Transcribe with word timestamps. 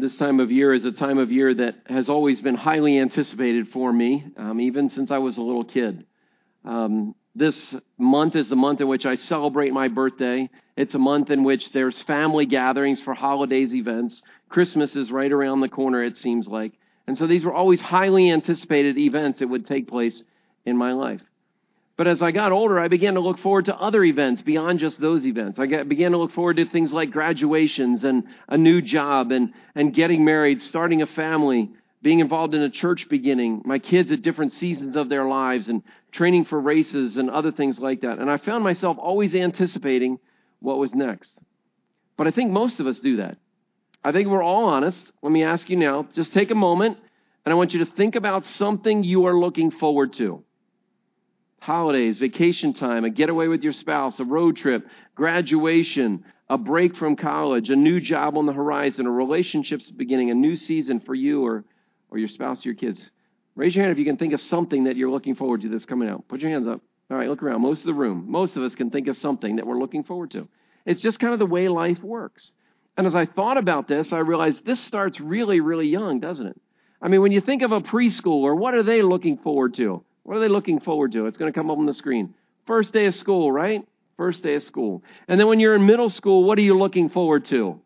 this 0.00 0.16
time 0.16 0.40
of 0.40 0.50
year 0.50 0.72
is 0.72 0.84
a 0.84 0.92
time 0.92 1.18
of 1.18 1.30
year 1.30 1.52
that 1.54 1.76
has 1.86 2.08
always 2.08 2.40
been 2.40 2.54
highly 2.54 2.98
anticipated 2.98 3.68
for 3.68 3.92
me, 3.92 4.26
um, 4.36 4.60
even 4.60 4.90
since 4.90 5.10
I 5.10 5.18
was 5.18 5.36
a 5.36 5.42
little 5.42 5.64
kid. 5.64 6.04
Um, 6.64 7.14
this 7.34 7.76
month 7.96 8.34
is 8.34 8.48
the 8.48 8.56
month 8.56 8.80
in 8.80 8.88
which 8.88 9.06
I 9.06 9.14
celebrate 9.16 9.72
my 9.72 9.88
birthday. 9.88 10.48
It's 10.76 10.94
a 10.94 10.98
month 10.98 11.30
in 11.30 11.44
which 11.44 11.70
there's 11.72 12.02
family 12.02 12.46
gatherings 12.46 13.00
for 13.00 13.14
holidays, 13.14 13.72
events. 13.72 14.20
Christmas 14.48 14.96
is 14.96 15.12
right 15.12 15.30
around 15.30 15.60
the 15.60 15.68
corner, 15.68 16.02
it 16.02 16.16
seems 16.16 16.48
like. 16.48 16.72
And 17.06 17.16
so 17.16 17.26
these 17.26 17.44
were 17.44 17.54
always 17.54 17.80
highly 17.80 18.30
anticipated 18.30 18.98
events 18.98 19.38
that 19.38 19.48
would 19.48 19.66
take 19.66 19.88
place 19.88 20.22
in 20.64 20.76
my 20.76 20.92
life. 20.92 21.20
But 22.00 22.06
as 22.06 22.22
I 22.22 22.30
got 22.30 22.50
older, 22.50 22.80
I 22.80 22.88
began 22.88 23.12
to 23.12 23.20
look 23.20 23.40
forward 23.40 23.66
to 23.66 23.76
other 23.76 24.02
events 24.02 24.40
beyond 24.40 24.78
just 24.78 24.98
those 24.98 25.26
events. 25.26 25.58
I 25.58 25.66
got, 25.66 25.86
began 25.86 26.12
to 26.12 26.16
look 26.16 26.32
forward 26.32 26.56
to 26.56 26.64
things 26.64 26.94
like 26.94 27.10
graduations 27.10 28.04
and 28.04 28.24
a 28.48 28.56
new 28.56 28.80
job 28.80 29.30
and, 29.32 29.52
and 29.74 29.92
getting 29.92 30.24
married, 30.24 30.62
starting 30.62 31.02
a 31.02 31.06
family, 31.06 31.68
being 32.00 32.20
involved 32.20 32.54
in 32.54 32.62
a 32.62 32.70
church 32.70 33.06
beginning, 33.10 33.60
my 33.66 33.78
kids 33.78 34.10
at 34.12 34.22
different 34.22 34.54
seasons 34.54 34.96
of 34.96 35.10
their 35.10 35.26
lives, 35.26 35.68
and 35.68 35.82
training 36.10 36.46
for 36.46 36.58
races 36.58 37.18
and 37.18 37.28
other 37.28 37.52
things 37.52 37.78
like 37.78 38.00
that. 38.00 38.18
And 38.18 38.30
I 38.30 38.38
found 38.38 38.64
myself 38.64 38.96
always 38.98 39.34
anticipating 39.34 40.18
what 40.60 40.78
was 40.78 40.94
next. 40.94 41.38
But 42.16 42.26
I 42.26 42.30
think 42.30 42.50
most 42.50 42.80
of 42.80 42.86
us 42.86 42.98
do 43.00 43.18
that. 43.18 43.36
I 44.02 44.12
think 44.12 44.28
we're 44.28 44.42
all 44.42 44.64
honest. 44.64 45.12
Let 45.20 45.32
me 45.32 45.44
ask 45.44 45.68
you 45.68 45.76
now 45.76 46.08
just 46.14 46.32
take 46.32 46.50
a 46.50 46.54
moment, 46.54 46.96
and 47.44 47.52
I 47.52 47.56
want 47.56 47.74
you 47.74 47.84
to 47.84 47.92
think 47.92 48.14
about 48.14 48.46
something 48.56 49.04
you 49.04 49.26
are 49.26 49.38
looking 49.38 49.70
forward 49.70 50.14
to 50.14 50.42
holidays, 51.60 52.18
vacation 52.18 52.74
time, 52.74 53.04
a 53.04 53.10
getaway 53.10 53.46
with 53.46 53.62
your 53.62 53.72
spouse, 53.72 54.18
a 54.18 54.24
road 54.24 54.56
trip, 54.56 54.86
graduation, 55.14 56.24
a 56.48 56.58
break 56.58 56.96
from 56.96 57.14
college, 57.14 57.70
a 57.70 57.76
new 57.76 58.00
job 58.00 58.36
on 58.36 58.46
the 58.46 58.52
horizon, 58.52 59.06
a 59.06 59.10
relationship's 59.10 59.90
beginning, 59.90 60.30
a 60.30 60.34
new 60.34 60.56
season 60.56 61.00
for 61.00 61.14
you 61.14 61.44
or, 61.44 61.64
or 62.10 62.18
your 62.18 62.28
spouse 62.28 62.64
or 62.64 62.70
your 62.70 62.76
kids. 62.76 63.00
Raise 63.54 63.74
your 63.74 63.84
hand 63.84 63.92
if 63.92 63.98
you 63.98 64.04
can 64.04 64.16
think 64.16 64.32
of 64.32 64.40
something 64.40 64.84
that 64.84 64.96
you're 64.96 65.10
looking 65.10 65.36
forward 65.36 65.60
to 65.62 65.68
that's 65.68 65.84
coming 65.84 66.08
out. 66.08 66.26
Put 66.28 66.40
your 66.40 66.50
hands 66.50 66.66
up. 66.66 66.80
All 67.10 67.16
right, 67.16 67.28
look 67.28 67.42
around. 67.42 67.60
Most 67.60 67.80
of 67.80 67.86
the 67.86 67.94
room, 67.94 68.24
most 68.28 68.56
of 68.56 68.62
us 68.62 68.74
can 68.74 68.90
think 68.90 69.08
of 69.08 69.16
something 69.18 69.56
that 69.56 69.66
we're 69.66 69.78
looking 69.78 70.04
forward 70.04 70.30
to. 70.32 70.48
It's 70.86 71.00
just 71.00 71.18
kind 71.18 71.32
of 71.32 71.38
the 71.38 71.46
way 71.46 71.68
life 71.68 72.02
works. 72.02 72.52
And 72.96 73.06
as 73.06 73.14
I 73.14 73.26
thought 73.26 73.58
about 73.58 73.88
this, 73.88 74.12
I 74.12 74.18
realized 74.18 74.64
this 74.64 74.80
starts 74.80 75.20
really, 75.20 75.60
really 75.60 75.88
young, 75.88 76.20
doesn't 76.20 76.46
it? 76.46 76.60
I 77.02 77.08
mean, 77.08 77.20
when 77.20 77.32
you 77.32 77.40
think 77.40 77.62
of 77.62 77.72
a 77.72 77.80
preschooler, 77.80 78.56
what 78.56 78.74
are 78.74 78.82
they 78.82 79.02
looking 79.02 79.38
forward 79.38 79.74
to? 79.74 80.04
What 80.22 80.36
are 80.36 80.40
they 80.40 80.48
looking 80.48 80.80
forward 80.80 81.12
to? 81.12 81.26
It's 81.26 81.38
going 81.38 81.52
to 81.52 81.58
come 81.58 81.70
up 81.70 81.78
on 81.78 81.86
the 81.86 81.94
screen. 81.94 82.34
First 82.66 82.92
day 82.92 83.06
of 83.06 83.14
school, 83.14 83.50
right? 83.50 83.86
First 84.16 84.42
day 84.42 84.54
of 84.54 84.62
school. 84.62 85.02
And 85.28 85.40
then 85.40 85.46
when 85.46 85.60
you're 85.60 85.74
in 85.74 85.86
middle 85.86 86.10
school, 86.10 86.44
what 86.44 86.58
are 86.58 86.62
you 86.62 86.78
looking 86.78 87.08
forward 87.08 87.46
to? 87.46 87.80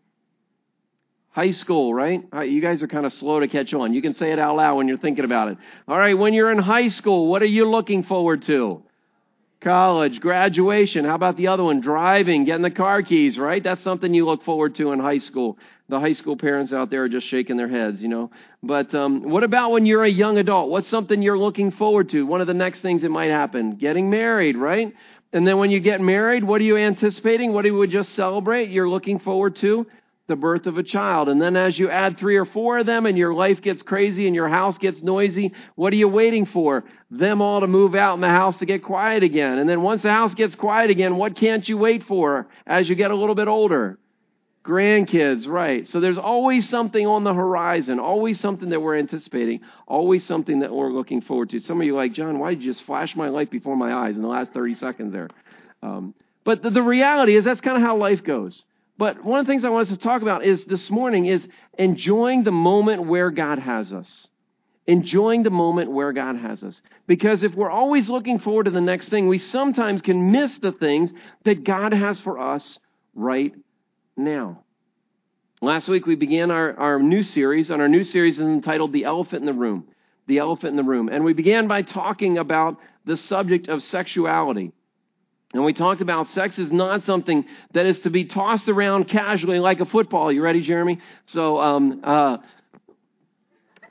High 1.31 1.53
school, 1.53 1.93
right? 1.95 2.23
You 2.47 2.61
guys 2.61 2.83
are 2.83 2.89
kind 2.89 3.07
of 3.07 3.13
slow 3.13 3.41
to 3.41 3.49
catch 3.49 3.73
on. 3.75 3.93
You 3.95 4.03
can 4.03 4.15
say 4.15 4.33
it 4.33 4.39
out 4.39 4.57
loud 4.57 4.77
when 4.77 4.89
you're 4.89 4.99
thinking 4.99 5.25
about 5.25 5.49
it. 5.49 5.59
All 5.89 5.99
right, 5.99 6.17
when 6.17 6.35
you're 6.35 6.51
in 6.53 6.59
high 6.59 6.89
school, 6.89 7.29
what 7.29 7.43
are 7.43 7.47
you 7.47 7.69
looking 7.69 8.05
forward 8.05 8.43
to? 8.43 8.83
College, 9.61 10.21
graduation. 10.21 11.05
How 11.05 11.15
about 11.15 11.37
the 11.37 11.49
other 11.49 11.65
one? 11.65 11.81
Driving, 11.81 12.45
getting 12.45 12.63
the 12.63 12.71
car 12.71 13.03
keys, 13.03 13.39
right? 13.39 13.63
That's 13.63 13.83
something 13.83 14.13
you 14.13 14.27
look 14.27 14.45
forward 14.45 14.75
to 14.77 14.93
in 14.93 15.01
high 15.01 15.19
school. 15.19 15.59
The 15.89 16.01
high 16.01 16.15
school 16.15 16.37
parents 16.37 16.73
out 16.73 16.89
there 16.89 17.05
are 17.05 17.09
just 17.09 17.27
shaking 17.27 17.59
their 17.59 17.69
heads, 17.69 18.01
you 18.01 18.09
know. 18.09 18.31
But 18.63 18.95
um, 18.95 19.23
what 19.23 19.45
about 19.45 19.71
when 19.71 19.85
you're 19.85 20.05
a 20.05 20.11
young 20.11 20.39
adult? 20.39 20.71
What's 20.71 20.89
something 20.89 21.21
you're 21.21 21.39
looking 21.39 21.73
forward 21.73 22.09
to? 22.11 22.25
One 22.25 22.41
of 22.41 22.47
the 22.47 22.55
next 22.55 22.81
things 22.81 23.03
that 23.03 23.11
might 23.11 23.31
happen 23.31 23.77
getting 23.77 24.09
married, 24.09 24.57
right? 24.57 24.95
And 25.35 25.47
then 25.47 25.59
when 25.59 25.71
you 25.71 25.81
get 25.81 26.01
married, 26.01 26.43
what 26.43 26.61
are 26.61 26.65
you 26.65 26.79
anticipating? 26.79 27.53
What 27.53 27.63
do 27.63 27.69
you 27.69 27.87
just 27.87 28.15
celebrate? 28.15 28.71
You're 28.71 28.89
looking 28.89 29.19
forward 29.19 29.57
to 29.57 29.87
the 30.27 30.37
birth 30.37 30.65
of 30.67 30.79
a 30.79 30.83
child. 30.83 31.29
And 31.29 31.41
then 31.41 31.55
as 31.55 31.79
you 31.79 31.91
add 31.91 32.19
three 32.19 32.37
or 32.37 32.47
four 32.47 32.79
of 32.79 32.87
them 32.87 33.05
and 33.05 33.19
your 33.19 33.35
life 33.35 33.61
gets 33.61 33.83
crazy 33.83 34.27
and 34.27 34.35
your 34.35 34.49
house 34.49 34.79
gets 34.79 35.03
noisy, 35.03 35.53
what 35.75 35.93
are 35.93 35.97
you 35.97 36.09
waiting 36.09 36.47
for? 36.47 36.85
Them 37.11 37.43
all 37.43 37.61
to 37.61 37.67
move 37.67 37.95
out 37.95 38.15
and 38.15 38.23
the 38.23 38.29
house 38.29 38.59
to 38.59 38.67
get 38.67 38.83
quiet 38.83 39.23
again. 39.23 39.59
And 39.59 39.69
then 39.69 39.83
once 39.83 40.03
the 40.03 40.11
house 40.11 40.33
gets 40.33 40.55
quiet 40.55 40.89
again, 40.89 41.17
what 41.17 41.37
can't 41.37 41.69
you 41.69 41.77
wait 41.77 42.05
for 42.05 42.47
as 42.67 42.89
you 42.89 42.95
get 42.95 43.11
a 43.11 43.15
little 43.15 43.35
bit 43.35 43.49
older? 43.49 43.99
Grandkids, 44.65 45.47
right. 45.47 45.87
So 45.89 46.01
there's 46.01 46.17
always 46.17 46.67
something 46.71 47.07
on 47.07 47.23
the 47.23 47.35
horizon, 47.35 47.99
always 47.99 48.41
something 48.41 48.71
that 48.71 48.81
we're 48.81 48.99
anticipating, 48.99 49.61
always 49.87 50.25
something 50.27 50.61
that 50.61 50.73
we're 50.73 50.91
looking 50.91 51.21
forward 51.21 51.51
to. 51.51 51.61
Some 51.61 51.83
of 51.83 51.87
you 51.87 51.95
are 51.95 52.03
like, 52.03 52.15
John, 52.15 52.39
why 52.39 52.55
did 52.55 52.63
you 52.63 52.73
just 52.73 52.85
flash 52.87 53.15
my 53.15 53.29
life 53.29 53.51
before 53.51 53.77
my 53.77 53.93
eyes 53.93 54.17
in 54.17 54.23
the 54.23 54.29
last 54.29 54.53
30 54.53 54.77
seconds 54.77 55.13
there? 55.13 55.29
Um, 55.83 56.15
but 56.45 56.63
the, 56.63 56.71
the 56.71 56.83
reality 56.83 57.37
is 57.37 57.45
that's 57.45 57.61
kind 57.61 57.77
of 57.77 57.83
how 57.83 57.99
life 57.99 58.25
goes. 58.25 58.65
But 58.97 59.23
one 59.23 59.39
of 59.39 59.47
the 59.47 59.53
things 59.53 59.67
I 59.67 59.69
want 59.69 59.89
us 59.89 59.97
to 59.97 60.03
talk 60.03 60.23
about 60.23 60.47
is 60.47 60.65
this 60.65 60.91
morning 60.91 61.27
is 61.27 61.47
enjoying 61.77 62.45
the 62.45 62.53
moment 62.53 63.05
where 63.05 63.31
God 63.31 63.59
has 63.59 63.93
us. 63.93 64.29
Enjoying 64.87 65.43
the 65.43 65.51
moment 65.51 65.91
where 65.91 66.13
God 66.15 66.37
has 66.37 66.63
us. 66.63 66.81
Because 67.07 67.43
if 67.43 67.55
we're 67.55 67.71
always 67.71 68.09
looking 68.09 68.39
forward 68.39 68.65
to 68.65 68.71
the 68.71 68.81
next 68.81 69.11
thing, 69.11 69.29
we 69.29 69.39
sometimes 69.39 70.01
can 70.01 70.33
miss 70.33 70.57
the 70.59 70.73
things 70.73 71.13
that 71.45 71.65
God 71.65 71.93
has 71.93 72.19
for 72.23 72.39
us 72.39 72.79
right 73.15 73.53
now. 74.17 74.63
Last 75.61 75.89
week 75.89 76.07
we 76.07 76.15
began 76.15 76.51
our, 76.51 76.79
our 76.79 76.99
new 76.99 77.23
series, 77.23 77.71
and 77.71 77.81
our 77.81 77.89
new 77.89 78.05
series 78.05 78.39
is 78.39 78.45
entitled 78.45 78.93
The 78.93 79.05
Elephant 79.05 79.41
in 79.43 79.47
the 79.47 79.53
Room. 79.53 79.89
The 80.27 80.39
Elephant 80.39 80.71
in 80.71 80.77
the 80.77 80.83
Room. 80.83 81.09
And 81.09 81.25
we 81.25 81.33
began 81.33 81.69
by 81.69 81.83
talking 81.83 82.39
about 82.39 82.79
the 83.05 83.17
subject 83.17 83.69
of 83.69 83.83
sexuality. 83.85 84.73
And 85.53 85.65
we 85.65 85.73
talked 85.73 86.01
about 86.01 86.29
sex 86.31 86.59
is 86.59 86.73
not 86.73 87.05
something 87.05 87.45
that 87.75 87.87
is 87.87 88.01
to 88.01 88.11
be 88.11 88.25
tossed 88.25 88.69
around 88.69 89.09
casually 89.09 89.61
like 89.61 89.81
a 89.81 89.87
football. 89.87 90.33
You 90.33 90.43
ready, 90.43 90.63
Jeremy? 90.63 90.99
So, 91.27 91.61
um, 91.61 92.01
uh, 92.03 92.39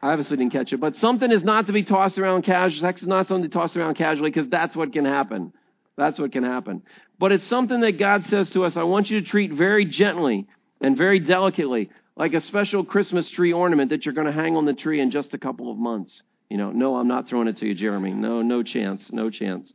I 0.02 0.12
obviously 0.12 0.36
didn't 0.36 0.52
catch 0.52 0.74
it, 0.74 0.82
but 0.82 0.98
something 0.98 1.32
is 1.32 1.44
not 1.44 1.68
to 1.68 1.74
be 1.74 1.84
tossed 1.84 2.18
around 2.18 2.44
casually. 2.44 2.82
Sex 2.82 3.02
is 3.02 3.08
not 3.08 3.30
something 3.30 3.50
to 3.50 3.58
toss 3.58 3.74
around 3.78 3.96
casually 3.96 4.30
because 4.30 4.50
that's 4.50 4.76
what 4.76 4.92
can 4.92 5.06
happen. 5.06 5.54
That's 5.96 6.20
what 6.20 6.34
can 6.34 6.44
happen. 6.44 6.84
But 7.20 7.32
it's 7.32 7.48
something 7.48 7.82
that 7.82 7.98
God 7.98 8.26
says 8.28 8.50
to 8.52 8.66
us, 8.66 8.76
I 8.76 8.84
want 8.84 9.10
you 9.10 9.22
to 9.22 9.28
treat 9.28 9.54
very 9.54 9.86
gently 9.86 10.48
and 10.82 10.98
very 10.98 11.20
delicately, 11.20 11.90
like 12.16 12.34
a 12.34 12.42
special 12.42 12.84
Christmas 12.84 13.30
tree 13.30 13.54
ornament 13.54 13.92
that 13.92 14.06
you're 14.06 14.14
going 14.14 14.28
to 14.28 14.34
hang 14.34 14.56
on 14.56 14.66
the 14.66 14.74
tree 14.74 15.00
in 15.00 15.12
just 15.12 15.34
a 15.34 15.38
couple 15.38 15.72
of 15.72 15.78
months. 15.78 16.22
You 16.50 16.58
know, 16.58 16.72
no, 16.72 16.98
I'm 16.98 17.08
not 17.08 17.30
throwing 17.30 17.48
it 17.48 17.58
to 17.58 17.66
you, 17.66 17.74
Jeremy. 17.74 18.12
No, 18.12 18.42
no 18.42 18.62
chance, 18.62 19.02
no 19.12 19.30
chance. 19.30 19.72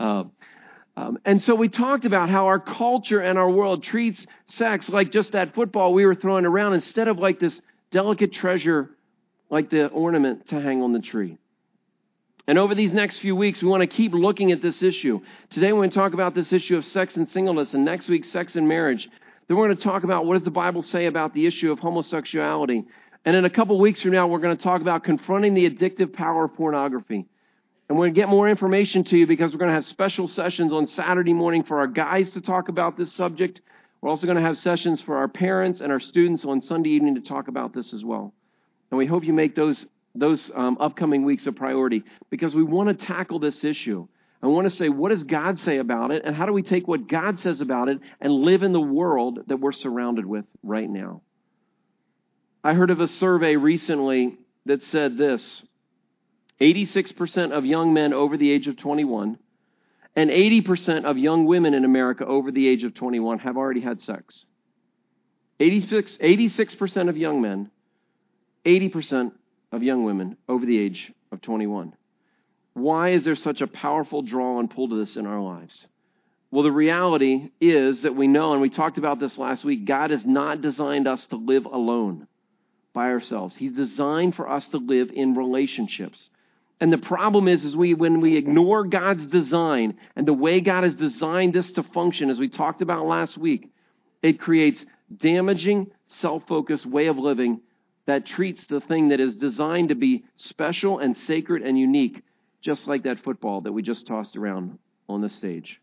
Uh, 0.00 0.24
um, 0.96 1.18
and 1.24 1.42
so 1.42 1.54
we 1.54 1.68
talked 1.68 2.06
about 2.06 2.30
how 2.30 2.46
our 2.46 2.58
culture 2.58 3.20
and 3.20 3.38
our 3.38 3.50
world 3.50 3.84
treats 3.84 4.24
sex 4.54 4.88
like 4.88 5.12
just 5.12 5.32
that 5.32 5.54
football 5.54 5.92
we 5.92 6.06
were 6.06 6.14
throwing 6.14 6.46
around 6.46 6.72
instead 6.72 7.08
of 7.08 7.18
like 7.18 7.38
this 7.38 7.60
delicate 7.90 8.32
treasure 8.32 8.90
like 9.50 9.70
the 9.70 9.86
ornament 9.88 10.48
to 10.48 10.60
hang 10.60 10.82
on 10.82 10.92
the 10.92 11.00
tree. 11.00 11.36
And 12.48 12.58
over 12.58 12.74
these 12.74 12.92
next 12.92 13.18
few 13.18 13.34
weeks, 13.34 13.60
we 13.60 13.68
want 13.68 13.80
to 13.80 13.88
keep 13.88 14.12
looking 14.14 14.52
at 14.52 14.62
this 14.62 14.82
issue. 14.82 15.20
Today, 15.50 15.72
we're 15.72 15.80
going 15.80 15.90
to 15.90 15.96
talk 15.96 16.14
about 16.14 16.34
this 16.34 16.52
issue 16.52 16.76
of 16.76 16.84
sex 16.84 17.16
and 17.16 17.28
singleness, 17.28 17.74
and 17.74 17.84
next 17.84 18.08
week, 18.08 18.24
sex 18.24 18.54
and 18.54 18.68
marriage. 18.68 19.08
Then 19.48 19.56
we're 19.56 19.66
going 19.66 19.76
to 19.76 19.82
talk 19.82 20.04
about 20.04 20.26
what 20.26 20.34
does 20.34 20.44
the 20.44 20.50
Bible 20.50 20.82
say 20.82 21.06
about 21.06 21.34
the 21.34 21.46
issue 21.46 21.72
of 21.72 21.80
homosexuality. 21.80 22.84
And 23.24 23.34
in 23.34 23.44
a 23.44 23.50
couple 23.50 23.80
weeks 23.80 24.02
from 24.02 24.12
now, 24.12 24.28
we're 24.28 24.38
going 24.38 24.56
to 24.56 24.62
talk 24.62 24.80
about 24.80 25.02
confronting 25.02 25.54
the 25.54 25.68
addictive 25.68 26.12
power 26.12 26.44
of 26.44 26.54
pornography. 26.54 27.26
And 27.88 27.98
we're 27.98 28.06
going 28.06 28.14
to 28.14 28.20
get 28.20 28.28
more 28.28 28.48
information 28.48 29.02
to 29.04 29.16
you 29.16 29.26
because 29.26 29.52
we're 29.52 29.58
going 29.58 29.70
to 29.70 29.74
have 29.74 29.86
special 29.86 30.28
sessions 30.28 30.72
on 30.72 30.86
Saturday 30.88 31.32
morning 31.32 31.64
for 31.64 31.78
our 31.78 31.86
guys 31.88 32.30
to 32.32 32.40
talk 32.40 32.68
about 32.68 32.96
this 32.96 33.12
subject. 33.14 33.60
We're 34.00 34.10
also 34.10 34.26
going 34.26 34.36
to 34.36 34.42
have 34.42 34.58
sessions 34.58 35.02
for 35.02 35.16
our 35.16 35.28
parents 35.28 35.80
and 35.80 35.90
our 35.90 36.00
students 36.00 36.44
on 36.44 36.60
Sunday 36.60 36.90
evening 36.90 37.16
to 37.16 37.20
talk 37.20 37.48
about 37.48 37.74
this 37.74 37.92
as 37.92 38.04
well. 38.04 38.32
And 38.90 38.98
we 38.98 39.06
hope 39.06 39.24
you 39.24 39.32
make 39.32 39.56
those, 39.56 39.84
those 40.18 40.50
um, 40.54 40.78
upcoming 40.80 41.24
weeks 41.24 41.46
a 41.46 41.52
priority 41.52 42.02
because 42.30 42.54
we 42.54 42.62
want 42.62 42.88
to 42.98 43.06
tackle 43.06 43.38
this 43.38 43.64
issue. 43.64 44.06
I 44.42 44.48
want 44.48 44.68
to 44.68 44.76
say, 44.76 44.88
what 44.88 45.10
does 45.10 45.24
God 45.24 45.58
say 45.60 45.78
about 45.78 46.10
it? 46.10 46.22
And 46.24 46.36
how 46.36 46.46
do 46.46 46.52
we 46.52 46.62
take 46.62 46.86
what 46.86 47.08
God 47.08 47.40
says 47.40 47.60
about 47.60 47.88
it 47.88 47.98
and 48.20 48.32
live 48.32 48.62
in 48.62 48.72
the 48.72 48.80
world 48.80 49.40
that 49.46 49.58
we're 49.58 49.72
surrounded 49.72 50.26
with 50.26 50.44
right 50.62 50.88
now? 50.88 51.22
I 52.62 52.74
heard 52.74 52.90
of 52.90 53.00
a 53.00 53.08
survey 53.08 53.56
recently 53.56 54.36
that 54.66 54.82
said 54.84 55.16
this 55.16 55.62
86% 56.60 57.52
of 57.52 57.64
young 57.64 57.92
men 57.92 58.12
over 58.12 58.36
the 58.36 58.50
age 58.50 58.66
of 58.66 58.76
21 58.76 59.38
and 60.14 60.30
80% 60.30 61.04
of 61.04 61.18
young 61.18 61.44
women 61.44 61.74
in 61.74 61.84
America 61.84 62.24
over 62.24 62.50
the 62.50 62.66
age 62.66 62.84
of 62.84 62.94
21 62.94 63.40
have 63.40 63.56
already 63.56 63.82
had 63.82 64.00
sex. 64.00 64.46
86, 65.60 66.18
86% 66.18 67.08
of 67.08 67.16
young 67.16 67.40
men, 67.40 67.70
80% 68.64 69.32
of 69.72 69.82
young 69.82 70.04
women 70.04 70.36
over 70.48 70.64
the 70.64 70.78
age 70.78 71.12
of 71.32 71.42
21. 71.42 71.94
Why 72.74 73.10
is 73.10 73.24
there 73.24 73.36
such 73.36 73.60
a 73.60 73.66
powerful 73.66 74.22
draw 74.22 74.58
and 74.58 74.70
pull 74.70 74.88
to 74.88 74.96
this 74.96 75.16
in 75.16 75.26
our 75.26 75.40
lives? 75.40 75.86
Well, 76.50 76.62
the 76.62 76.70
reality 76.70 77.50
is 77.60 78.02
that 78.02 78.14
we 78.14 78.28
know, 78.28 78.52
and 78.52 78.62
we 78.62 78.70
talked 78.70 78.98
about 78.98 79.18
this 79.18 79.36
last 79.36 79.64
week, 79.64 79.84
God 79.84 80.10
has 80.10 80.24
not 80.24 80.62
designed 80.62 81.08
us 81.08 81.24
to 81.26 81.36
live 81.36 81.64
alone 81.64 82.28
by 82.92 83.10
ourselves. 83.10 83.54
He's 83.56 83.72
designed 83.72 84.34
for 84.36 84.48
us 84.48 84.66
to 84.68 84.78
live 84.78 85.10
in 85.12 85.34
relationships. 85.34 86.30
And 86.80 86.92
the 86.92 86.98
problem 86.98 87.48
is, 87.48 87.64
is 87.64 87.74
we, 87.74 87.94
when 87.94 88.20
we 88.20 88.36
ignore 88.36 88.84
God's 88.84 89.26
design 89.26 89.98
and 90.14 90.26
the 90.26 90.32
way 90.32 90.60
God 90.60 90.84
has 90.84 90.94
designed 90.94 91.54
this 91.54 91.70
to 91.72 91.82
function, 91.82 92.30
as 92.30 92.38
we 92.38 92.48
talked 92.48 92.82
about 92.82 93.06
last 93.06 93.36
week, 93.36 93.70
it 94.22 94.40
creates 94.40 94.84
damaging, 95.14 95.90
self-focused 96.06 96.86
way 96.86 97.06
of 97.06 97.18
living 97.18 97.60
that 98.06 98.26
treats 98.26 98.64
the 98.66 98.80
thing 98.80 99.08
that 99.08 99.20
is 99.20 99.36
designed 99.36 99.90
to 99.90 99.94
be 99.94 100.24
special 100.36 100.98
and 100.98 101.16
sacred 101.16 101.62
and 101.62 101.78
unique, 101.78 102.22
just 102.62 102.86
like 102.86 103.02
that 103.02 103.22
football 103.22 103.60
that 103.62 103.72
we 103.72 103.82
just 103.82 104.06
tossed 104.06 104.36
around 104.36 104.78
on 105.08 105.20
the 105.20 105.28
stage. 105.28 105.80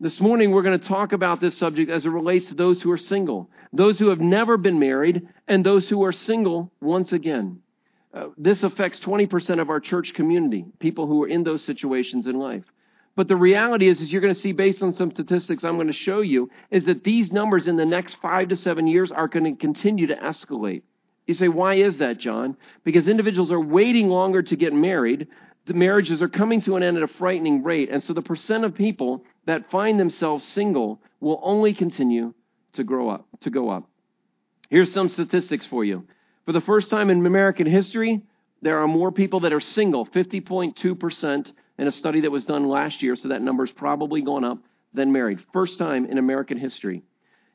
This 0.00 0.20
morning, 0.20 0.52
we're 0.52 0.62
going 0.62 0.78
to 0.78 0.86
talk 0.86 1.12
about 1.12 1.40
this 1.40 1.58
subject 1.58 1.90
as 1.90 2.06
it 2.06 2.10
relates 2.10 2.46
to 2.46 2.54
those 2.54 2.80
who 2.80 2.90
are 2.92 2.98
single, 2.98 3.50
those 3.72 3.98
who 3.98 4.08
have 4.08 4.20
never 4.20 4.56
been 4.56 4.78
married, 4.78 5.28
and 5.48 5.66
those 5.66 5.88
who 5.88 6.04
are 6.04 6.12
single 6.12 6.70
once 6.80 7.12
again. 7.12 7.62
Uh, 8.14 8.28
this 8.36 8.62
affects 8.62 9.00
20% 9.00 9.60
of 9.60 9.70
our 9.70 9.80
church 9.80 10.14
community, 10.14 10.64
people 10.78 11.06
who 11.06 11.22
are 11.24 11.28
in 11.28 11.42
those 11.42 11.64
situations 11.64 12.26
in 12.26 12.36
life. 12.38 12.64
But 13.16 13.26
the 13.26 13.36
reality 13.36 13.88
is, 13.88 14.00
as 14.00 14.12
you're 14.12 14.20
going 14.22 14.34
to 14.34 14.40
see 14.40 14.52
based 14.52 14.80
on 14.82 14.92
some 14.92 15.10
statistics 15.10 15.64
I'm 15.64 15.74
going 15.74 15.88
to 15.88 15.92
show 15.92 16.20
you, 16.20 16.48
is 16.70 16.84
that 16.84 17.02
these 17.02 17.32
numbers 17.32 17.66
in 17.66 17.76
the 17.76 17.84
next 17.84 18.18
five 18.22 18.48
to 18.50 18.56
seven 18.56 18.86
years 18.86 19.10
are 19.10 19.26
going 19.26 19.56
to 19.56 19.60
continue 19.60 20.06
to 20.06 20.14
escalate. 20.14 20.82
You 21.28 21.34
say, 21.34 21.48
why 21.48 21.74
is 21.74 21.98
that, 21.98 22.18
John? 22.18 22.56
Because 22.84 23.06
individuals 23.06 23.52
are 23.52 23.60
waiting 23.60 24.08
longer 24.08 24.42
to 24.42 24.56
get 24.56 24.72
married. 24.72 25.28
The 25.66 25.74
marriages 25.74 26.22
are 26.22 26.28
coming 26.28 26.62
to 26.62 26.76
an 26.76 26.82
end 26.82 26.96
at 26.96 27.02
a 27.02 27.08
frightening 27.08 27.62
rate. 27.62 27.90
And 27.90 28.02
so 28.02 28.14
the 28.14 28.22
percent 28.22 28.64
of 28.64 28.74
people 28.74 29.24
that 29.44 29.70
find 29.70 30.00
themselves 30.00 30.42
single 30.48 31.02
will 31.20 31.38
only 31.42 31.74
continue 31.74 32.32
to 32.72 32.82
grow 32.82 33.10
up, 33.10 33.26
to 33.42 33.50
go 33.50 33.68
up. 33.68 33.84
Here's 34.70 34.92
some 34.94 35.10
statistics 35.10 35.66
for 35.66 35.84
you. 35.84 36.06
For 36.46 36.52
the 36.52 36.62
first 36.62 36.88
time 36.88 37.10
in 37.10 37.24
American 37.26 37.66
history, 37.66 38.22
there 38.62 38.78
are 38.78 38.88
more 38.88 39.12
people 39.12 39.40
that 39.40 39.52
are 39.52 39.60
single, 39.60 40.06
50.2% 40.06 41.52
in 41.76 41.86
a 41.86 41.92
study 41.92 42.22
that 42.22 42.30
was 42.30 42.46
done 42.46 42.66
last 42.68 43.02
year, 43.02 43.16
so 43.16 43.28
that 43.28 43.42
number's 43.42 43.70
probably 43.70 44.22
gone 44.22 44.44
up, 44.44 44.58
than 44.94 45.12
married. 45.12 45.38
First 45.52 45.78
time 45.78 46.06
in 46.06 46.16
American 46.16 46.56
history. 46.56 47.02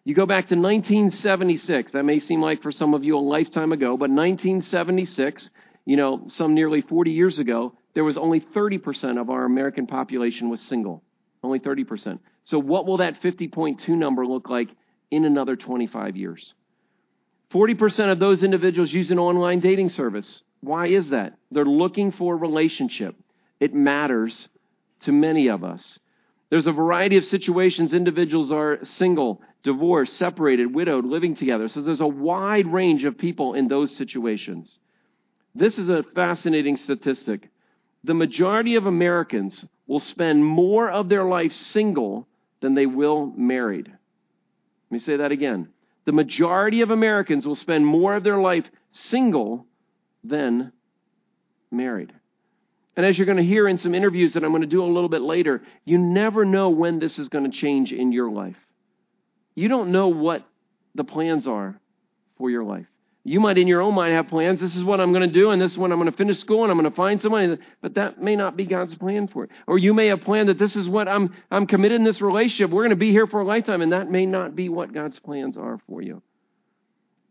You 0.06 0.14
go 0.14 0.26
back 0.26 0.50
to 0.50 0.56
1976. 0.56 1.94
That 1.94 2.04
may 2.04 2.20
seem 2.20 2.42
like 2.42 2.62
for 2.62 2.72
some 2.72 2.94
of 2.94 3.04
you 3.04 3.18
a 3.18 3.20
lifetime 3.20 3.72
ago, 3.72 3.96
but 3.96 4.10
1976, 4.10 5.50
you 5.86 5.96
know, 5.96 6.26
some 6.28 6.54
nearly 6.54 6.82
40 6.82 7.12
years 7.12 7.40
ago, 7.40 7.74
there 7.94 8.04
was 8.04 8.18
only 8.18 8.42
30% 8.42 9.20
of 9.20 9.30
our 9.30 9.46
American 9.46 9.88
population 9.88 10.50
was 10.50 10.60
single. 10.62 11.04
Only 11.42 11.60
30%. 11.60 12.20
So 12.44 12.60
what 12.60 12.86
will 12.86 12.98
that 12.98 13.22
50.2 13.22 13.88
number 13.90 14.26
look 14.26 14.50
like 14.50 14.70
in 15.10 15.24
another 15.24 15.56
25 15.56 16.18
years? 16.18 16.54
40% 17.54 18.12
of 18.12 18.20
those 18.20 18.44
individuals 18.44 18.92
use 18.92 19.12
an 19.12 19.20
online 19.20 19.60
dating 19.60 19.90
service. 19.90 20.42
Why 20.62 20.88
is 20.88 21.10
that? 21.10 21.38
They're 21.52 21.66
looking 21.66 22.12
for 22.12 22.34
a 22.34 22.38
relationship. 22.38 23.16
It 23.60 23.74
matters 23.74 24.50
to 25.02 25.12
many 25.12 25.50
of 25.50 25.64
us. 25.64 26.00
There's 26.54 26.68
a 26.68 26.72
variety 26.72 27.18
of 27.18 27.26
situations 27.26 27.96
individuals 27.96 28.52
are 28.52 28.78
single, 28.84 29.42
divorced, 29.64 30.14
separated, 30.18 30.72
widowed, 30.72 31.04
living 31.04 31.36
together. 31.36 31.68
So 31.68 31.82
there's 31.82 32.00
a 32.00 32.06
wide 32.06 32.72
range 32.72 33.06
of 33.06 33.18
people 33.18 33.56
in 33.56 33.68
those 33.68 33.96
situations. 33.96 34.78
This 35.56 35.80
is 35.80 35.90
a 35.90 36.04
fascinating 36.14 36.78
statistic. 36.78 37.50
The 38.04 38.14
majority 38.14 38.76
of 38.76 38.86
Americans 38.86 39.66
will 39.88 40.00
spend 40.00 40.46
more 40.46 40.92
of 40.92 41.10
their 41.10 41.24
life 41.24 41.54
single 41.54 42.28
than 42.62 42.76
they 42.76 42.86
will 42.86 43.34
married. 43.36 43.88
Let 43.88 44.92
me 44.92 45.00
say 45.00 45.18
that 45.18 45.32
again. 45.32 45.70
The 46.06 46.12
majority 46.12 46.82
of 46.82 46.92
Americans 46.92 47.48
will 47.48 47.56
spend 47.56 47.84
more 47.84 48.16
of 48.16 48.24
their 48.24 48.38
life 48.38 48.66
single 48.92 49.66
than 50.24 50.72
married. 51.72 52.14
And 52.96 53.06
as 53.06 53.18
you're 53.18 53.26
going 53.26 53.38
to 53.38 53.44
hear 53.44 53.68
in 53.68 53.78
some 53.78 53.96
interviews 53.96 54.34
that 54.34 54.44
I'm 54.44 54.52
going 54.52 54.62
to 54.62 54.68
do 54.68 54.84
a 54.84 54.86
little 54.86 55.10
bit 55.10 55.22
later, 55.22 55.64
you 55.84 55.98
never 55.98 56.46
know 56.46 56.70
when 56.70 57.00
this 57.00 57.18
is 57.18 57.28
going 57.28 57.50
to 57.50 57.58
change 57.58 57.92
in 57.92 58.12
your 58.12 58.32
life. 58.32 58.58
You 59.56 59.68
don't 59.68 59.92
know 59.92 60.10
what 60.10 60.46
the 60.96 61.04
plans 61.04 61.48
are 61.48 61.80
for 62.38 62.50
your 62.50 62.64
life. 62.64 62.86
You 63.26 63.40
might, 63.40 63.58
in 63.58 63.68
your 63.68 63.80
own 63.80 63.94
mind, 63.94 64.14
have 64.14 64.28
plans. 64.28 64.60
This 64.60 64.76
is 64.76 64.84
what 64.84 65.00
I'm 65.00 65.14
going 65.14 65.26
to 65.28 65.34
do, 65.34 65.52
and 65.52 65.62
this 65.62 65.72
is 65.72 65.78
when 65.78 65.94
I'm 65.94 65.98
going 65.98 66.12
to 66.12 66.18
finish 66.18 66.40
school, 66.40 66.64
and 66.64 66.72
I'm 66.72 66.78
going 66.78 66.92
to 66.92 66.96
find 66.96 67.22
somebody. 67.22 67.58
But 67.82 67.96
that 67.96 68.22
may 68.22 68.36
not 68.36 68.58
be 68.58 68.66
God's 68.66 68.96
plan 68.96 69.30
for 69.30 69.46
it. 69.46 69.50
Or 69.66 69.78
you 69.78 69.94
may 69.94 70.08
have 70.08 70.22
planned 70.22 70.50
that 70.50 70.60
this 70.60 70.76
is 70.76 70.90
what 70.90 71.08
I'm, 71.08 71.34
I'm 71.50 71.66
committed 71.66 71.96
in 71.96 72.04
this 72.04 72.20
relationship. 72.20 72.70
We're 72.70 72.82
going 72.82 72.90
to 72.90 72.98
be 72.98 73.12
here 73.12 73.26
for 73.26 73.40
a 73.40 73.46
lifetime, 73.46 73.82
and 73.82 73.94
that 73.94 74.12
may 74.12 74.26
not 74.26 74.58
be 74.58 74.68
what 74.68 74.94
God's 74.94 75.18
plans 75.20 75.56
are 75.56 75.80
for 75.88 76.02
you. 76.02 76.22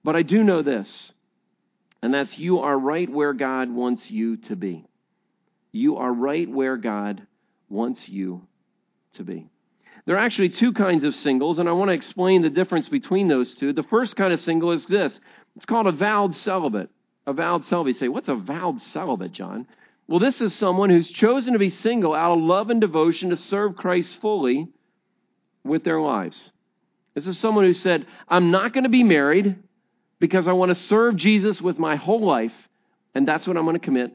But 0.02 0.16
I 0.16 0.22
do 0.22 0.42
know 0.42 0.62
this, 0.62 1.12
and 2.00 2.14
that's 2.14 2.38
you 2.38 2.60
are 2.60 2.76
right 2.76 3.08
where 3.08 3.34
God 3.34 3.70
wants 3.70 4.10
you 4.10 4.38
to 4.38 4.56
be. 4.56 4.86
You 5.72 5.96
are 5.96 6.12
right 6.12 6.48
where 6.48 6.76
God 6.76 7.26
wants 7.68 8.08
you 8.08 8.46
to 9.14 9.24
be. 9.24 9.48
There 10.04 10.16
are 10.16 10.24
actually 10.24 10.50
two 10.50 10.72
kinds 10.72 11.04
of 11.04 11.14
singles, 11.16 11.58
and 11.58 11.68
I 11.68 11.72
want 11.72 11.88
to 11.88 11.94
explain 11.94 12.42
the 12.42 12.50
difference 12.50 12.88
between 12.88 13.28
those 13.28 13.54
two. 13.54 13.72
The 13.72 13.84
first 13.84 14.16
kind 14.16 14.32
of 14.32 14.40
single 14.40 14.72
is 14.72 14.84
this 14.86 15.18
it's 15.56 15.64
called 15.64 15.86
a 15.86 15.92
vowed 15.92 16.34
celibate. 16.36 16.90
A 17.26 17.32
vowed 17.32 17.64
celibate. 17.66 17.94
You 17.94 18.00
say, 18.00 18.08
what's 18.08 18.28
a 18.28 18.34
vowed 18.34 18.80
celibate, 18.82 19.32
John? 19.32 19.66
Well, 20.08 20.18
this 20.18 20.40
is 20.40 20.54
someone 20.56 20.90
who's 20.90 21.08
chosen 21.08 21.52
to 21.52 21.58
be 21.58 21.70
single 21.70 22.14
out 22.14 22.36
of 22.36 22.42
love 22.42 22.68
and 22.70 22.80
devotion 22.80 23.30
to 23.30 23.36
serve 23.36 23.76
Christ 23.76 24.18
fully 24.20 24.68
with 25.64 25.84
their 25.84 26.00
lives. 26.00 26.50
This 27.14 27.26
is 27.26 27.38
someone 27.38 27.64
who 27.64 27.74
said, 27.74 28.06
I'm 28.28 28.50
not 28.50 28.72
going 28.72 28.84
to 28.84 28.90
be 28.90 29.04
married 29.04 29.56
because 30.18 30.48
I 30.48 30.52
want 30.52 30.70
to 30.70 30.82
serve 30.86 31.16
Jesus 31.16 31.60
with 31.60 31.78
my 31.78 31.96
whole 31.96 32.24
life, 32.26 32.52
and 33.14 33.26
that's 33.28 33.46
what 33.46 33.56
I'm 33.56 33.64
going 33.64 33.78
to 33.78 33.84
commit 33.84 34.12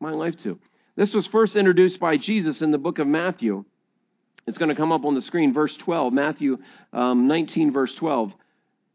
my 0.00 0.10
life 0.10 0.36
to. 0.42 0.58
This 0.96 1.14
was 1.14 1.26
first 1.28 1.56
introduced 1.56 1.98
by 1.98 2.16
Jesus 2.18 2.60
in 2.60 2.70
the 2.70 2.78
book 2.78 2.98
of 2.98 3.06
Matthew. 3.06 3.64
It's 4.46 4.58
going 4.58 4.68
to 4.68 4.74
come 4.74 4.92
up 4.92 5.04
on 5.04 5.14
the 5.14 5.22
screen, 5.22 5.54
verse 5.54 5.74
12, 5.78 6.12
Matthew 6.12 6.58
um, 6.92 7.28
19, 7.28 7.72
verse 7.72 7.94
12. 7.94 8.32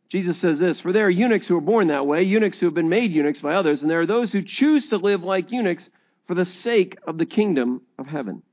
Jesus 0.10 0.40
says 0.40 0.60
this 0.60 0.80
For 0.80 0.94
there 0.94 1.06
are 1.08 1.10
eunuchs 1.10 1.48
who 1.48 1.58
are 1.58 1.62
born 1.62 1.88
that 1.88 2.06
way, 2.06 2.24
eunuchs 2.24 2.60
who 2.60 2.68
have 2.68 2.76
been 2.76 2.90
made 2.90 3.12
eunuchs 3.12 3.40
by 3.40 3.56
others, 3.56 3.82
and 3.82 3.90
there 3.90 4.02
are 4.02 4.06
those 4.06 4.32
who 4.32 4.44
choose 4.44 4.88
to 4.90 4.98
live 4.98 5.24
like 5.24 5.52
eunuchs 5.52 5.90
for 6.28 6.36
the 6.36 6.46
sake 6.46 6.98
of 7.08 7.18
the 7.18 7.26
kingdom 7.26 7.82
of 7.98 8.08
heaven. 8.08 8.44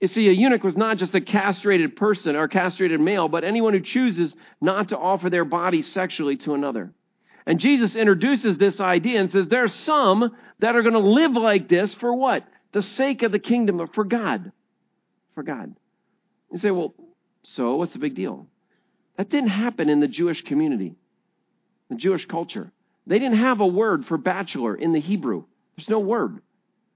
You 0.00 0.08
see, 0.08 0.28
a 0.28 0.32
eunuch 0.32 0.62
was 0.62 0.76
not 0.76 0.98
just 0.98 1.14
a 1.14 1.20
castrated 1.20 1.96
person 1.96 2.36
or 2.36 2.48
castrated 2.48 3.00
male, 3.00 3.28
but 3.28 3.44
anyone 3.44 3.72
who 3.72 3.80
chooses 3.80 4.34
not 4.60 4.88
to 4.88 4.98
offer 4.98 5.30
their 5.30 5.44
body 5.44 5.82
sexually 5.82 6.36
to 6.38 6.54
another. 6.54 6.92
And 7.46 7.58
Jesus 7.58 7.96
introduces 7.96 8.58
this 8.58 8.78
idea 8.80 9.20
and 9.20 9.30
says 9.30 9.48
there 9.48 9.64
are 9.64 9.68
some 9.68 10.36
that 10.62 10.76
are 10.76 10.82
going 10.82 10.94
to 10.94 11.00
live 11.00 11.32
like 11.32 11.68
this 11.68 11.92
for 11.94 12.14
what? 12.14 12.44
The 12.72 12.82
sake 12.82 13.22
of 13.22 13.32
the 13.32 13.38
kingdom, 13.38 13.80
of, 13.80 13.92
for 13.94 14.04
God. 14.04 14.52
For 15.34 15.42
God. 15.42 15.74
You 16.52 16.58
say, 16.58 16.70
well, 16.70 16.94
so 17.42 17.74
what's 17.74 17.92
the 17.92 17.98
big 17.98 18.14
deal? 18.14 18.46
That 19.18 19.28
didn't 19.28 19.50
happen 19.50 19.90
in 19.90 20.00
the 20.00 20.08
Jewish 20.08 20.40
community, 20.42 20.94
the 21.90 21.96
Jewish 21.96 22.26
culture. 22.26 22.72
They 23.06 23.18
didn't 23.18 23.38
have 23.38 23.60
a 23.60 23.66
word 23.66 24.06
for 24.06 24.16
bachelor 24.16 24.74
in 24.76 24.92
the 24.92 25.00
Hebrew. 25.00 25.44
There's 25.76 25.88
no 25.88 25.98
word 25.98 26.40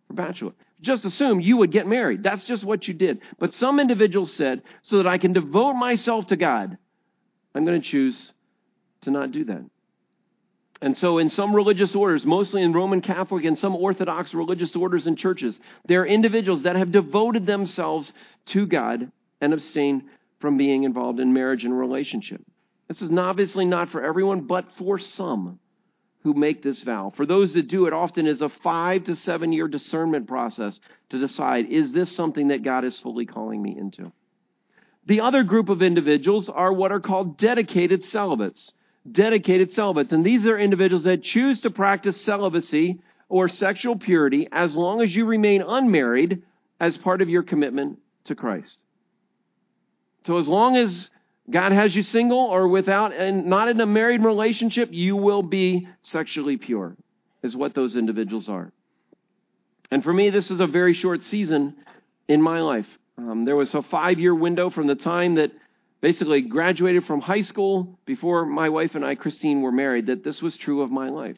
for 0.07 0.15
bachelor. 0.15 0.53
Just 0.81 1.05
assume 1.05 1.41
you 1.41 1.57
would 1.57 1.73
get 1.73 1.89
married. 1.89 2.23
That's 2.23 2.45
just 2.45 2.63
what 2.63 2.87
you 2.87 2.95
did. 2.95 3.19
But 3.41 3.53
some 3.55 3.81
individuals 3.81 4.33
said, 4.35 4.63
so 4.83 4.99
that 4.99 5.09
I 5.09 5.19
can 5.19 5.33
devote 5.33 5.75
myself 5.75 6.29
to 6.29 6.37
God, 6.37 6.79
I'm 7.53 7.65
going 7.65 7.81
to 7.81 7.87
choose 7.87 8.33
to 9.03 9.11
not 9.11 9.33
do 9.33 9.45
that. 9.47 9.65
And 10.83 10.97
so, 10.97 11.19
in 11.19 11.31
some 11.31 11.55
religious 11.55 11.95
orders, 11.95 12.25
mostly 12.27 12.63
in 12.63 12.73
Roman 12.73 13.01
Catholic 13.01 13.45
and 13.45 13.59
some 13.59 13.75
Orthodox 13.75 14.35
religious 14.35 14.77
orders 14.77 15.07
and 15.07 15.17
churches, 15.17 15.59
there 15.87 16.03
are 16.03 16.07
individuals 16.07 16.63
that 16.63 16.77
have 16.77 16.93
devoted 16.93 17.47
themselves 17.47 18.13
to 18.47 18.67
God 18.67 19.11
and 19.41 19.55
abstain 19.55 20.11
from 20.41 20.59
being 20.59 20.85
involved 20.85 21.19
in 21.19 21.33
marriage 21.33 21.65
and 21.65 21.77
relationship. 21.77 22.43
This 22.89 23.01
is 23.01 23.11
obviously 23.11 23.65
not 23.65 23.91
for 23.91 24.03
everyone, 24.03 24.43
but 24.43 24.67
for 24.77 24.99
some 24.99 25.59
who 26.23 26.35
make 26.35 26.63
this 26.63 26.83
vow. 26.83 27.13
For 27.17 27.25
those 27.25 27.55
that 27.55 27.69
do 27.69 27.87
it, 27.87 27.93
often 27.93 28.27
is 28.27 28.43
a 28.43 28.49
five 28.49 29.05
to 29.05 29.17
seven 29.17 29.53
year 29.53 29.69
discernment 29.69 30.27
process 30.27 30.79
to 31.11 31.19
decide 31.19 31.67
is 31.71 31.93
this 31.93 32.15
something 32.15 32.49
that 32.49 32.65
God 32.65 32.85
is 32.85 32.99
fully 32.99 33.27
calling 33.27 33.63
me 33.63 33.77
into? 33.79 34.13
The 35.07 35.21
other 35.21 35.45
group 35.45 35.69
of 35.69 35.83
individuals 35.83 36.49
are 36.49 36.73
what 36.73 36.91
are 36.91 37.01
called 37.01 37.39
dedicated 37.39 38.05
celibates. 38.07 38.73
Dedicated 39.11 39.73
celibates. 39.73 40.13
And 40.13 40.25
these 40.25 40.47
are 40.47 40.59
individuals 40.59 41.05
that 41.05 41.23
choose 41.23 41.61
to 41.61 41.71
practice 41.71 42.21
celibacy 42.23 43.01
or 43.29 43.49
sexual 43.49 43.97
purity 43.97 44.49
as 44.51 44.77
long 44.77 45.01
as 45.01 45.15
you 45.15 45.27
remain 45.27 45.63
unmarried 45.63 46.43
as 46.81 46.97
part 46.99 47.23
of 47.23 47.29
your 47.29 47.43
commitment 47.43 47.99
to 48.25 48.35
Christ. 48.35 48.83
So 50.27 50.39
as 50.39 50.49
long 50.49 50.77
as 50.77 51.09
God 51.49 51.73
has 51.73 51.95
you 51.95 52.03
single 52.03 52.39
or 52.39 52.67
without 52.67 53.15
and 53.15 53.47
not 53.47 53.69
in 53.69 53.81
a 53.81 53.87
married 53.87 54.25
relationship, 54.25 54.89
you 54.93 55.17
will 55.17 55.43
be 55.43 55.89
sexually 56.03 56.57
pure, 56.57 56.97
is 57.43 57.55
what 57.55 57.75
those 57.75 57.97
individuals 57.97 58.49
are. 58.49 58.73
And 59.91 60.03
for 60.03 60.13
me, 60.13 60.31
this 60.31 60.51
is 60.51 60.59
a 60.59 60.67
very 60.67 60.95
short 60.95 61.23
season 61.23 61.77
in 62.29 62.43
my 62.43 62.61
life. 62.61 62.87
Um, 63.19 63.45
there 63.45 63.57
was 63.57 63.73
a 63.75 63.83
five 63.83 64.19
year 64.19 64.35
window 64.35 64.71
from 64.71 64.89
the 64.89 64.97
time 64.97 65.37
that 65.37 65.53
basically 66.01 66.43
graduated 66.43 67.07
from 67.07 67.21
high 67.21 67.43
school 67.43 67.99
before 68.07 68.45
my 68.47 68.69
wife 68.69 68.95
and 68.95 69.05
I, 69.05 69.15
Christine, 69.15 69.63
were 69.63 69.73
married, 69.73 70.07
that 70.07 70.25
this 70.25 70.43
was 70.43 70.57
true 70.57 70.83
of 70.83 70.91
my 70.91 71.09
life. 71.09 71.37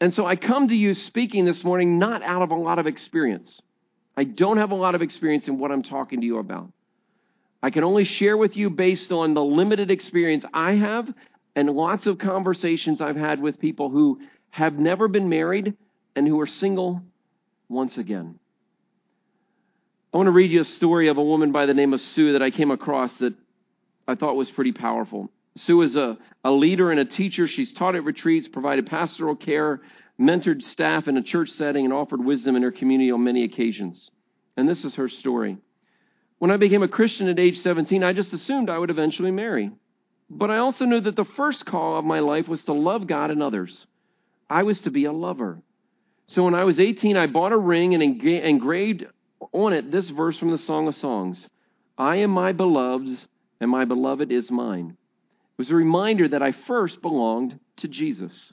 And 0.00 0.12
so 0.12 0.26
I 0.26 0.36
come 0.36 0.68
to 0.68 0.74
you 0.74 0.94
speaking 0.94 1.44
this 1.44 1.62
morning 1.64 1.98
not 1.98 2.22
out 2.22 2.42
of 2.42 2.50
a 2.50 2.56
lot 2.56 2.78
of 2.78 2.86
experience. 2.86 3.60
I 4.16 4.24
don't 4.24 4.58
have 4.58 4.70
a 4.70 4.76
lot 4.76 4.94
of 4.94 5.02
experience 5.02 5.48
in 5.48 5.58
what 5.58 5.70
I'm 5.70 5.82
talking 5.82 6.20
to 6.20 6.26
you 6.26 6.38
about. 6.38 6.70
I 7.62 7.70
can 7.70 7.84
only 7.84 8.04
share 8.04 8.36
with 8.36 8.56
you 8.56 8.68
based 8.68 9.10
on 9.10 9.34
the 9.34 9.42
limited 9.42 9.90
experience 9.90 10.44
I 10.52 10.72
have 10.72 11.12
and 11.56 11.70
lots 11.70 12.06
of 12.06 12.18
conversations 12.18 13.00
I've 13.00 13.16
had 13.16 13.40
with 13.40 13.58
people 13.58 13.88
who 13.88 14.20
have 14.50 14.78
never 14.78 15.08
been 15.08 15.28
married, 15.28 15.74
and 16.14 16.28
who 16.28 16.40
are 16.40 16.46
single 16.46 17.02
once 17.68 17.98
again. 17.98 18.38
I 20.12 20.16
want 20.16 20.28
to 20.28 20.30
read 20.30 20.52
you 20.52 20.60
a 20.60 20.64
story 20.64 21.08
of 21.08 21.16
a 21.16 21.22
woman 21.24 21.50
by 21.50 21.66
the 21.66 21.74
name 21.74 21.92
of 21.92 22.00
Sue 22.00 22.34
that 22.34 22.42
I 22.42 22.52
came 22.52 22.70
across 22.70 23.12
that 23.18 23.34
I 24.06 24.14
thought 24.14 24.36
was 24.36 24.50
pretty 24.50 24.72
powerful. 24.72 25.30
Sue 25.56 25.82
is 25.82 25.94
a, 25.94 26.18
a 26.42 26.50
leader 26.50 26.90
and 26.90 27.00
a 27.00 27.04
teacher. 27.04 27.46
She's 27.46 27.72
taught 27.72 27.94
at 27.94 28.04
retreats, 28.04 28.48
provided 28.48 28.86
pastoral 28.86 29.36
care, 29.36 29.80
mentored 30.18 30.62
staff 30.62 31.08
in 31.08 31.16
a 31.16 31.22
church 31.22 31.50
setting, 31.50 31.84
and 31.84 31.94
offered 31.94 32.24
wisdom 32.24 32.56
in 32.56 32.62
her 32.62 32.72
community 32.72 33.10
on 33.10 33.24
many 33.24 33.44
occasions. 33.44 34.10
And 34.56 34.68
this 34.68 34.84
is 34.84 34.96
her 34.96 35.08
story. 35.08 35.58
When 36.38 36.50
I 36.50 36.56
became 36.56 36.82
a 36.82 36.88
Christian 36.88 37.28
at 37.28 37.38
age 37.38 37.60
17, 37.60 38.02
I 38.02 38.12
just 38.12 38.32
assumed 38.32 38.68
I 38.68 38.78
would 38.78 38.90
eventually 38.90 39.30
marry. 39.30 39.70
But 40.28 40.50
I 40.50 40.58
also 40.58 40.84
knew 40.84 41.00
that 41.00 41.16
the 41.16 41.24
first 41.24 41.64
call 41.64 41.98
of 41.98 42.04
my 42.04 42.20
life 42.20 42.48
was 42.48 42.62
to 42.64 42.72
love 42.72 43.06
God 43.06 43.30
and 43.30 43.42
others. 43.42 43.86
I 44.50 44.64
was 44.64 44.80
to 44.82 44.90
be 44.90 45.04
a 45.04 45.12
lover. 45.12 45.58
So 46.26 46.44
when 46.44 46.54
I 46.54 46.64
was 46.64 46.80
18, 46.80 47.16
I 47.16 47.26
bought 47.26 47.52
a 47.52 47.56
ring 47.56 47.94
and 47.94 48.02
engraved 48.26 49.06
on 49.52 49.72
it 49.72 49.90
this 49.90 50.08
verse 50.10 50.38
from 50.38 50.50
the 50.50 50.58
Song 50.58 50.88
of 50.88 50.96
Songs 50.96 51.48
I 51.96 52.16
am 52.16 52.30
my 52.30 52.52
beloved's, 52.52 53.26
and 53.64 53.70
my 53.70 53.86
beloved 53.86 54.30
is 54.30 54.50
mine. 54.50 54.90
It 54.90 55.58
was 55.58 55.70
a 55.70 55.74
reminder 55.74 56.28
that 56.28 56.42
I 56.42 56.52
first 56.52 57.00
belonged 57.00 57.58
to 57.78 57.88
Jesus. 57.88 58.52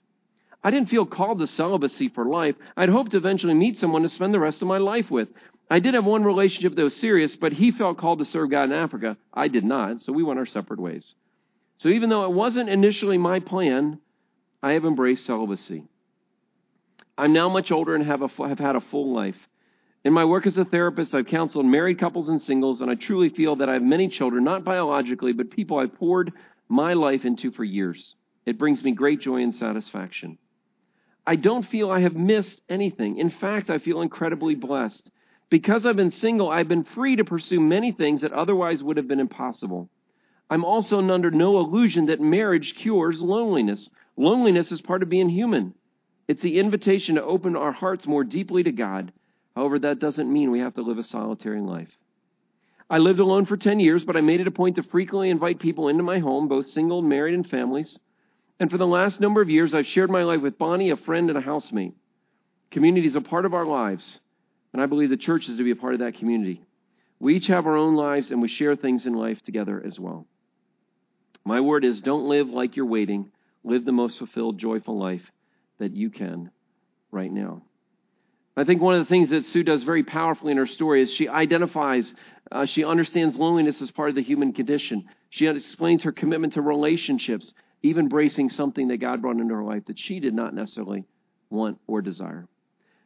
I 0.63 0.71
didn't 0.71 0.87
feel 0.87 1.05
called 1.05 1.39
to 1.39 1.47
celibacy 1.47 2.07
for 2.07 2.23
life. 2.23 2.55
I'd 2.77 2.87
hoped 2.87 3.11
to 3.11 3.17
eventually 3.17 3.53
meet 3.53 3.77
someone 3.77 4.03
to 4.03 4.09
spend 4.09 4.33
the 4.33 4.39
rest 4.39 4.61
of 4.61 4.69
my 4.69 4.77
life 4.77 5.11
with. 5.11 5.27
I 5.69 5.79
did 5.79 5.95
have 5.95 6.05
one 6.05 6.23
relationship 6.23 6.75
that 6.75 6.83
was 6.83 6.95
serious, 6.95 7.35
but 7.35 7.51
he 7.51 7.71
felt 7.71 7.97
called 7.97 8.19
to 8.19 8.25
serve 8.25 8.51
God 8.51 8.63
in 8.63 8.71
Africa. 8.71 9.17
I 9.33 9.49
did 9.49 9.65
not, 9.65 10.01
so 10.01 10.13
we 10.13 10.23
went 10.23 10.39
our 10.39 10.45
separate 10.45 10.79
ways. 10.79 11.13
So 11.79 11.89
even 11.89 12.09
though 12.09 12.23
it 12.23 12.31
wasn't 12.31 12.69
initially 12.69 13.17
my 13.17 13.41
plan, 13.41 13.99
I 14.63 14.71
have 14.71 14.85
embraced 14.85 15.25
celibacy. 15.25 15.83
I'm 17.17 17.33
now 17.33 17.49
much 17.49 17.69
older 17.69 17.95
and 17.95 18.05
have, 18.05 18.21
a, 18.21 18.29
have 18.47 18.59
had 18.59 18.77
a 18.77 18.81
full 18.81 19.13
life. 19.13 19.35
In 20.03 20.13
my 20.13 20.25
work 20.25 20.47
as 20.47 20.57
a 20.57 20.65
therapist, 20.65 21.13
I've 21.13 21.27
counseled 21.27 21.67
married 21.67 21.99
couples 21.99 22.27
and 22.27 22.41
singles, 22.41 22.81
and 22.81 22.89
I 22.89 22.95
truly 22.95 23.29
feel 23.29 23.57
that 23.57 23.69
I 23.69 23.73
have 23.73 23.83
many 23.83 24.07
children, 24.07 24.43
not 24.43 24.63
biologically, 24.63 25.31
but 25.31 25.51
people 25.51 25.77
I've 25.77 25.93
poured 25.93 26.33
my 26.67 26.93
life 26.93 27.23
into 27.23 27.51
for 27.51 27.63
years. 27.63 28.15
It 28.45 28.57
brings 28.57 28.83
me 28.83 28.93
great 28.93 29.21
joy 29.21 29.43
and 29.43 29.53
satisfaction. 29.53 30.39
I 31.27 31.35
don't 31.35 31.67
feel 31.67 31.91
I 31.91 31.99
have 31.99 32.15
missed 32.15 32.59
anything. 32.67 33.17
In 33.17 33.29
fact, 33.29 33.69
I 33.69 33.77
feel 33.77 34.01
incredibly 34.01 34.55
blessed. 34.55 35.07
Because 35.51 35.85
I've 35.85 35.97
been 35.97 36.11
single, 36.11 36.49
I've 36.49 36.67
been 36.67 36.83
free 36.83 37.17
to 37.17 37.23
pursue 37.23 37.59
many 37.59 37.91
things 37.91 38.21
that 38.21 38.33
otherwise 38.33 38.81
would 38.81 38.97
have 38.97 39.07
been 39.07 39.19
impossible. 39.19 39.87
I'm 40.49 40.65
also 40.65 40.97
under 40.97 41.29
no 41.29 41.59
illusion 41.59 42.07
that 42.07 42.19
marriage 42.19 42.73
cures 42.75 43.21
loneliness. 43.21 43.87
Loneliness 44.17 44.71
is 44.71 44.81
part 44.81 45.03
of 45.03 45.09
being 45.09 45.29
human. 45.29 45.75
It's 46.27 46.41
the 46.41 46.57
invitation 46.57 47.15
to 47.15 47.23
open 47.23 47.55
our 47.55 47.71
hearts 47.71 48.07
more 48.07 48.23
deeply 48.23 48.63
to 48.63 48.71
God 48.71 49.11
However, 49.61 49.77
that 49.77 49.99
doesn't 49.99 50.33
mean 50.33 50.49
we 50.49 50.61
have 50.61 50.73
to 50.73 50.81
live 50.81 50.97
a 50.97 51.03
solitary 51.03 51.61
life. 51.61 51.95
I 52.89 52.97
lived 52.97 53.19
alone 53.19 53.45
for 53.45 53.57
10 53.57 53.79
years, 53.79 54.03
but 54.03 54.17
I 54.17 54.21
made 54.21 54.41
it 54.41 54.47
a 54.47 54.51
point 54.51 54.77
to 54.77 54.83
frequently 54.83 55.29
invite 55.29 55.59
people 55.59 55.87
into 55.87 56.01
my 56.01 56.17
home, 56.17 56.47
both 56.47 56.65
single, 56.71 57.03
married, 57.03 57.35
and 57.35 57.47
families. 57.47 57.99
And 58.59 58.71
for 58.71 58.79
the 58.79 58.87
last 58.87 59.19
number 59.19 59.39
of 59.39 59.51
years, 59.51 59.75
I've 59.75 59.85
shared 59.85 60.09
my 60.09 60.23
life 60.23 60.41
with 60.41 60.57
Bonnie, 60.57 60.89
a 60.89 60.97
friend, 60.97 61.29
and 61.29 61.37
a 61.37 61.41
housemate. 61.41 61.93
Community 62.71 63.05
is 63.05 63.13
a 63.13 63.21
part 63.21 63.45
of 63.45 63.53
our 63.53 63.67
lives, 63.67 64.19
and 64.73 64.81
I 64.81 64.87
believe 64.87 65.11
the 65.11 65.15
church 65.15 65.47
is 65.47 65.57
to 65.57 65.63
be 65.63 65.69
a 65.69 65.75
part 65.75 65.93
of 65.93 65.99
that 65.99 66.15
community. 66.15 66.63
We 67.19 67.35
each 67.35 67.45
have 67.45 67.67
our 67.67 67.77
own 67.77 67.93
lives, 67.93 68.31
and 68.31 68.41
we 68.41 68.47
share 68.47 68.75
things 68.75 69.05
in 69.05 69.13
life 69.13 69.43
together 69.43 69.79
as 69.85 69.99
well. 69.99 70.25
My 71.45 71.61
word 71.61 71.85
is 71.85 72.01
don't 72.01 72.27
live 72.27 72.49
like 72.49 72.75
you're 72.75 72.87
waiting. 72.87 73.31
Live 73.63 73.85
the 73.85 73.91
most 73.91 74.17
fulfilled, 74.17 74.57
joyful 74.57 74.97
life 74.97 75.29
that 75.77 75.95
you 75.95 76.09
can 76.09 76.49
right 77.11 77.31
now. 77.31 77.61
I 78.57 78.65
think 78.65 78.81
one 78.81 78.95
of 78.95 79.05
the 79.05 79.09
things 79.09 79.29
that 79.29 79.45
Sue 79.45 79.63
does 79.63 79.83
very 79.83 80.03
powerfully 80.03 80.51
in 80.51 80.57
her 80.57 80.67
story 80.67 81.01
is 81.01 81.11
she 81.11 81.29
identifies, 81.29 82.13
uh, 82.51 82.65
she 82.65 82.83
understands 82.83 83.37
loneliness 83.37 83.81
as 83.81 83.91
part 83.91 84.09
of 84.09 84.15
the 84.15 84.23
human 84.23 84.51
condition. 84.51 85.05
She 85.29 85.47
explains 85.47 86.03
her 86.03 86.11
commitment 86.11 86.53
to 86.53 86.61
relationships, 86.61 87.53
even 87.81 88.09
bracing 88.09 88.49
something 88.49 88.89
that 88.89 88.97
God 88.97 89.21
brought 89.21 89.37
into 89.37 89.53
her 89.55 89.63
life 89.63 89.85
that 89.85 89.97
she 89.97 90.19
did 90.19 90.33
not 90.33 90.53
necessarily 90.53 91.05
want 91.49 91.79
or 91.87 92.01
desire. 92.01 92.47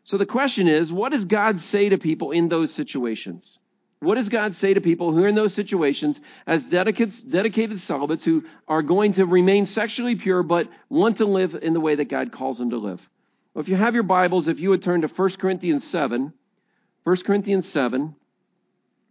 So 0.04 0.18
the 0.18 0.26
question 0.26 0.68
is, 0.68 0.92
what 0.92 1.12
does 1.12 1.26
God 1.26 1.62
say 1.62 1.90
to 1.90 1.98
people 1.98 2.32
in 2.32 2.50
those 2.50 2.74
situations? 2.74 3.60
What 4.00 4.16
does 4.16 4.30
God 4.30 4.56
say 4.58 4.74
to 4.74 4.82
people 4.82 5.14
who 5.14 5.24
are 5.24 5.28
in 5.28 5.36
those 5.36 5.54
situations 5.54 6.20
as 6.46 6.64
dedicated, 6.64 7.32
dedicated 7.32 7.82
celibates 7.82 8.24
who 8.24 8.44
are 8.68 8.82
going 8.82 9.14
to 9.14 9.26
remain 9.26 9.66
sexually 9.68 10.16
pure 10.16 10.44
but 10.44 10.68
want 10.90 11.18
to 11.18 11.26
live 11.26 11.56
in 11.56 11.74
the 11.74 11.80
way 11.80 11.96
that 11.96 12.10
God 12.10 12.32
calls 12.32 12.58
them 12.58 12.72
to 12.72 12.78
live? 12.78 13.00
Well, 13.56 13.62
if 13.62 13.70
you 13.70 13.78
have 13.78 13.94
your 13.94 14.04
Bibles, 14.04 14.50
if 14.50 14.60
you 14.60 14.72
would 14.72 14.84
turn 14.84 15.00
to 15.04 15.08
1 15.08 15.30
Corinthians 15.40 15.88
7, 15.90 16.34
1 17.06 17.18
Corinthians 17.26 17.66
7. 17.72 18.14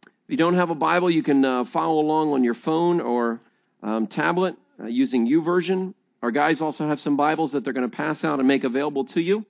If 0.02 0.10
you 0.28 0.36
don't 0.36 0.56
have 0.56 0.68
a 0.68 0.74
Bible, 0.74 1.10
you 1.10 1.22
can 1.22 1.42
uh, 1.42 1.64
follow 1.72 1.98
along 1.98 2.34
on 2.34 2.44
your 2.44 2.52
phone 2.52 3.00
or 3.00 3.40
um, 3.82 4.06
tablet 4.06 4.56
uh, 4.78 4.84
using 4.84 5.26
YouVersion. 5.26 5.94
Our 6.22 6.30
guys 6.30 6.60
also 6.60 6.86
have 6.86 7.00
some 7.00 7.16
Bibles 7.16 7.52
that 7.52 7.64
they're 7.64 7.72
going 7.72 7.90
to 7.90 7.96
pass 7.96 8.22
out 8.22 8.38
and 8.38 8.46
make 8.46 8.64
available 8.64 9.06
to 9.06 9.20
you. 9.22 9.46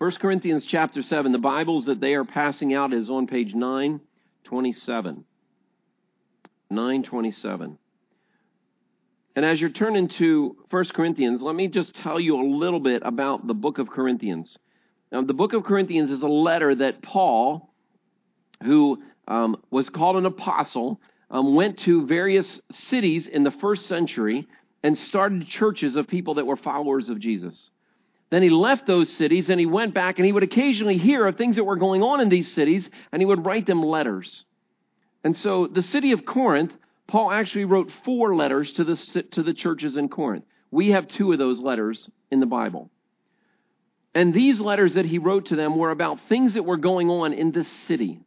First 0.00 0.18
Corinthians 0.18 0.66
chapter 0.66 1.04
7, 1.04 1.30
the 1.30 1.38
Bibles 1.38 1.84
that 1.84 2.00
they 2.00 2.14
are 2.14 2.24
passing 2.24 2.74
out 2.74 2.92
is 2.92 3.08
on 3.08 3.28
page 3.28 3.54
927. 3.54 5.24
927. 6.70 7.78
And 9.36 9.44
as 9.44 9.60
you're 9.60 9.70
turning 9.70 10.08
to 10.08 10.56
1 10.70 10.84
Corinthians, 10.94 11.42
let 11.42 11.54
me 11.54 11.68
just 11.68 11.94
tell 11.96 12.20
you 12.20 12.36
a 12.36 12.46
little 12.56 12.80
bit 12.80 13.02
about 13.04 13.46
the 13.46 13.54
book 13.54 13.78
of 13.78 13.88
Corinthians. 13.88 14.56
Now, 15.10 15.22
the 15.22 15.34
book 15.34 15.52
of 15.52 15.64
Corinthians 15.64 16.10
is 16.10 16.22
a 16.22 16.28
letter 16.28 16.74
that 16.74 17.02
Paul, 17.02 17.72
who 18.62 19.02
um, 19.26 19.56
was 19.70 19.88
called 19.90 20.16
an 20.16 20.26
apostle, 20.26 21.00
um, 21.30 21.54
went 21.54 21.78
to 21.80 22.06
various 22.06 22.60
cities 22.70 23.26
in 23.26 23.42
the 23.42 23.50
first 23.50 23.86
century 23.86 24.46
and 24.82 24.96
started 24.96 25.48
churches 25.48 25.96
of 25.96 26.06
people 26.06 26.34
that 26.34 26.46
were 26.46 26.56
followers 26.56 27.08
of 27.08 27.18
Jesus. 27.18 27.70
Then 28.30 28.42
he 28.42 28.50
left 28.50 28.86
those 28.86 29.10
cities 29.16 29.48
and 29.48 29.58
he 29.58 29.66
went 29.66 29.94
back 29.94 30.18
and 30.18 30.26
he 30.26 30.32
would 30.32 30.42
occasionally 30.42 30.98
hear 30.98 31.26
of 31.26 31.36
things 31.36 31.56
that 31.56 31.64
were 31.64 31.76
going 31.76 32.02
on 32.02 32.20
in 32.20 32.28
these 32.28 32.52
cities 32.54 32.88
and 33.10 33.20
he 33.20 33.26
would 33.26 33.44
write 33.44 33.66
them 33.66 33.82
letters. 33.82 34.44
And 35.24 35.36
so 35.36 35.66
the 35.66 35.82
city 35.82 36.12
of 36.12 36.26
Corinth, 36.26 36.72
Paul 37.08 37.30
actually 37.30 37.64
wrote 37.64 37.90
four 38.04 38.36
letters 38.36 38.72
to 38.74 38.84
the, 38.84 39.22
to 39.32 39.42
the 39.42 39.54
churches 39.54 39.96
in 39.96 40.08
Corinth. 40.08 40.44
We 40.70 40.90
have 40.90 41.08
two 41.08 41.32
of 41.32 41.38
those 41.38 41.60
letters 41.60 42.08
in 42.30 42.40
the 42.40 42.46
Bible. 42.46 42.90
And 44.14 44.32
these 44.32 44.60
letters 44.60 44.94
that 44.94 45.06
he 45.06 45.18
wrote 45.18 45.46
to 45.46 45.56
them 45.56 45.76
were 45.76 45.90
about 45.90 46.20
things 46.28 46.54
that 46.54 46.64
were 46.64 46.76
going 46.76 47.10
on 47.10 47.32
in 47.32 47.50
this 47.50 47.66
city. 47.88 48.20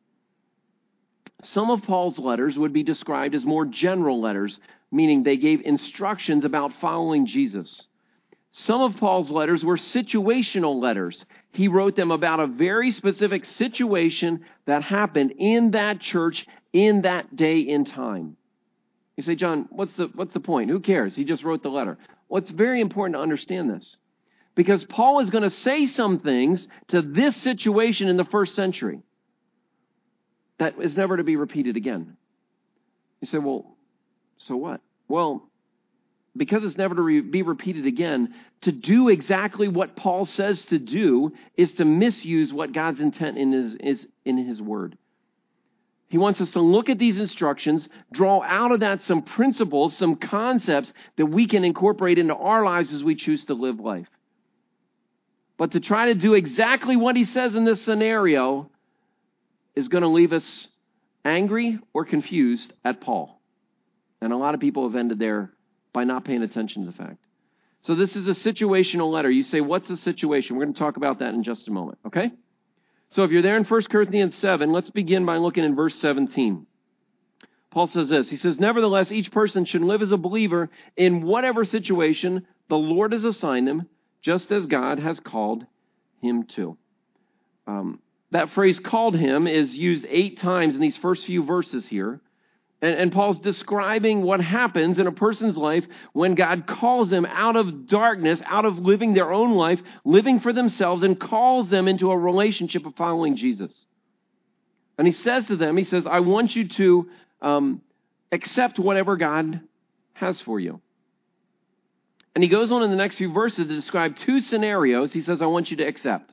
Some 1.43 1.69
of 1.69 1.83
Paul's 1.83 2.17
letters 2.17 2.57
would 2.57 2.73
be 2.73 2.83
described 2.83 3.35
as 3.35 3.45
more 3.45 3.65
general 3.65 4.19
letters, 4.19 4.59
meaning 4.91 5.23
they 5.23 5.37
gave 5.37 5.61
instructions 5.61 6.43
about 6.45 6.73
following 6.81 7.27
Jesus. 7.27 7.87
Some 8.51 8.81
of 8.81 8.97
Paul's 8.97 9.29
letters 9.29 9.63
were 9.63 9.77
situational 9.77 10.81
letters. 10.81 11.23
He 11.51 11.67
wrote 11.67 11.95
them 11.95 12.11
about 12.11 12.39
a 12.39 12.47
very 12.47 12.91
specific 12.91 13.45
situation 13.45 14.45
that 14.65 14.83
happened 14.83 15.33
in 15.37 15.71
that 15.71 15.99
church 15.99 16.45
in 16.73 17.01
that 17.03 17.35
day 17.35 17.59
in 17.59 17.85
time. 17.85 18.37
You 19.15 19.23
say, 19.23 19.35
John, 19.35 19.67
what's 19.71 19.95
the, 19.95 20.09
what's 20.13 20.33
the 20.33 20.39
point? 20.39 20.69
Who 20.69 20.79
cares? 20.79 21.15
He 21.15 21.25
just 21.25 21.43
wrote 21.43 21.63
the 21.63 21.69
letter. 21.69 21.97
Well, 22.29 22.41
it's 22.41 22.51
very 22.51 22.81
important 22.81 23.15
to 23.15 23.21
understand 23.21 23.69
this 23.69 23.97
because 24.55 24.83
Paul 24.83 25.19
is 25.19 25.29
going 25.29 25.43
to 25.43 25.49
say 25.49 25.87
some 25.87 26.19
things 26.19 26.67
to 26.89 27.01
this 27.01 27.35
situation 27.37 28.09
in 28.09 28.17
the 28.17 28.25
first 28.25 28.55
century 28.55 29.01
that 30.59 30.75
is 30.81 30.95
never 30.95 31.17
to 31.17 31.23
be 31.23 31.35
repeated 31.35 31.77
again. 31.77 32.17
You 33.21 33.27
say, 33.27 33.37
well, 33.37 33.77
so 34.37 34.55
what? 34.55 34.81
Well, 35.07 35.47
because 36.35 36.63
it's 36.63 36.77
never 36.77 36.95
to 36.95 37.01
re- 37.01 37.21
be 37.21 37.41
repeated 37.41 37.85
again, 37.85 38.33
to 38.61 38.71
do 38.71 39.09
exactly 39.09 39.67
what 39.67 39.95
Paul 39.95 40.25
says 40.25 40.63
to 40.65 40.79
do 40.79 41.33
is 41.55 41.71
to 41.73 41.85
misuse 41.85 42.53
what 42.53 42.73
God's 42.73 42.99
intent 42.99 43.37
in 43.37 43.51
his, 43.51 43.75
is 43.75 44.07
in 44.25 44.37
his 44.37 44.61
word. 44.61 44.97
He 46.09 46.17
wants 46.17 46.39
us 46.39 46.51
to 46.51 46.61
look 46.61 46.89
at 46.89 46.97
these 46.97 47.19
instructions, 47.19 47.87
draw 48.13 48.41
out 48.41 48.71
of 48.71 48.79
that 48.79 49.03
some 49.03 49.23
principles, 49.23 49.95
some 49.97 50.15
concepts 50.15 50.93
that 51.17 51.25
we 51.25 51.47
can 51.47 51.65
incorporate 51.65 52.17
into 52.17 52.35
our 52.35 52.63
lives 52.63 52.93
as 52.93 53.03
we 53.03 53.15
choose 53.15 53.43
to 53.45 53.53
live 53.53 53.79
life. 53.79 54.07
But 55.57 55.71
to 55.71 55.79
try 55.79 56.07
to 56.07 56.13
do 56.13 56.33
exactly 56.33 56.95
what 56.95 57.15
he 57.15 57.25
says 57.25 57.55
in 57.55 57.65
this 57.65 57.83
scenario 57.83 58.69
is 59.75 59.89
going 59.89 60.03
to 60.03 60.07
leave 60.07 60.31
us 60.31 60.67
angry 61.25 61.79
or 61.93 62.05
confused 62.05 62.71
at 62.85 63.01
Paul. 63.01 63.41
And 64.21 64.31
a 64.31 64.37
lot 64.37 64.53
of 64.53 64.61
people 64.61 64.87
have 64.87 64.95
ended 64.95 65.19
there 65.19 65.51
by 65.93 66.05
not 66.05 66.23
paying 66.23 66.41
attention 66.41 66.85
to 66.85 66.91
the 66.91 66.97
fact. 66.97 67.17
So 67.83 67.95
this 67.95 68.15
is 68.15 68.27
a 68.27 68.31
situational 68.31 69.11
letter. 69.11 69.29
You 69.29 69.43
say, 69.43 69.61
what's 69.61 69.87
the 69.87 69.97
situation? 69.97 70.55
We're 70.55 70.65
going 70.65 70.73
to 70.73 70.79
talk 70.79 70.97
about 70.97 71.19
that 71.19 71.33
in 71.33 71.43
just 71.43 71.67
a 71.67 71.71
moment, 71.71 71.99
okay? 72.07 72.31
So 73.11 73.23
if 73.23 73.31
you're 73.31 73.41
there 73.41 73.57
in 73.57 73.63
1 73.63 73.83
Corinthians 73.83 74.35
7, 74.37 74.71
let's 74.71 74.89
begin 74.89 75.25
by 75.25 75.37
looking 75.37 75.63
in 75.63 75.75
verse 75.75 75.95
17. 75.95 76.65
Paul 77.71 77.87
says 77.87 78.09
this. 78.09 78.29
He 78.29 78.37
says, 78.37 78.59
Nevertheless, 78.59 79.11
each 79.11 79.31
person 79.31 79.65
should 79.65 79.81
live 79.81 80.01
as 80.01 80.11
a 80.11 80.17
believer 80.17 80.69
in 80.95 81.21
whatever 81.21 81.65
situation 81.65 82.45
the 82.69 82.77
Lord 82.77 83.13
has 83.13 83.23
assigned 83.23 83.67
him, 83.67 83.87
just 84.21 84.51
as 84.51 84.65
God 84.65 84.99
has 84.99 85.19
called 85.19 85.65
him 86.21 86.45
to. 86.55 86.77
Um, 87.65 87.99
that 88.31 88.51
phrase 88.51 88.79
called 88.79 89.15
him 89.15 89.47
is 89.47 89.75
used 89.75 90.05
eight 90.09 90.39
times 90.39 90.75
in 90.75 90.81
these 90.81 90.97
first 90.97 91.25
few 91.25 91.43
verses 91.45 91.85
here. 91.87 92.19
And, 92.81 92.93
and, 92.93 93.11
Paul's 93.11 93.39
describing 93.39 94.21
what 94.21 94.39
happens 94.39 94.99
in 94.99 95.07
a 95.07 95.11
person's 95.11 95.57
life 95.57 95.83
when 96.13 96.35
God 96.35 96.67
calls 96.67 97.09
them 97.09 97.25
out 97.25 97.55
of 97.55 97.87
darkness, 97.87 98.39
out 98.45 98.65
of 98.65 98.77
living 98.77 99.15
their 99.15 99.33
own 99.33 99.55
life, 99.55 99.81
living 100.05 100.39
for 100.39 100.53
themselves, 100.53 101.01
and 101.01 101.19
calls 101.19 101.69
them 101.69 101.87
into 101.87 102.11
a 102.11 102.17
relationship 102.17 102.85
of 102.85 102.95
following 102.95 103.35
Jesus. 103.35 103.73
And 104.97 105.07
he 105.07 105.13
says 105.13 105.47
to 105.47 105.55
them, 105.55 105.75
He 105.75 105.85
says, 105.85 106.05
I 106.05 106.19
want 106.19 106.55
you 106.55 106.67
to 106.67 107.09
um, 107.41 107.81
accept 108.31 108.77
whatever 108.77 109.17
God 109.17 109.61
has 110.13 110.39
for 110.41 110.59
you. 110.59 110.81
And 112.35 112.43
he 112.43 112.49
goes 112.51 112.71
on 112.71 112.83
in 112.83 112.91
the 112.91 112.95
next 112.95 113.17
few 113.17 113.31
verses 113.31 113.67
to 113.67 113.75
describe 113.75 114.15
two 114.17 114.41
scenarios 114.41 115.11
he 115.11 115.21
says, 115.21 115.41
I 115.41 115.47
want 115.47 115.71
you 115.71 115.77
to 115.77 115.83
accept. 115.83 116.31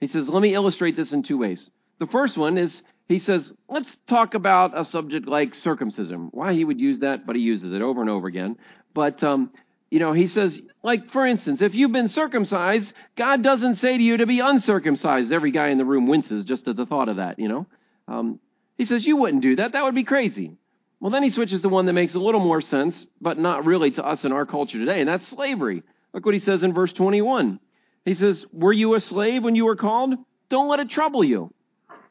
He 0.00 0.06
says, 0.06 0.28
let 0.28 0.40
me 0.40 0.54
illustrate 0.54 0.96
this 0.96 1.12
in 1.12 1.24
two 1.24 1.38
ways. 1.38 1.68
The 1.98 2.06
first 2.06 2.36
one 2.36 2.58
is, 2.58 2.82
he 3.08 3.20
says, 3.20 3.52
let's 3.68 3.88
talk 4.08 4.34
about 4.34 4.78
a 4.78 4.84
subject 4.84 5.28
like 5.28 5.54
circumcision. 5.54 6.28
Why 6.32 6.54
he 6.54 6.64
would 6.64 6.80
use 6.80 7.00
that, 7.00 7.26
but 7.26 7.36
he 7.36 7.42
uses 7.42 7.72
it 7.72 7.82
over 7.82 8.00
and 8.00 8.10
over 8.10 8.26
again. 8.26 8.56
But, 8.94 9.22
um, 9.22 9.52
you 9.90 10.00
know, 10.00 10.12
he 10.12 10.26
says, 10.26 10.60
like, 10.82 11.12
for 11.12 11.24
instance, 11.24 11.62
if 11.62 11.74
you've 11.74 11.92
been 11.92 12.08
circumcised, 12.08 12.92
God 13.16 13.42
doesn't 13.42 13.76
say 13.76 13.96
to 13.96 14.02
you 14.02 14.16
to 14.16 14.26
be 14.26 14.40
uncircumcised. 14.40 15.32
Every 15.32 15.52
guy 15.52 15.68
in 15.68 15.78
the 15.78 15.84
room 15.84 16.08
winces 16.08 16.44
just 16.44 16.66
at 16.66 16.76
the 16.76 16.86
thought 16.86 17.08
of 17.08 17.16
that, 17.16 17.38
you 17.38 17.48
know. 17.48 17.66
Um, 18.08 18.40
he 18.76 18.84
says, 18.84 19.06
you 19.06 19.16
wouldn't 19.16 19.42
do 19.42 19.56
that. 19.56 19.72
That 19.72 19.84
would 19.84 19.94
be 19.94 20.04
crazy. 20.04 20.56
Well, 20.98 21.12
then 21.12 21.22
he 21.22 21.30
switches 21.30 21.62
to 21.62 21.68
one 21.68 21.86
that 21.86 21.92
makes 21.92 22.14
a 22.14 22.18
little 22.18 22.40
more 22.40 22.60
sense, 22.60 23.06
but 23.20 23.38
not 23.38 23.66
really 23.66 23.92
to 23.92 24.04
us 24.04 24.24
in 24.24 24.32
our 24.32 24.46
culture 24.46 24.78
today, 24.78 25.00
and 25.00 25.08
that's 25.08 25.28
slavery. 25.28 25.82
Look 26.12 26.24
what 26.24 26.34
he 26.34 26.40
says 26.40 26.62
in 26.62 26.72
verse 26.72 26.92
21. 26.92 27.60
He 28.04 28.14
says, 28.14 28.44
Were 28.52 28.72
you 28.72 28.94
a 28.94 29.00
slave 29.00 29.44
when 29.44 29.54
you 29.54 29.66
were 29.66 29.76
called? 29.76 30.14
Don't 30.48 30.68
let 30.68 30.80
it 30.80 30.90
trouble 30.90 31.22
you. 31.22 31.52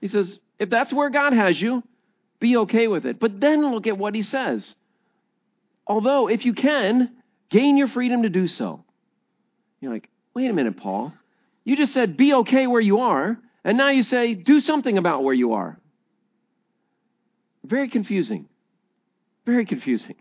He 0.01 0.07
says, 0.07 0.39
If 0.59 0.69
that's 0.69 0.93
where 0.93 1.09
God 1.09 1.33
has 1.33 1.61
you, 1.61 1.83
be 2.39 2.57
okay 2.57 2.87
with 2.87 3.05
it. 3.05 3.19
But 3.19 3.39
then 3.39 3.71
look 3.71 3.87
at 3.87 3.97
what 3.97 4.15
he 4.15 4.23
says. 4.23 4.75
Although, 5.87 6.27
if 6.27 6.45
you 6.45 6.53
can, 6.53 7.11
gain 7.49 7.77
your 7.77 7.87
freedom 7.87 8.23
to 8.23 8.29
do 8.29 8.47
so. 8.47 8.83
You're 9.79 9.93
like, 9.93 10.09
wait 10.33 10.49
a 10.49 10.53
minute, 10.53 10.77
Paul. 10.77 11.13
You 11.63 11.75
just 11.75 11.93
said 11.93 12.17
be 12.17 12.33
okay 12.33 12.67
where 12.67 12.81
you 12.81 12.99
are, 12.99 13.37
and 13.63 13.77
now 13.77 13.89
you 13.89 14.03
say 14.03 14.33
do 14.33 14.61
something 14.61 14.97
about 14.97 15.23
where 15.23 15.33
you 15.33 15.53
are. 15.53 15.77
Very 17.63 17.89
confusing. 17.89 18.47
Very 19.45 19.65
confusing. 19.65 20.15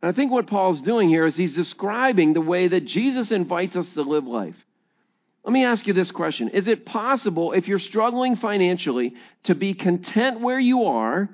And 0.00 0.10
I 0.10 0.12
think 0.12 0.32
what 0.32 0.48
Paul's 0.48 0.82
doing 0.82 1.08
here 1.08 1.26
is 1.26 1.36
he's 1.36 1.54
describing 1.54 2.32
the 2.32 2.40
way 2.40 2.68
that 2.68 2.84
Jesus 2.86 3.30
invites 3.30 3.76
us 3.76 3.88
to 3.90 4.02
live 4.02 4.26
life. 4.26 4.56
Let 5.44 5.52
me 5.52 5.64
ask 5.64 5.86
you 5.86 5.92
this 5.92 6.10
question 6.10 6.50
Is 6.50 6.68
it 6.68 6.86
possible, 6.86 7.52
if 7.52 7.68
you're 7.68 7.78
struggling 7.78 8.36
financially, 8.36 9.14
to 9.44 9.54
be 9.54 9.74
content 9.74 10.40
where 10.40 10.60
you 10.60 10.84
are 10.84 11.28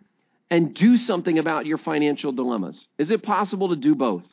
and 0.51 0.75
do 0.75 0.97
something 0.97 1.39
about 1.39 1.67
your 1.67 1.79
financial 1.79 2.33
dilemmas? 2.33 2.89
Is 2.97 3.11
it 3.11 3.23
possible 3.23 3.69
to 3.71 3.77
do 3.77 3.95
both? 3.95 4.25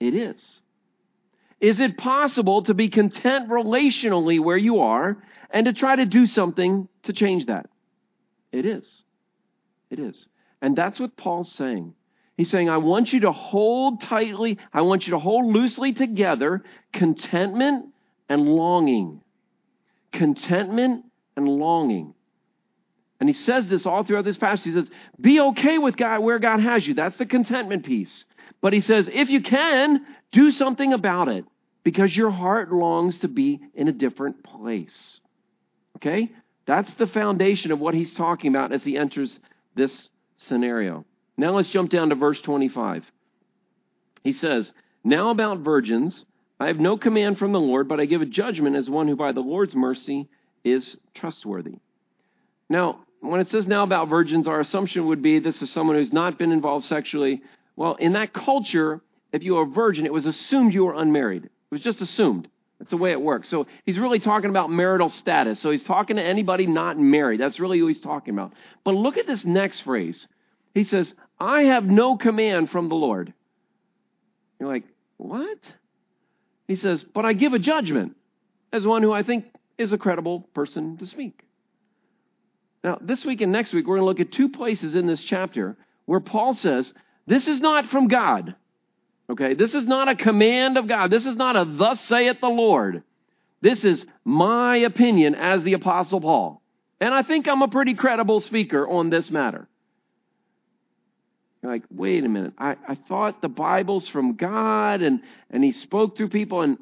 It 0.00 0.14
is. 0.14 0.60
Is 1.60 1.78
it 1.78 1.96
possible 1.96 2.64
to 2.64 2.74
be 2.74 2.88
content 2.88 3.48
relationally 3.48 4.42
where 4.42 4.56
you 4.56 4.80
are 4.80 5.16
and 5.50 5.66
to 5.66 5.72
try 5.72 5.96
to 5.96 6.04
do 6.04 6.26
something 6.26 6.88
to 7.04 7.12
change 7.12 7.46
that? 7.46 7.70
It 8.50 8.66
is. 8.66 8.84
It 9.88 10.00
is. 10.00 10.26
And 10.60 10.76
that's 10.76 10.98
what 10.98 11.16
Paul's 11.16 11.52
saying. 11.52 11.94
He's 12.36 12.50
saying, 12.50 12.68
I 12.68 12.78
want 12.78 13.12
you 13.12 13.20
to 13.20 13.32
hold 13.32 14.02
tightly, 14.02 14.58
I 14.72 14.82
want 14.82 15.06
you 15.06 15.12
to 15.12 15.18
hold 15.20 15.54
loosely 15.54 15.92
together 15.92 16.64
contentment 16.92 17.93
and 18.28 18.46
longing. 18.46 19.22
Contentment 20.12 21.04
and 21.36 21.48
longing. 21.48 22.14
And 23.20 23.28
he 23.28 23.34
says 23.34 23.66
this 23.68 23.86
all 23.86 24.04
throughout 24.04 24.24
this 24.24 24.36
passage. 24.36 24.64
He 24.64 24.72
says, 24.72 24.88
Be 25.20 25.40
okay 25.40 25.78
with 25.78 25.96
God 25.96 26.20
where 26.20 26.38
God 26.38 26.60
has 26.60 26.86
you. 26.86 26.94
That's 26.94 27.16
the 27.16 27.26
contentment 27.26 27.86
piece. 27.86 28.24
But 28.60 28.72
he 28.72 28.80
says, 28.80 29.08
if 29.12 29.28
you 29.28 29.42
can, 29.42 30.06
do 30.32 30.50
something 30.50 30.92
about 30.94 31.28
it 31.28 31.44
because 31.82 32.16
your 32.16 32.30
heart 32.30 32.72
longs 32.72 33.18
to 33.18 33.28
be 33.28 33.60
in 33.74 33.88
a 33.88 33.92
different 33.92 34.42
place. 34.42 35.20
Okay? 35.96 36.32
That's 36.66 36.92
the 36.94 37.06
foundation 37.06 37.72
of 37.72 37.78
what 37.78 37.92
he's 37.92 38.14
talking 38.14 38.50
about 38.50 38.72
as 38.72 38.82
he 38.82 38.96
enters 38.96 39.38
this 39.76 40.08
scenario. 40.38 41.04
Now 41.36 41.50
let's 41.50 41.68
jump 41.68 41.90
down 41.90 42.08
to 42.08 42.14
verse 42.14 42.40
25. 42.40 43.04
He 44.22 44.32
says, 44.32 44.72
Now 45.04 45.28
about 45.28 45.58
virgins, 45.58 46.24
I 46.64 46.68
have 46.68 46.80
no 46.80 46.96
command 46.96 47.38
from 47.38 47.52
the 47.52 47.60
Lord, 47.60 47.88
but 47.88 48.00
I 48.00 48.06
give 48.06 48.22
a 48.22 48.26
judgment 48.26 48.74
as 48.74 48.88
one 48.88 49.06
who 49.06 49.16
by 49.16 49.32
the 49.32 49.40
Lord's 49.40 49.74
mercy 49.74 50.30
is 50.64 50.96
trustworthy. 51.14 51.74
Now, 52.70 53.00
when 53.20 53.40
it 53.40 53.50
says 53.50 53.66
now 53.66 53.82
about 53.82 54.08
virgins, 54.08 54.46
our 54.46 54.60
assumption 54.60 55.06
would 55.08 55.20
be 55.20 55.40
this 55.40 55.60
is 55.60 55.70
someone 55.70 55.96
who's 55.96 56.10
not 56.10 56.38
been 56.38 56.52
involved 56.52 56.86
sexually. 56.86 57.42
Well, 57.76 57.96
in 57.96 58.14
that 58.14 58.32
culture, 58.32 59.02
if 59.30 59.42
you 59.42 59.56
were 59.56 59.64
a 59.64 59.66
virgin, 59.66 60.06
it 60.06 60.12
was 60.14 60.24
assumed 60.24 60.72
you 60.72 60.86
were 60.86 60.94
unmarried. 60.94 61.44
It 61.44 61.50
was 61.70 61.82
just 61.82 62.00
assumed. 62.00 62.48
That's 62.78 62.90
the 62.90 62.96
way 62.96 63.12
it 63.12 63.20
works. 63.20 63.50
So 63.50 63.66
he's 63.84 63.98
really 63.98 64.18
talking 64.18 64.48
about 64.48 64.70
marital 64.70 65.10
status. 65.10 65.60
So 65.60 65.70
he's 65.70 65.84
talking 65.84 66.16
to 66.16 66.22
anybody 66.22 66.66
not 66.66 66.98
married. 66.98 67.40
That's 67.40 67.60
really 67.60 67.78
who 67.78 67.88
he's 67.88 68.00
talking 68.00 68.32
about. 68.32 68.54
But 68.84 68.94
look 68.94 69.18
at 69.18 69.26
this 69.26 69.44
next 69.44 69.82
phrase. 69.82 70.26
He 70.72 70.84
says, 70.84 71.12
I 71.38 71.64
have 71.64 71.84
no 71.84 72.16
command 72.16 72.70
from 72.70 72.88
the 72.88 72.94
Lord. 72.94 73.34
You're 74.58 74.70
like, 74.70 74.84
what? 75.18 75.58
He 76.66 76.76
says, 76.76 77.04
but 77.04 77.24
I 77.24 77.32
give 77.32 77.52
a 77.52 77.58
judgment 77.58 78.16
as 78.72 78.86
one 78.86 79.02
who 79.02 79.12
I 79.12 79.22
think 79.22 79.46
is 79.78 79.92
a 79.92 79.98
credible 79.98 80.40
person 80.54 80.96
to 80.98 81.06
speak. 81.06 81.44
Now, 82.82 82.98
this 83.00 83.24
week 83.24 83.40
and 83.40 83.52
next 83.52 83.72
week, 83.72 83.86
we're 83.86 83.96
going 83.96 84.02
to 84.02 84.06
look 84.06 84.20
at 84.20 84.32
two 84.32 84.50
places 84.50 84.94
in 84.94 85.06
this 85.06 85.20
chapter 85.20 85.76
where 86.04 86.20
Paul 86.20 86.54
says, 86.54 86.92
This 87.26 87.46
is 87.48 87.60
not 87.60 87.86
from 87.90 88.08
God. 88.08 88.54
Okay, 89.30 89.54
this 89.54 89.74
is 89.74 89.86
not 89.86 90.08
a 90.08 90.16
command 90.16 90.76
of 90.76 90.86
God. 90.86 91.10
This 91.10 91.24
is 91.24 91.36
not 91.36 91.56
a 91.56 91.64
thus 91.64 91.98
saith 92.02 92.40
the 92.40 92.48
Lord. 92.48 93.02
This 93.62 93.82
is 93.82 94.04
my 94.22 94.76
opinion 94.76 95.34
as 95.34 95.62
the 95.62 95.72
Apostle 95.72 96.20
Paul. 96.20 96.60
And 97.00 97.14
I 97.14 97.22
think 97.22 97.48
I'm 97.48 97.62
a 97.62 97.68
pretty 97.68 97.94
credible 97.94 98.40
speaker 98.42 98.86
on 98.86 99.08
this 99.08 99.30
matter. 99.30 99.66
You're 101.64 101.72
like, 101.72 101.84
wait 101.90 102.22
a 102.24 102.28
minute. 102.28 102.52
I, 102.58 102.76
I 102.86 102.94
thought 103.08 103.40
the 103.40 103.48
Bible's 103.48 104.06
from 104.08 104.34
God 104.34 105.00
and, 105.00 105.20
and 105.50 105.64
he 105.64 105.72
spoke 105.72 106.14
through 106.14 106.28
people, 106.28 106.60
and 106.60 106.76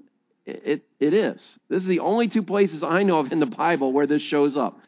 it, 0.44 0.82
it 0.98 1.14
is. 1.14 1.56
This 1.68 1.82
is 1.82 1.88
the 1.88 2.00
only 2.00 2.26
two 2.26 2.42
places 2.42 2.82
I 2.82 3.04
know 3.04 3.20
of 3.20 3.30
in 3.30 3.38
the 3.38 3.46
Bible 3.46 3.92
where 3.92 4.08
this 4.08 4.22
shows 4.22 4.56
up, 4.56 4.80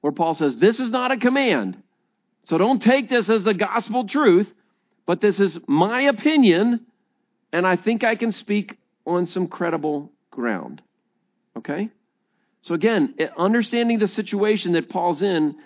where 0.00 0.10
Paul 0.10 0.32
says, 0.32 0.56
This 0.56 0.80
is 0.80 0.90
not 0.90 1.10
a 1.10 1.18
command. 1.18 1.76
So 2.44 2.56
don't 2.56 2.82
take 2.82 3.10
this 3.10 3.28
as 3.28 3.44
the 3.44 3.52
gospel 3.52 4.08
truth, 4.08 4.48
but 5.04 5.20
this 5.20 5.38
is 5.38 5.58
my 5.66 6.00
opinion, 6.00 6.86
and 7.52 7.66
I 7.66 7.76
think 7.76 8.04
I 8.04 8.16
can 8.16 8.32
speak 8.32 8.78
on 9.04 9.26
some 9.26 9.48
credible 9.48 10.10
ground. 10.30 10.80
Okay? 11.58 11.90
So 12.62 12.72
again, 12.72 13.16
understanding 13.36 13.98
the 13.98 14.08
situation 14.08 14.72
that 14.72 14.88
Paul's 14.88 15.20
in 15.20 15.56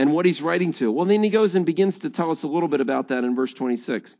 and 0.00 0.14
what 0.14 0.24
he's 0.24 0.40
writing 0.40 0.72
to. 0.72 0.90
Well, 0.90 1.04
then 1.04 1.22
he 1.22 1.28
goes 1.28 1.54
and 1.54 1.66
begins 1.66 1.98
to 1.98 2.08
tell 2.08 2.30
us 2.30 2.42
a 2.42 2.46
little 2.46 2.70
bit 2.70 2.80
about 2.80 3.08
that 3.08 3.22
in 3.22 3.36
verse 3.36 3.52
26. 3.52 4.16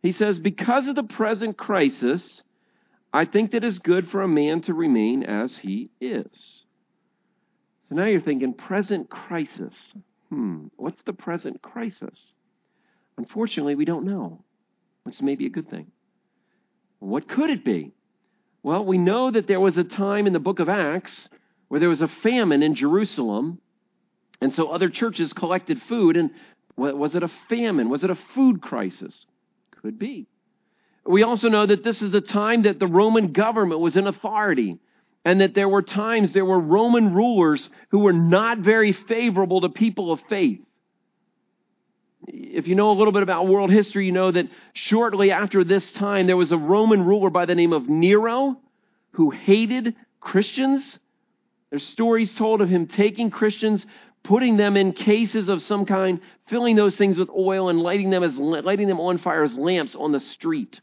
He 0.00 0.12
says, 0.12 0.38
Because 0.38 0.86
of 0.86 0.94
the 0.94 1.02
present 1.02 1.58
crisis, 1.58 2.42
I 3.12 3.26
think 3.26 3.50
that 3.50 3.62
it's 3.62 3.78
good 3.78 4.08
for 4.08 4.22
a 4.22 4.28
man 4.28 4.62
to 4.62 4.72
remain 4.72 5.24
as 5.24 5.58
he 5.58 5.90
is. 6.00 6.64
So 7.88 7.94
now 7.94 8.06
you're 8.06 8.22
thinking, 8.22 8.54
present 8.54 9.10
crisis. 9.10 9.74
Hmm, 10.30 10.68
what's 10.76 11.02
the 11.04 11.12
present 11.12 11.60
crisis? 11.60 12.18
Unfortunately, 13.18 13.74
we 13.74 13.84
don't 13.84 14.06
know, 14.06 14.42
which 15.02 15.20
may 15.20 15.34
be 15.34 15.44
a 15.44 15.50
good 15.50 15.68
thing. 15.68 15.88
What 17.00 17.28
could 17.28 17.50
it 17.50 17.66
be? 17.66 17.92
Well, 18.62 18.82
we 18.82 18.96
know 18.96 19.30
that 19.30 19.46
there 19.46 19.60
was 19.60 19.76
a 19.76 19.84
time 19.84 20.26
in 20.26 20.32
the 20.32 20.38
book 20.38 20.58
of 20.58 20.70
Acts 20.70 21.28
where 21.68 21.80
there 21.80 21.90
was 21.90 22.00
a 22.00 22.08
famine 22.08 22.62
in 22.62 22.74
Jerusalem 22.74 23.60
and 24.40 24.54
so 24.54 24.68
other 24.68 24.88
churches 24.88 25.32
collected 25.32 25.80
food, 25.82 26.16
and 26.16 26.30
was 26.76 27.14
it 27.14 27.22
a 27.22 27.30
famine? 27.48 27.88
Was 27.88 28.04
it 28.04 28.10
a 28.10 28.18
food 28.34 28.62
crisis? 28.62 29.26
Could 29.82 29.98
be. 29.98 30.26
We 31.04 31.22
also 31.22 31.48
know 31.48 31.66
that 31.66 31.82
this 31.82 32.02
is 32.02 32.10
the 32.12 32.20
time 32.20 32.62
that 32.62 32.78
the 32.78 32.86
Roman 32.86 33.32
government 33.32 33.80
was 33.80 33.96
in 33.96 34.06
authority, 34.06 34.78
and 35.24 35.40
that 35.40 35.54
there 35.54 35.68
were 35.68 35.82
times 35.82 36.32
there 36.32 36.44
were 36.44 36.60
Roman 36.60 37.14
rulers 37.14 37.68
who 37.90 38.00
were 38.00 38.12
not 38.12 38.58
very 38.58 38.92
favorable 38.92 39.62
to 39.62 39.68
people 39.68 40.12
of 40.12 40.20
faith. 40.28 40.60
If 42.26 42.68
you 42.68 42.74
know 42.74 42.90
a 42.90 42.98
little 42.98 43.12
bit 43.12 43.22
about 43.22 43.48
world 43.48 43.70
history, 43.70 44.06
you 44.06 44.12
know 44.12 44.30
that 44.30 44.48
shortly 44.74 45.30
after 45.30 45.64
this 45.64 45.90
time, 45.92 46.26
there 46.26 46.36
was 46.36 46.52
a 46.52 46.58
Roman 46.58 47.04
ruler 47.04 47.30
by 47.30 47.46
the 47.46 47.54
name 47.54 47.72
of 47.72 47.88
Nero 47.88 48.60
who 49.12 49.30
hated 49.30 49.94
Christians. 50.20 50.98
There's 51.70 51.86
stories 51.86 52.34
told 52.34 52.60
of 52.60 52.68
him 52.68 52.86
taking 52.86 53.30
Christians 53.30 53.86
putting 54.28 54.58
them 54.58 54.76
in 54.76 54.92
cases 54.92 55.48
of 55.48 55.62
some 55.62 55.86
kind, 55.86 56.20
filling 56.50 56.76
those 56.76 56.94
things 56.96 57.16
with 57.16 57.30
oil 57.30 57.70
and 57.70 57.80
lighting 57.80 58.10
them 58.10 58.22
as 58.22 58.36
lighting 58.36 58.86
them 58.86 59.00
on 59.00 59.16
fire 59.16 59.42
as 59.42 59.56
lamps 59.56 59.94
on 59.94 60.12
the 60.12 60.20
street. 60.20 60.82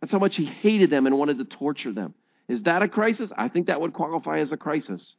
That's 0.00 0.12
how 0.12 0.20
much 0.20 0.36
he 0.36 0.44
hated 0.44 0.88
them 0.88 1.06
and 1.06 1.18
wanted 1.18 1.38
to 1.38 1.44
torture 1.44 1.92
them. 1.92 2.14
Is 2.48 2.62
that 2.62 2.82
a 2.82 2.88
crisis? 2.88 3.32
I 3.36 3.48
think 3.48 3.66
that 3.66 3.80
would 3.80 3.92
qualify 3.92 4.38
as 4.38 4.52
a 4.52 4.56
crisis. 4.56 5.16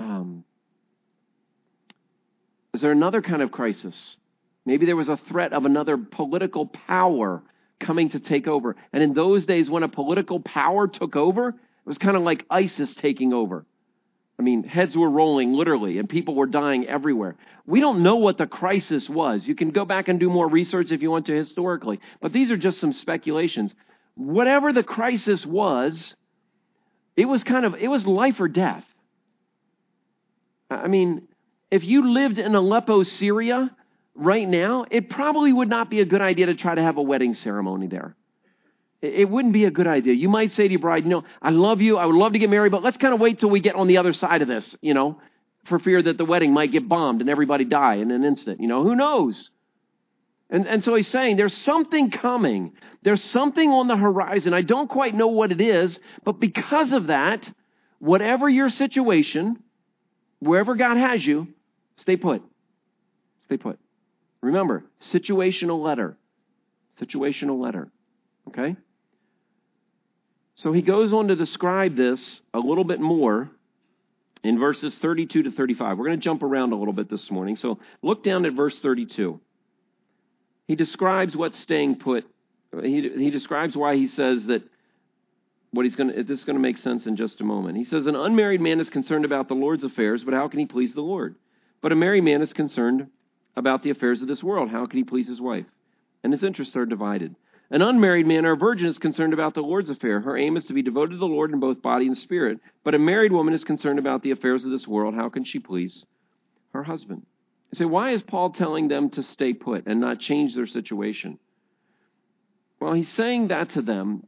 Um, 0.00 0.42
is 2.74 2.80
there 2.80 2.90
another 2.90 3.22
kind 3.22 3.40
of 3.40 3.52
crisis? 3.52 4.16
Maybe 4.64 4.86
there 4.86 4.96
was 4.96 5.08
a 5.08 5.16
threat 5.28 5.52
of 5.52 5.66
another 5.66 5.96
political 5.96 6.66
power 6.66 7.44
coming 7.78 8.10
to 8.10 8.18
take 8.18 8.48
over. 8.48 8.74
And 8.92 9.04
in 9.04 9.14
those 9.14 9.46
days, 9.46 9.70
when 9.70 9.84
a 9.84 9.88
political 9.88 10.40
power 10.40 10.88
took 10.88 11.14
over, 11.14 11.50
it 11.50 11.54
was 11.84 11.98
kind 11.98 12.16
of 12.16 12.24
like 12.24 12.44
ISIS 12.50 12.92
taking 12.96 13.32
over. 13.32 13.64
I 14.38 14.42
mean, 14.42 14.64
heads 14.64 14.96
were 14.96 15.08
rolling 15.08 15.54
literally, 15.54 15.98
and 15.98 16.08
people 16.08 16.34
were 16.34 16.46
dying 16.46 16.86
everywhere. 16.86 17.36
We 17.66 17.80
don't 17.80 18.02
know 18.02 18.16
what 18.16 18.36
the 18.36 18.46
crisis 18.46 19.08
was. 19.08 19.48
You 19.48 19.54
can 19.54 19.70
go 19.70 19.84
back 19.84 20.08
and 20.08 20.20
do 20.20 20.28
more 20.28 20.48
research 20.48 20.90
if 20.90 21.00
you 21.00 21.10
want 21.10 21.26
to 21.26 21.34
historically, 21.34 22.00
but 22.20 22.32
these 22.32 22.50
are 22.50 22.56
just 22.56 22.78
some 22.78 22.92
speculations. 22.92 23.74
Whatever 24.14 24.72
the 24.72 24.82
crisis 24.82 25.44
was, 25.46 26.14
it 27.16 27.24
was 27.24 27.42
kind 27.44 27.64
of 27.64 27.74
it 27.76 27.88
was 27.88 28.06
life 28.06 28.38
or 28.38 28.48
death. 28.48 28.84
I 30.70 30.88
mean, 30.88 31.28
if 31.70 31.82
you 31.84 32.12
lived 32.12 32.38
in 32.38 32.54
Aleppo, 32.54 33.04
Syria, 33.04 33.70
right 34.14 34.46
now, 34.46 34.84
it 34.90 35.08
probably 35.08 35.52
would 35.52 35.68
not 35.68 35.90
be 35.90 36.00
a 36.00 36.04
good 36.04 36.20
idea 36.20 36.46
to 36.46 36.54
try 36.54 36.74
to 36.74 36.82
have 36.82 36.98
a 36.98 37.02
wedding 37.02 37.34
ceremony 37.34 37.86
there. 37.86 38.14
It 39.02 39.28
wouldn't 39.28 39.52
be 39.52 39.66
a 39.66 39.70
good 39.70 39.86
idea. 39.86 40.14
You 40.14 40.28
might 40.28 40.52
say 40.52 40.66
to 40.66 40.72
your 40.72 40.80
bride, 40.80 41.04
you 41.04 41.10
know, 41.10 41.24
I 41.42 41.50
love 41.50 41.82
you. 41.82 41.98
I 41.98 42.06
would 42.06 42.16
love 42.16 42.32
to 42.32 42.38
get 42.38 42.48
married, 42.48 42.72
but 42.72 42.82
let's 42.82 42.96
kind 42.96 43.12
of 43.12 43.20
wait 43.20 43.40
till 43.40 43.50
we 43.50 43.60
get 43.60 43.74
on 43.74 43.88
the 43.88 43.98
other 43.98 44.12
side 44.12 44.42
of 44.42 44.48
this, 44.48 44.74
you 44.80 44.94
know, 44.94 45.20
for 45.66 45.78
fear 45.78 46.00
that 46.02 46.16
the 46.16 46.24
wedding 46.24 46.52
might 46.52 46.72
get 46.72 46.88
bombed 46.88 47.20
and 47.20 47.28
everybody 47.28 47.64
die 47.64 47.96
in 47.96 48.10
an 48.10 48.24
instant. 48.24 48.60
You 48.60 48.68
know, 48.68 48.82
who 48.82 48.96
knows? 48.96 49.50
And, 50.48 50.66
and 50.66 50.82
so 50.82 50.94
he's 50.94 51.08
saying 51.08 51.36
there's 51.36 51.56
something 51.56 52.10
coming. 52.10 52.72
There's 53.02 53.22
something 53.22 53.70
on 53.70 53.88
the 53.88 53.96
horizon. 53.96 54.54
I 54.54 54.62
don't 54.62 54.88
quite 54.88 55.14
know 55.14 55.28
what 55.28 55.52
it 55.52 55.60
is, 55.60 55.98
but 56.24 56.40
because 56.40 56.92
of 56.92 57.08
that, 57.08 57.50
whatever 57.98 58.48
your 58.48 58.70
situation, 58.70 59.62
wherever 60.38 60.74
God 60.74 60.96
has 60.96 61.24
you, 61.24 61.48
stay 61.96 62.16
put. 62.16 62.42
Stay 63.46 63.56
put. 63.56 63.78
Remember, 64.40 64.84
situational 65.10 65.82
letter. 65.82 66.16
Situational 67.00 67.60
letter. 67.60 67.90
Okay? 68.48 68.76
So 70.56 70.72
he 70.72 70.82
goes 70.82 71.12
on 71.12 71.28
to 71.28 71.36
describe 71.36 71.96
this 71.96 72.40
a 72.54 72.58
little 72.58 72.84
bit 72.84 73.00
more 73.00 73.50
in 74.42 74.58
verses 74.58 74.96
32 74.98 75.44
to 75.44 75.50
35. 75.50 75.98
We're 75.98 76.06
going 76.06 76.18
to 76.18 76.24
jump 76.24 76.42
around 76.42 76.72
a 76.72 76.76
little 76.76 76.94
bit 76.94 77.10
this 77.10 77.30
morning. 77.30 77.56
So 77.56 77.78
look 78.02 78.24
down 78.24 78.46
at 78.46 78.54
verse 78.54 78.78
32. 78.80 79.38
He 80.66 80.74
describes 80.74 81.36
what 81.36 81.54
staying 81.54 81.98
put. 81.98 82.24
He, 82.82 83.02
he 83.02 83.30
describes 83.30 83.76
why 83.76 83.96
he 83.96 84.08
says 84.08 84.46
that 84.46 84.62
what 85.72 85.84
he's 85.84 85.94
going 85.94 86.12
to, 86.12 86.22
this 86.22 86.38
is 86.38 86.44
going 86.44 86.56
to 86.56 86.62
make 86.62 86.78
sense 86.78 87.06
in 87.06 87.16
just 87.16 87.40
a 87.42 87.44
moment. 87.44 87.76
He 87.76 87.84
says, 87.84 88.06
An 88.06 88.16
unmarried 88.16 88.60
man 88.60 88.80
is 88.80 88.88
concerned 88.88 89.26
about 89.26 89.48
the 89.48 89.54
Lord's 89.54 89.84
affairs, 89.84 90.24
but 90.24 90.32
how 90.32 90.48
can 90.48 90.58
he 90.58 90.66
please 90.66 90.94
the 90.94 91.02
Lord? 91.02 91.36
But 91.82 91.92
a 91.92 91.96
married 91.96 92.24
man 92.24 92.40
is 92.40 92.54
concerned 92.54 93.08
about 93.56 93.82
the 93.82 93.90
affairs 93.90 94.22
of 94.22 94.28
this 94.28 94.42
world. 94.42 94.70
How 94.70 94.86
can 94.86 94.98
he 94.98 95.04
please 95.04 95.28
his 95.28 95.40
wife? 95.40 95.66
And 96.24 96.32
his 96.32 96.42
interests 96.42 96.76
are 96.76 96.86
divided. 96.86 97.34
An 97.70 97.82
unmarried 97.82 98.26
man 98.26 98.46
or 98.46 98.52
a 98.52 98.56
virgin 98.56 98.86
is 98.86 98.98
concerned 98.98 99.32
about 99.32 99.54
the 99.54 99.60
Lord's 99.60 99.90
affair. 99.90 100.20
Her 100.20 100.36
aim 100.36 100.56
is 100.56 100.64
to 100.66 100.72
be 100.72 100.82
devoted 100.82 101.12
to 101.12 101.18
the 101.18 101.26
Lord 101.26 101.50
in 101.50 101.58
both 101.58 101.82
body 101.82 102.06
and 102.06 102.16
spirit. 102.16 102.60
But 102.84 102.94
a 102.94 102.98
married 102.98 103.32
woman 103.32 103.54
is 103.54 103.64
concerned 103.64 103.98
about 103.98 104.22
the 104.22 104.30
affairs 104.30 104.64
of 104.64 104.70
this 104.70 104.86
world. 104.86 105.14
How 105.14 105.28
can 105.28 105.44
she 105.44 105.58
please 105.58 106.04
her 106.72 106.84
husband? 106.84 107.26
You 107.72 107.76
say, 107.76 107.84
why 107.84 108.12
is 108.12 108.22
Paul 108.22 108.50
telling 108.50 108.86
them 108.86 109.10
to 109.10 109.22
stay 109.22 109.52
put 109.52 109.86
and 109.86 110.00
not 110.00 110.20
change 110.20 110.54
their 110.54 110.68
situation? 110.68 111.40
Well, 112.80 112.92
he's 112.92 113.12
saying 113.12 113.48
that 113.48 113.70
to 113.70 113.82
them 113.82 114.24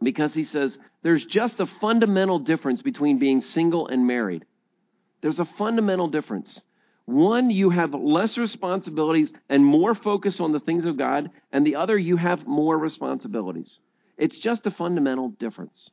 because 0.00 0.32
he 0.32 0.44
says 0.44 0.78
there's 1.02 1.24
just 1.24 1.58
a 1.58 1.66
fundamental 1.80 2.38
difference 2.38 2.82
between 2.82 3.18
being 3.18 3.40
single 3.40 3.88
and 3.88 4.06
married. 4.06 4.44
There's 5.20 5.40
a 5.40 5.48
fundamental 5.58 6.08
difference. 6.08 6.60
One, 7.08 7.48
you 7.48 7.70
have 7.70 7.94
less 7.94 8.36
responsibilities 8.36 9.32
and 9.48 9.64
more 9.64 9.94
focus 9.94 10.40
on 10.40 10.52
the 10.52 10.60
things 10.60 10.84
of 10.84 10.98
God, 10.98 11.30
and 11.50 11.66
the 11.66 11.76
other, 11.76 11.96
you 11.96 12.18
have 12.18 12.46
more 12.46 12.76
responsibilities. 12.76 13.80
It's 14.18 14.38
just 14.38 14.66
a 14.66 14.70
fundamental 14.70 15.30
difference. 15.30 15.88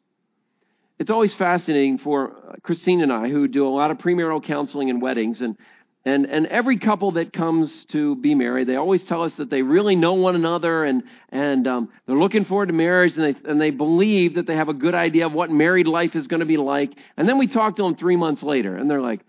It's 1.00 1.10
always 1.10 1.34
fascinating 1.34 2.00
for 2.00 2.58
Christine 2.64 3.00
and 3.00 3.14
I, 3.14 3.30
who 3.30 3.48
do 3.48 3.66
a 3.66 3.70
lot 3.70 3.92
of 3.92 3.98
premarital 3.98 4.44
counseling 4.44 4.90
and 4.90 5.02
weddings, 5.02 5.40
and 5.40 5.56
and 6.04 6.26
and 6.26 6.48
every 6.48 6.80
couple 6.80 7.14
that 7.14 7.32
comes 7.32 7.86
to 7.86 8.18
be 8.18 8.36
married, 8.36 8.68
they 8.68 8.76
always 8.76 9.04
tell 9.04 9.24
us 9.24 9.34
that 9.36 9.50
they 9.50 9.62
really 9.62 9.96
know 9.96 10.16
one 10.16 10.36
another, 10.36 10.84
and 10.84 11.04
and 11.30 11.66
um, 11.66 11.90
they're 12.06 12.20
looking 12.20 12.44
forward 12.44 12.66
to 12.66 12.74
marriage, 12.74 13.16
and 13.16 13.24
they 13.24 13.50
and 13.50 13.62
they 13.62 13.70
believe 13.70 14.36
that 14.36 14.48
they 14.48 14.56
have 14.58 14.68
a 14.68 14.74
good 14.74 14.94
idea 14.94 15.28
of 15.28 15.32
what 15.32 15.50
married 15.50 15.88
life 15.88 16.14
is 16.14 16.28
going 16.28 16.42
to 16.42 16.46
be 16.46 16.58
like. 16.58 16.92
And 17.16 17.26
then 17.26 17.38
we 17.38 17.48
talk 17.48 17.78
to 17.78 17.84
them 17.84 17.96
three 17.96 18.18
months 18.18 18.44
later, 18.44 18.76
and 18.76 18.92
they're 18.92 19.00
like, 19.00 19.22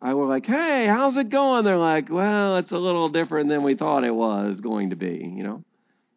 I 0.00 0.14
were 0.14 0.26
like, 0.26 0.46
hey, 0.46 0.86
how's 0.86 1.16
it 1.16 1.30
going? 1.30 1.64
They're 1.64 1.76
like, 1.76 2.08
well, 2.08 2.58
it's 2.58 2.70
a 2.70 2.78
little 2.78 3.08
different 3.08 3.48
than 3.48 3.62
we 3.62 3.74
thought 3.74 4.04
it 4.04 4.14
was 4.14 4.60
going 4.60 4.90
to 4.90 4.96
be, 4.96 5.32
you 5.36 5.42
know? 5.42 5.64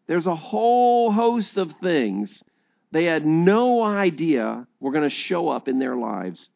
There's 0.08 0.28
a 0.28 0.36
whole 0.36 1.12
host 1.12 1.58
of 1.58 1.72
things 1.82 2.44
they 2.92 3.06
had 3.06 3.26
no 3.26 3.82
idea 3.82 4.68
were 4.80 4.92
going 4.92 5.10
to 5.10 5.16
show 5.16 5.50
up 5.50 5.68
in 5.68 5.80
their 5.80 5.96
lives 5.96 6.50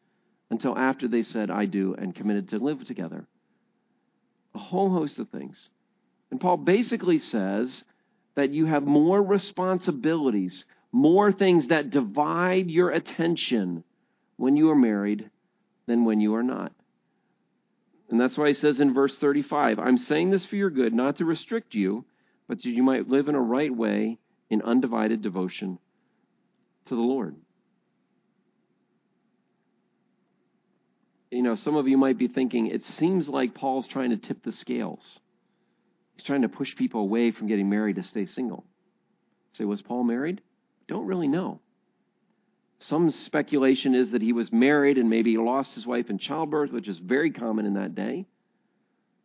until 0.50 0.76
after 0.76 1.08
they 1.08 1.22
said, 1.22 1.50
I 1.50 1.64
do, 1.64 1.94
and 1.94 2.14
committed 2.14 2.50
to 2.50 2.58
live 2.58 2.84
together. 2.86 3.26
A 4.54 4.58
whole 4.58 4.90
host 4.90 5.18
of 5.18 5.28
things. 5.30 5.70
And 6.30 6.40
Paul 6.40 6.58
basically 6.58 7.18
says 7.18 7.84
that 8.34 8.50
you 8.50 8.66
have 8.66 8.84
more 8.84 9.22
responsibilities, 9.22 10.64
more 10.92 11.32
things 11.32 11.68
that 11.68 11.90
divide 11.90 12.70
your 12.70 12.90
attention 12.90 13.82
when 14.36 14.56
you 14.56 14.70
are 14.70 14.76
married 14.76 15.30
than 15.86 16.04
when 16.04 16.20
you 16.20 16.34
are 16.34 16.42
not. 16.42 16.72
And 18.08 18.20
that's 18.20 18.38
why 18.38 18.48
he 18.48 18.54
says 18.54 18.80
in 18.80 18.94
verse 18.94 19.16
35 19.18 19.78
I'm 19.78 19.98
saying 19.98 20.30
this 20.30 20.46
for 20.46 20.56
your 20.56 20.70
good, 20.70 20.94
not 20.94 21.16
to 21.16 21.24
restrict 21.24 21.74
you, 21.74 22.04
but 22.48 22.58
that 22.58 22.70
you 22.70 22.82
might 22.82 23.08
live 23.08 23.28
in 23.28 23.34
a 23.34 23.40
right 23.40 23.74
way 23.74 24.18
in 24.48 24.62
undivided 24.62 25.22
devotion 25.22 25.78
to 26.86 26.94
the 26.94 27.00
Lord. 27.00 27.36
You 31.30 31.42
know, 31.42 31.56
some 31.56 31.74
of 31.74 31.88
you 31.88 31.98
might 31.98 32.18
be 32.18 32.28
thinking, 32.28 32.68
it 32.68 32.84
seems 32.96 33.28
like 33.28 33.54
Paul's 33.54 33.88
trying 33.88 34.10
to 34.10 34.16
tip 34.16 34.44
the 34.44 34.52
scales. 34.52 35.18
He's 36.14 36.24
trying 36.24 36.42
to 36.42 36.48
push 36.48 36.74
people 36.76 37.00
away 37.00 37.32
from 37.32 37.48
getting 37.48 37.68
married 37.68 37.96
to 37.96 38.02
stay 38.04 38.26
single. 38.26 38.64
Say, 39.54 39.64
was 39.64 39.82
Paul 39.82 40.04
married? 40.04 40.40
Don't 40.86 41.06
really 41.06 41.28
know. 41.28 41.60
Some 42.78 43.10
speculation 43.10 43.94
is 43.94 44.10
that 44.10 44.22
he 44.22 44.32
was 44.32 44.52
married 44.52 44.98
and 44.98 45.08
maybe 45.08 45.36
lost 45.38 45.74
his 45.74 45.86
wife 45.86 46.10
in 46.10 46.18
childbirth, 46.18 46.72
which 46.72 46.88
is 46.88 46.98
very 46.98 47.30
common 47.30 47.66
in 47.66 47.74
that 47.74 47.94
day. 47.94 48.26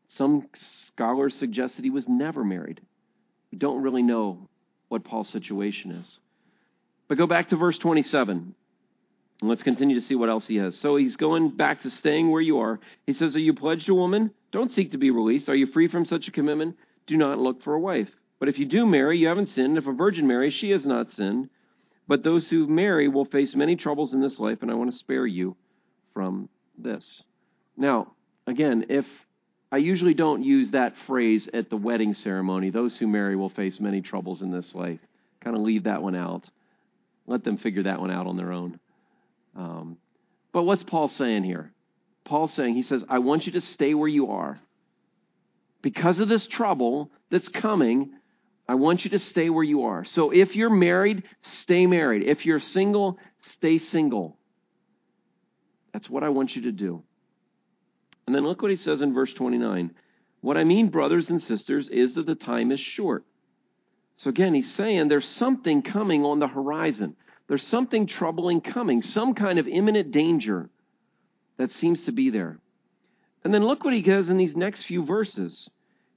Some 0.09 0.47
scholars 0.87 1.35
suggest 1.35 1.75
that 1.75 1.85
he 1.85 1.91
was 1.91 2.07
never 2.07 2.43
married. 2.43 2.81
We 3.51 3.57
don't 3.57 3.81
really 3.81 4.03
know 4.03 4.49
what 4.87 5.03
Paul's 5.03 5.29
situation 5.29 5.91
is. 5.91 6.19
But 7.07 7.17
go 7.17 7.27
back 7.27 7.49
to 7.49 7.57
verse 7.57 7.77
27. 7.77 8.55
And 9.41 9.49
let's 9.49 9.63
continue 9.63 9.99
to 9.99 10.05
see 10.05 10.15
what 10.15 10.29
else 10.29 10.47
he 10.47 10.57
has. 10.57 10.77
So 10.79 10.95
he's 10.95 11.17
going 11.17 11.49
back 11.49 11.81
to 11.81 11.89
staying 11.89 12.29
where 12.29 12.41
you 12.41 12.59
are. 12.59 12.79
He 13.05 13.13
says, 13.13 13.35
Are 13.35 13.39
you 13.39 13.53
pledged 13.53 13.87
to 13.87 13.93
a 13.93 13.95
woman? 13.95 14.31
Don't 14.51 14.71
seek 14.71 14.91
to 14.91 14.97
be 14.97 15.11
released. 15.11 15.49
Are 15.49 15.55
you 15.55 15.67
free 15.67 15.87
from 15.87 16.05
such 16.05 16.27
a 16.27 16.31
commitment? 16.31 16.77
Do 17.07 17.17
not 17.17 17.39
look 17.39 17.63
for 17.63 17.73
a 17.73 17.79
wife. 17.79 18.09
But 18.39 18.49
if 18.49 18.59
you 18.59 18.65
do 18.65 18.85
marry, 18.85 19.17
you 19.17 19.27
haven't 19.27 19.47
sinned. 19.47 19.77
If 19.77 19.87
a 19.87 19.93
virgin 19.93 20.27
marries, 20.27 20.53
she 20.53 20.71
has 20.71 20.85
not 20.85 21.11
sinned. 21.11 21.49
But 22.11 22.23
those 22.23 22.49
who 22.49 22.67
marry 22.67 23.07
will 23.07 23.23
face 23.23 23.55
many 23.55 23.77
troubles 23.77 24.13
in 24.13 24.19
this 24.19 24.37
life, 24.37 24.57
and 24.61 24.69
I 24.69 24.73
want 24.73 24.91
to 24.91 24.97
spare 24.97 25.25
you 25.25 25.55
from 26.13 26.49
this. 26.77 27.23
Now, 27.77 28.11
again, 28.45 28.87
if 28.89 29.05
I 29.71 29.77
usually 29.77 30.13
don't 30.13 30.43
use 30.43 30.71
that 30.71 30.93
phrase 31.07 31.47
at 31.53 31.69
the 31.69 31.77
wedding 31.77 32.13
ceremony, 32.13 32.69
those 32.69 32.97
who 32.97 33.07
marry 33.07 33.37
will 33.37 33.49
face 33.49 33.79
many 33.79 34.01
troubles 34.01 34.41
in 34.41 34.51
this 34.51 34.75
life. 34.75 34.99
Kind 35.39 35.55
of 35.55 35.61
leave 35.61 35.85
that 35.85 36.03
one 36.03 36.15
out. 36.15 36.43
Let 37.27 37.45
them 37.45 37.57
figure 37.57 37.83
that 37.83 38.01
one 38.01 38.11
out 38.11 38.27
on 38.27 38.35
their 38.35 38.51
own. 38.51 38.77
Um, 39.55 39.95
but 40.51 40.63
what's 40.63 40.83
Paul 40.83 41.07
saying 41.07 41.45
here? 41.45 41.71
Paul's 42.25 42.53
saying, 42.53 42.75
he 42.75 42.83
says, 42.83 43.05
I 43.07 43.19
want 43.19 43.45
you 43.45 43.53
to 43.53 43.61
stay 43.61 43.93
where 43.93 44.09
you 44.09 44.31
are. 44.31 44.59
Because 45.81 46.19
of 46.19 46.27
this 46.27 46.45
trouble 46.45 47.09
that's 47.29 47.47
coming, 47.47 48.11
I 48.71 48.75
want 48.75 49.03
you 49.03 49.09
to 49.09 49.19
stay 49.19 49.49
where 49.49 49.65
you 49.65 49.83
are. 49.83 50.05
So 50.05 50.31
if 50.31 50.55
you're 50.55 50.69
married, 50.69 51.23
stay 51.63 51.87
married. 51.87 52.23
If 52.23 52.45
you're 52.45 52.61
single, 52.61 53.19
stay 53.55 53.79
single. 53.79 54.37
That's 55.91 56.09
what 56.09 56.23
I 56.23 56.29
want 56.29 56.55
you 56.55 56.61
to 56.61 56.71
do. 56.71 57.03
And 58.25 58.33
then 58.33 58.45
look 58.45 58.61
what 58.61 58.71
he 58.71 58.77
says 58.77 59.01
in 59.01 59.13
verse 59.13 59.33
29. 59.33 59.93
What 60.39 60.55
I 60.55 60.63
mean, 60.63 60.87
brothers 60.87 61.29
and 61.29 61.41
sisters, 61.41 61.89
is 61.89 62.13
that 62.13 62.25
the 62.25 62.33
time 62.33 62.71
is 62.71 62.79
short. 62.79 63.25
So 64.15 64.29
again, 64.29 64.53
he's 64.53 64.73
saying 64.75 65.09
there's 65.09 65.27
something 65.27 65.81
coming 65.81 66.23
on 66.23 66.39
the 66.39 66.47
horizon. 66.47 67.17
There's 67.49 67.67
something 67.67 68.07
troubling 68.07 68.61
coming, 68.61 69.01
some 69.01 69.33
kind 69.33 69.59
of 69.59 69.67
imminent 69.67 70.13
danger 70.13 70.69
that 71.57 71.73
seems 71.73 72.05
to 72.05 72.13
be 72.13 72.29
there. 72.29 72.57
And 73.43 73.53
then 73.53 73.65
look 73.65 73.83
what 73.83 73.93
he 73.93 74.01
says 74.01 74.29
in 74.29 74.37
these 74.37 74.55
next 74.55 74.83
few 74.83 75.05
verses. 75.05 75.69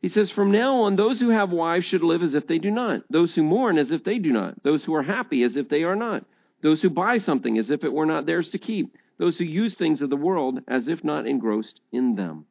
He 0.04 0.10
says, 0.10 0.30
From 0.30 0.50
now 0.50 0.82
on, 0.82 0.96
those 0.96 1.18
who 1.18 1.30
have 1.30 1.48
wives 1.48 1.86
should 1.86 2.02
live 2.02 2.22
as 2.22 2.34
if 2.34 2.46
they 2.46 2.58
do 2.58 2.70
not, 2.70 3.04
those 3.08 3.34
who 3.34 3.42
mourn 3.42 3.78
as 3.78 3.90
if 3.90 4.04
they 4.04 4.18
do 4.18 4.32
not, 4.32 4.62
those 4.62 4.84
who 4.84 4.94
are 4.94 5.02
happy 5.02 5.42
as 5.44 5.56
if 5.56 5.70
they 5.70 5.82
are 5.82 5.96
not, 5.96 6.26
those 6.60 6.82
who 6.82 6.90
buy 6.90 7.16
something 7.16 7.56
as 7.56 7.70
if 7.70 7.84
it 7.84 7.90
were 7.90 8.04
not 8.04 8.26
theirs 8.26 8.50
to 8.50 8.58
keep, 8.58 8.94
those 9.16 9.38
who 9.38 9.44
use 9.44 9.74
things 9.76 10.02
of 10.02 10.10
the 10.10 10.16
world 10.16 10.60
as 10.68 10.88
if 10.88 11.02
not 11.04 11.26
engrossed 11.26 11.80
in 11.90 12.16
them. 12.16 12.44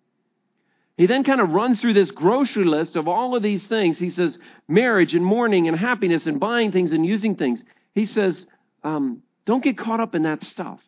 He 0.97 1.05
then 1.05 1.23
kind 1.23 1.41
of 1.41 1.51
runs 1.51 1.79
through 1.79 1.93
this 1.93 2.09
grocery 2.09 2.65
list 2.65 2.95
of 2.95 3.07
all 3.07 3.35
of 3.35 3.43
these 3.43 3.63
things. 3.67 3.99
He 3.99 4.09
says, 4.09 4.35
marriage 4.67 5.13
and 5.13 5.23
mourning 5.23 5.67
and 5.67 5.77
happiness 5.77 6.25
and 6.25 6.39
buying 6.39 6.71
things 6.71 6.91
and 6.91 7.05
using 7.05 7.35
things. 7.35 7.63
He 7.93 8.07
says, 8.07 8.47
um, 8.83 9.21
don't 9.45 9.63
get 9.63 9.77
caught 9.77 9.99
up 9.99 10.15
in 10.15 10.23
that 10.23 10.43
stuff. 10.43 10.79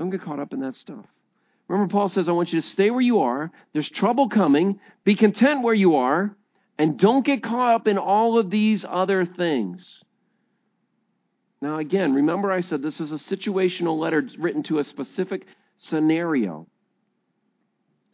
Don't 0.00 0.10
get 0.10 0.22
caught 0.22 0.40
up 0.40 0.52
in 0.52 0.62
that 0.62 0.74
stuff. 0.74 1.06
Remember, 1.68 1.92
Paul 1.92 2.08
says, 2.08 2.28
I 2.28 2.32
want 2.32 2.52
you 2.52 2.60
to 2.60 2.66
stay 2.66 2.90
where 2.90 3.00
you 3.00 3.20
are. 3.20 3.50
There's 3.72 3.88
trouble 3.90 4.28
coming. 4.28 4.80
Be 5.04 5.14
content 5.14 5.62
where 5.62 5.74
you 5.74 5.96
are. 5.96 6.34
And 6.78 6.98
don't 6.98 7.26
get 7.26 7.42
caught 7.42 7.74
up 7.74 7.86
in 7.86 7.98
all 7.98 8.38
of 8.38 8.50
these 8.50 8.84
other 8.88 9.26
things. 9.26 10.02
Now, 11.60 11.78
again, 11.78 12.14
remember 12.14 12.52
I 12.52 12.60
said 12.60 12.82
this 12.82 13.00
is 13.00 13.12
a 13.12 13.16
situational 13.16 13.98
letter 13.98 14.26
written 14.38 14.62
to 14.64 14.78
a 14.78 14.84
specific 14.84 15.44
scenario. 15.76 16.68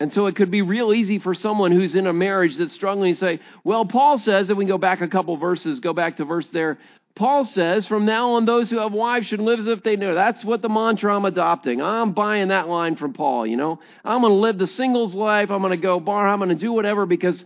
And 0.01 0.13
so 0.13 0.27
it 0.27 0.35
could 0.35 0.51
be 0.51 0.63
real 0.63 0.93
easy 0.93 1.19
for 1.19 1.35
someone 1.35 1.71
who's 1.71 1.95
in 1.95 2.07
a 2.07 2.13
marriage 2.13 2.57
that's 2.57 2.75
struggling 2.75 3.15
to 3.15 3.21
say, 3.21 3.41
well, 3.63 3.85
Paul 3.85 4.19
says, 4.19 4.51
if 4.51 4.57
we 4.57 4.65
can 4.65 4.71
go 4.71 4.79
back 4.79 5.01
a 5.03 5.09
couple 5.09 5.37
verses, 5.37 5.81
go 5.81 5.93
back 5.93 6.17
to 6.17 6.25
verse 6.25 6.49
there, 6.53 6.79
Paul 7.17 7.45
says, 7.45 7.87
from 7.87 8.07
now 8.07 8.33
on, 8.33 8.45
those 8.45 8.69
who 8.69 8.79
have 8.79 8.93
wives 8.93 9.29
should 9.29 9.41
live 9.41 9.61
as 9.61 9.69
if 9.69 9.85
they 9.85 9.95
knew. 9.95 10.15
That's 10.15 10.45
what 10.45 10.63
the 10.63 10.69
mantra 10.69 11.15
I'm 11.15 11.25
adopting. 11.25 11.81
I'm 11.81 12.13
buying 12.13 12.49
that 12.49 12.69
line 12.69 12.97
from 12.97 13.13
Paul, 13.13 13.47
you 13.47 13.57
know. 13.57 13.79
I'm 14.05 14.23
going 14.23 14.33
to 14.33 14.39
live 14.39 14.59
the 14.59 14.67
singles 14.67 15.15
life. 15.15 15.51
I'm 15.51 15.61
going 15.61 15.71
to 15.71 15.77
go 15.77 16.01
bar. 16.01 16.27
I'm 16.27 16.39
going 16.39 16.49
to 16.49 16.57
do 16.57 16.73
whatever 16.73 17.07
because 17.07 17.45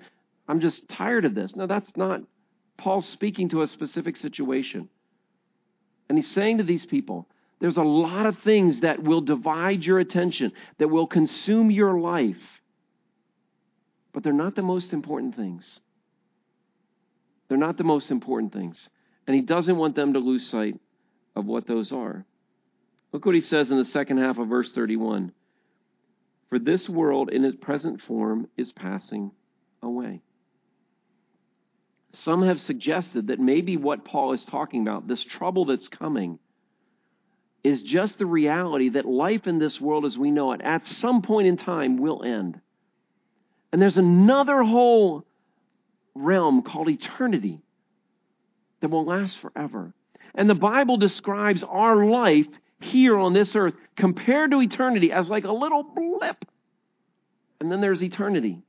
I'm 0.48 0.60
just 0.60 0.88
tired 0.88 1.26
of 1.26 1.34
this. 1.34 1.54
No, 1.54 1.66
that's 1.66 1.90
not 1.96 2.22
Paul 2.78 3.02
speaking 3.02 3.50
to 3.50 3.60
a 3.60 3.66
specific 3.66 4.16
situation. 4.16 4.88
And 6.08 6.16
he's 6.16 6.30
saying 6.30 6.58
to 6.58 6.64
these 6.64 6.86
people, 6.86 7.28
there's 7.60 7.76
a 7.76 7.82
lot 7.82 8.24
of 8.24 8.38
things 8.38 8.80
that 8.80 9.02
will 9.02 9.20
divide 9.20 9.84
your 9.84 9.98
attention, 9.98 10.52
that 10.78 10.88
will 10.88 11.06
consume 11.06 11.70
your 11.70 12.00
life. 12.00 12.36
But 14.14 14.22
they're 14.22 14.32
not 14.32 14.54
the 14.54 14.62
most 14.62 14.94
important 14.94 15.36
things. 15.36 15.80
They're 17.48 17.58
not 17.58 17.76
the 17.76 17.84
most 17.84 18.10
important 18.10 18.54
things. 18.54 18.88
And 19.28 19.34
he 19.34 19.42
doesn't 19.42 19.76
want 19.76 19.94
them 19.94 20.14
to 20.14 20.20
lose 20.20 20.48
sight 20.48 20.80
of 21.36 21.44
what 21.44 21.66
those 21.66 21.92
are. 21.92 22.24
Look 23.12 23.26
what 23.26 23.34
he 23.34 23.42
says 23.42 23.70
in 23.70 23.76
the 23.76 23.84
second 23.84 24.16
half 24.16 24.38
of 24.38 24.48
verse 24.48 24.72
31. 24.72 25.32
For 26.48 26.58
this 26.58 26.88
world 26.88 27.28
in 27.28 27.44
its 27.44 27.58
present 27.60 28.00
form 28.00 28.48
is 28.56 28.72
passing 28.72 29.32
away. 29.82 30.22
Some 32.14 32.42
have 32.42 32.58
suggested 32.62 33.26
that 33.26 33.38
maybe 33.38 33.76
what 33.76 34.06
Paul 34.06 34.32
is 34.32 34.46
talking 34.46 34.80
about, 34.80 35.06
this 35.06 35.22
trouble 35.22 35.66
that's 35.66 35.88
coming, 35.88 36.38
is 37.62 37.82
just 37.82 38.16
the 38.16 38.24
reality 38.24 38.88
that 38.90 39.04
life 39.04 39.46
in 39.46 39.58
this 39.58 39.78
world 39.78 40.06
as 40.06 40.16
we 40.16 40.30
know 40.30 40.52
it 40.52 40.62
at 40.62 40.86
some 40.86 41.20
point 41.20 41.48
in 41.48 41.58
time 41.58 41.98
will 41.98 42.22
end. 42.24 42.58
And 43.74 43.82
there's 43.82 43.98
another 43.98 44.62
whole 44.62 45.26
realm 46.14 46.62
called 46.62 46.88
eternity 46.88 47.60
that 48.80 48.90
will 48.90 49.04
last 49.04 49.38
forever. 49.40 49.92
And 50.34 50.48
the 50.48 50.54
Bible 50.54 50.96
describes 50.96 51.62
our 51.62 52.04
life 52.04 52.46
here 52.80 53.16
on 53.16 53.32
this 53.32 53.54
earth 53.56 53.74
compared 53.96 54.52
to 54.52 54.60
eternity 54.60 55.12
as 55.12 55.28
like 55.28 55.44
a 55.44 55.52
little 55.52 55.82
blip. 55.82 56.44
And 57.60 57.72
then 57.72 57.80
there's 57.80 58.02
eternity. 58.02 58.62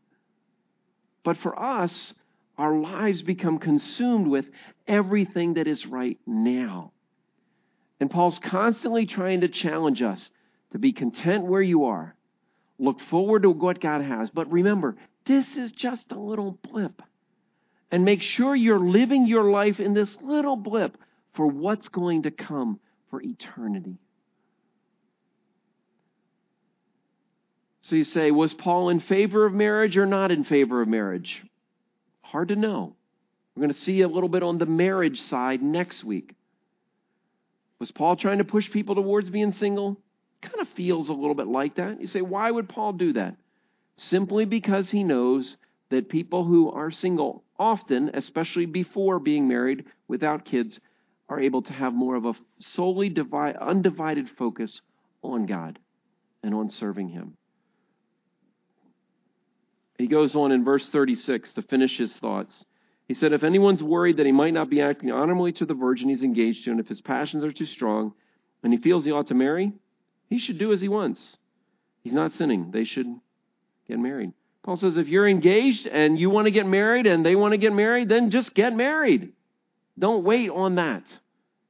But 1.23 1.37
for 1.37 1.59
us, 1.61 2.13
our 2.57 2.75
lives 2.75 3.21
become 3.21 3.59
consumed 3.59 4.27
with 4.27 4.45
everything 4.87 5.55
that 5.55 5.67
is 5.67 5.85
right 5.85 6.17
now. 6.25 6.91
And 7.99 8.09
Paul's 8.09 8.39
constantly 8.39 9.05
trying 9.05 9.41
to 9.41 9.47
challenge 9.47 10.01
us 10.01 10.29
to 10.71 10.79
be 10.79 10.91
content 10.91 11.45
where 11.45 11.61
you 11.61 11.85
are. 11.85 12.15
Look 12.79 13.01
forward 13.09 13.43
to 13.43 13.49
what 13.49 13.81
God 13.81 14.01
has. 14.01 14.29
But 14.29 14.51
remember, 14.51 14.95
this 15.27 15.45
is 15.55 15.71
just 15.73 16.11
a 16.11 16.19
little 16.19 16.57
blip. 16.63 17.01
And 17.91 18.05
make 18.05 18.21
sure 18.21 18.55
you're 18.55 18.79
living 18.79 19.25
your 19.25 19.49
life 19.49 19.79
in 19.79 19.93
this 19.93 20.15
little 20.21 20.55
blip 20.55 20.97
for 21.33 21.47
what's 21.47 21.87
going 21.89 22.23
to 22.23 22.31
come 22.31 22.79
for 23.09 23.21
eternity. 23.21 23.97
So 27.81 27.95
you 27.95 28.03
say, 28.03 28.29
was 28.29 28.53
Paul 28.53 28.89
in 28.89 28.99
favor 28.99 29.45
of 29.47 29.53
marriage 29.53 29.97
or 29.97 30.05
not 30.05 30.31
in 30.31 30.43
favor 30.43 30.81
of 30.81 30.87
marriage? 30.87 31.41
Hard 32.21 32.49
to 32.49 32.55
know. 32.55 32.95
We're 33.55 33.61
going 33.61 33.73
to 33.73 33.79
see 33.79 34.01
a 34.01 34.07
little 34.07 34.29
bit 34.29 34.43
on 34.43 34.59
the 34.59 34.67
marriage 34.67 35.19
side 35.21 35.63
next 35.63 36.03
week. 36.03 36.35
Was 37.79 37.91
Paul 37.91 38.15
trying 38.15 38.37
to 38.37 38.43
push 38.43 38.69
people 38.69 38.93
towards 38.93 39.29
being 39.31 39.53
single? 39.53 39.97
Kind 40.41 40.59
of 40.59 40.69
feels 40.69 41.09
a 41.09 41.13
little 41.13 41.33
bit 41.33 41.47
like 41.47 41.75
that. 41.75 41.99
You 41.99 42.07
say, 42.07 42.21
why 42.21 42.51
would 42.51 42.69
Paul 42.69 42.93
do 42.93 43.13
that? 43.13 43.35
Simply 43.97 44.45
because 44.45 44.91
he 44.91 45.03
knows 45.03 45.57
that 45.89 46.09
people 46.09 46.45
who 46.45 46.69
are 46.71 46.91
single 46.91 47.43
often, 47.57 48.11
especially 48.13 48.65
before 48.65 49.19
being 49.19 49.47
married 49.47 49.85
without 50.07 50.45
kids, 50.45 50.79
are 51.27 51.39
able 51.39 51.61
to 51.61 51.73
have 51.73 51.93
more 51.93 52.15
of 52.15 52.25
a 52.25 52.33
solely 52.59 53.09
divide, 53.09 53.55
undivided 53.57 54.27
focus 54.37 54.81
on 55.23 55.45
God 55.45 55.79
and 56.41 56.53
on 56.53 56.69
serving 56.69 57.09
Him. 57.09 57.37
He 59.99 60.07
goes 60.07 60.33
on 60.33 60.53
in 60.53 60.63
verse 60.63 60.87
36 60.89 61.53
to 61.53 61.61
finish 61.61 61.97
his 61.97 62.15
thoughts. 62.15 62.63
He 63.09 63.13
said, 63.13 63.33
If 63.33 63.43
anyone's 63.43 63.83
worried 63.83 64.17
that 64.17 64.25
he 64.25 64.31
might 64.31 64.53
not 64.53 64.69
be 64.69 64.81
acting 64.81 65.11
honorably 65.11 65.51
to 65.53 65.65
the 65.65 65.73
virgin 65.73 66.07
he's 66.07 66.23
engaged 66.23 66.63
to, 66.63 66.71
and 66.71 66.79
if 66.79 66.87
his 66.87 67.01
passions 67.01 67.43
are 67.43 67.51
too 67.51 67.65
strong, 67.65 68.13
and 68.63 68.71
he 68.71 68.79
feels 68.79 69.03
he 69.03 69.11
ought 69.11 69.27
to 69.27 69.33
marry, 69.33 69.73
he 70.29 70.39
should 70.39 70.57
do 70.57 70.71
as 70.71 70.79
he 70.79 70.87
wants. 70.87 71.37
He's 72.01 72.13
not 72.13 72.31
sinning. 72.33 72.71
They 72.71 72.85
should 72.85 73.07
get 73.89 73.99
married. 73.99 74.31
Paul 74.63 74.75
says, 74.75 74.97
if 74.97 75.07
you're 75.07 75.27
engaged 75.27 75.87
and 75.87 76.19
you 76.19 76.29
want 76.29 76.45
to 76.45 76.51
get 76.51 76.65
married 76.65 77.07
and 77.07 77.25
they 77.25 77.35
want 77.35 77.53
to 77.53 77.57
get 77.57 77.73
married, 77.73 78.09
then 78.09 78.29
just 78.29 78.53
get 78.53 78.75
married. 78.75 79.31
Don't 79.97 80.23
wait 80.23 80.49
on 80.49 80.75
that. 80.75 81.03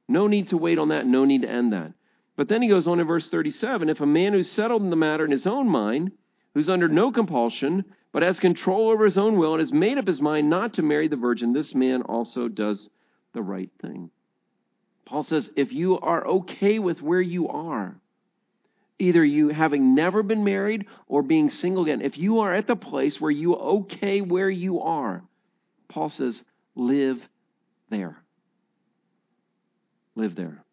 No 0.08 0.26
need 0.26 0.48
to 0.48 0.56
wait 0.56 0.78
on 0.78 0.88
that. 0.88 1.06
No 1.06 1.24
need 1.24 1.42
to 1.42 1.48
end 1.48 1.72
that. 1.72 1.92
But 2.36 2.48
then 2.48 2.62
he 2.62 2.68
goes 2.68 2.86
on 2.86 3.00
in 3.00 3.06
verse 3.06 3.28
37 3.28 3.88
if 3.88 4.00
a 4.00 4.06
man 4.06 4.32
who's 4.32 4.50
settled 4.50 4.82
in 4.82 4.90
the 4.90 4.96
matter 4.96 5.24
in 5.24 5.30
his 5.30 5.46
own 5.46 5.68
mind, 5.68 6.12
who's 6.54 6.68
under 6.68 6.88
no 6.88 7.12
compulsion, 7.12 7.84
but 8.12 8.22
has 8.22 8.40
control 8.40 8.90
over 8.90 9.04
his 9.04 9.18
own 9.18 9.36
will 9.36 9.54
and 9.54 9.60
has 9.60 9.72
made 9.72 9.98
up 9.98 10.06
his 10.06 10.20
mind 10.20 10.50
not 10.50 10.74
to 10.74 10.82
marry 10.82 11.06
the 11.06 11.16
virgin, 11.16 11.52
this 11.52 11.74
man 11.74 12.02
also 12.02 12.48
does 12.48 12.88
the 13.34 13.42
right 13.42 13.70
thing. 13.80 14.10
Paul 15.04 15.22
says, 15.22 15.50
if 15.56 15.72
you 15.72 15.98
are 15.98 16.26
okay 16.26 16.78
with 16.78 17.02
where 17.02 17.20
you 17.20 17.48
are, 17.48 17.96
either 19.00 19.24
you 19.24 19.48
having 19.48 19.94
never 19.94 20.22
been 20.22 20.44
married 20.44 20.86
or 21.06 21.22
being 21.22 21.50
single 21.50 21.84
again, 21.84 22.02
if 22.02 22.18
you 22.18 22.40
are 22.40 22.54
at 22.54 22.66
the 22.66 22.76
place 22.76 23.20
where 23.20 23.30
you 23.30 23.54
okay 23.54 24.20
where 24.20 24.50
you 24.50 24.80
are, 24.80 25.22
Paul 25.88 26.10
says, 26.10 26.42
live 26.74 27.20
there. 27.88 28.16
Live 30.14 30.34
there. 30.36 30.64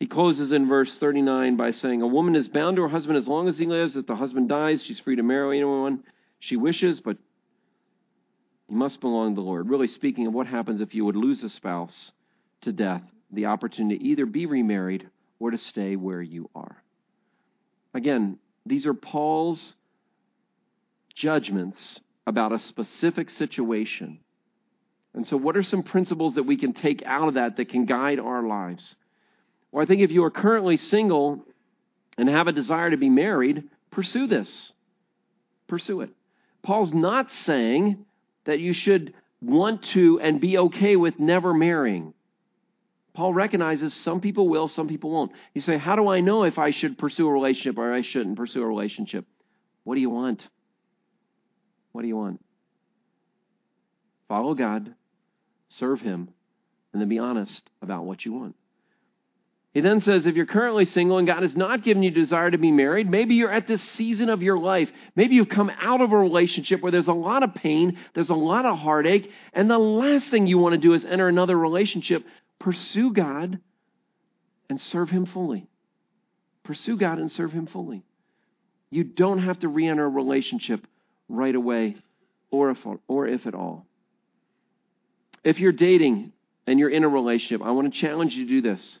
He 0.00 0.06
closes 0.06 0.50
in 0.50 0.68
verse 0.68 0.98
39 0.98 1.56
by 1.56 1.70
saying, 1.70 2.02
A 2.02 2.06
woman 2.06 2.34
is 2.34 2.48
bound 2.48 2.76
to 2.76 2.82
her 2.82 2.88
husband 2.88 3.16
as 3.16 3.28
long 3.28 3.48
as 3.48 3.56
he 3.56 3.66
lives. 3.66 3.94
If 3.94 4.06
the 4.06 4.16
husband 4.16 4.48
dies, 4.48 4.82
she's 4.82 4.98
free 4.98 5.16
to 5.16 5.22
marry 5.22 5.58
anyone 5.58 6.02
she 6.42 6.56
wishes, 6.56 7.00
but 7.00 7.18
you 8.68 8.76
must 8.76 9.00
belong 9.00 9.30
to 9.30 9.40
the 9.40 9.46
Lord. 9.46 9.68
Really 9.68 9.86
speaking 9.86 10.26
of 10.26 10.32
what 10.32 10.48
happens 10.48 10.80
if 10.80 10.92
you 10.92 11.04
would 11.04 11.14
lose 11.14 11.40
a 11.44 11.48
spouse 11.48 12.10
to 12.62 12.72
death, 12.72 13.02
the 13.30 13.46
opportunity 13.46 13.96
to 13.98 14.04
either 14.04 14.26
be 14.26 14.46
remarried 14.46 15.08
or 15.38 15.52
to 15.52 15.58
stay 15.58 15.94
where 15.94 16.20
you 16.20 16.50
are. 16.52 16.81
Again, 17.94 18.38
these 18.64 18.86
are 18.86 18.94
Paul's 18.94 19.74
judgments 21.14 22.00
about 22.26 22.52
a 22.52 22.58
specific 22.58 23.28
situation. 23.30 24.20
And 25.14 25.26
so, 25.26 25.36
what 25.36 25.56
are 25.56 25.62
some 25.62 25.82
principles 25.82 26.36
that 26.36 26.44
we 26.44 26.56
can 26.56 26.72
take 26.72 27.02
out 27.04 27.28
of 27.28 27.34
that 27.34 27.56
that 27.56 27.68
can 27.68 27.84
guide 27.84 28.18
our 28.18 28.42
lives? 28.42 28.94
Well, 29.70 29.82
I 29.82 29.86
think 29.86 30.00
if 30.00 30.10
you 30.10 30.24
are 30.24 30.30
currently 30.30 30.76
single 30.76 31.44
and 32.16 32.28
have 32.28 32.46
a 32.46 32.52
desire 32.52 32.90
to 32.90 32.96
be 32.96 33.10
married, 33.10 33.64
pursue 33.90 34.26
this. 34.26 34.72
Pursue 35.66 36.02
it. 36.02 36.10
Paul's 36.62 36.92
not 36.92 37.28
saying 37.44 38.04
that 38.44 38.60
you 38.60 38.72
should 38.72 39.14
want 39.40 39.82
to 39.82 40.20
and 40.20 40.40
be 40.40 40.56
okay 40.56 40.96
with 40.96 41.18
never 41.18 41.52
marrying. 41.52 42.14
Paul 43.14 43.34
recognizes 43.34 43.92
some 43.94 44.20
people 44.20 44.48
will, 44.48 44.68
some 44.68 44.88
people 44.88 45.10
won't. 45.10 45.32
You 45.54 45.60
say, 45.60 45.76
How 45.76 45.96
do 45.96 46.08
I 46.08 46.20
know 46.20 46.44
if 46.44 46.58
I 46.58 46.70
should 46.70 46.98
pursue 46.98 47.26
a 47.26 47.32
relationship 47.32 47.78
or 47.78 47.92
I 47.92 48.02
shouldn't 48.02 48.36
pursue 48.36 48.62
a 48.62 48.66
relationship? 48.66 49.26
What 49.84 49.96
do 49.96 50.00
you 50.00 50.10
want? 50.10 50.46
What 51.92 52.02
do 52.02 52.08
you 52.08 52.16
want? 52.16 52.42
Follow 54.28 54.54
God, 54.54 54.94
serve 55.68 56.00
Him, 56.00 56.30
and 56.92 57.02
then 57.02 57.08
be 57.08 57.18
honest 57.18 57.62
about 57.82 58.04
what 58.04 58.24
you 58.24 58.32
want. 58.32 58.56
He 59.74 59.80
then 59.80 60.02
says, 60.02 60.26
if 60.26 60.36
you're 60.36 60.44
currently 60.44 60.84
single 60.84 61.16
and 61.16 61.26
God 61.26 61.42
has 61.42 61.56
not 61.56 61.82
given 61.82 62.02
you 62.02 62.10
desire 62.10 62.50
to 62.50 62.58
be 62.58 62.70
married, 62.70 63.08
maybe 63.08 63.36
you're 63.36 63.52
at 63.52 63.66
this 63.66 63.80
season 63.96 64.28
of 64.28 64.42
your 64.42 64.58
life. 64.58 64.90
Maybe 65.16 65.34
you've 65.34 65.48
come 65.48 65.70
out 65.80 66.02
of 66.02 66.12
a 66.12 66.18
relationship 66.18 66.82
where 66.82 66.92
there's 66.92 67.08
a 67.08 67.14
lot 67.14 67.42
of 67.42 67.54
pain, 67.54 67.98
there's 68.14 68.28
a 68.28 68.34
lot 68.34 68.66
of 68.66 68.78
heartache, 68.78 69.30
and 69.54 69.70
the 69.70 69.78
last 69.78 70.28
thing 70.28 70.46
you 70.46 70.58
want 70.58 70.74
to 70.74 70.78
do 70.78 70.92
is 70.92 71.06
enter 71.06 71.26
another 71.26 71.58
relationship. 71.58 72.22
Pursue 72.62 73.12
God 73.12 73.58
and 74.70 74.80
serve 74.80 75.10
Him 75.10 75.26
fully. 75.26 75.66
Pursue 76.62 76.96
God 76.96 77.18
and 77.18 77.30
serve 77.30 77.50
Him 77.50 77.66
fully. 77.66 78.04
You 78.88 79.02
don't 79.02 79.40
have 79.40 79.58
to 79.60 79.68
re 79.68 79.88
enter 79.88 80.04
a 80.04 80.08
relationship 80.08 80.86
right 81.28 81.54
away 81.54 81.96
or 82.52 82.70
if, 82.70 82.78
or 83.08 83.26
if 83.26 83.48
at 83.48 83.54
all. 83.54 83.84
If 85.42 85.58
you're 85.58 85.72
dating 85.72 86.32
and 86.68 86.78
you're 86.78 86.88
in 86.88 87.02
a 87.02 87.08
relationship, 87.08 87.66
I 87.66 87.72
want 87.72 87.92
to 87.92 88.00
challenge 88.00 88.34
you 88.34 88.44
to 88.44 88.50
do 88.50 88.62
this. 88.62 88.98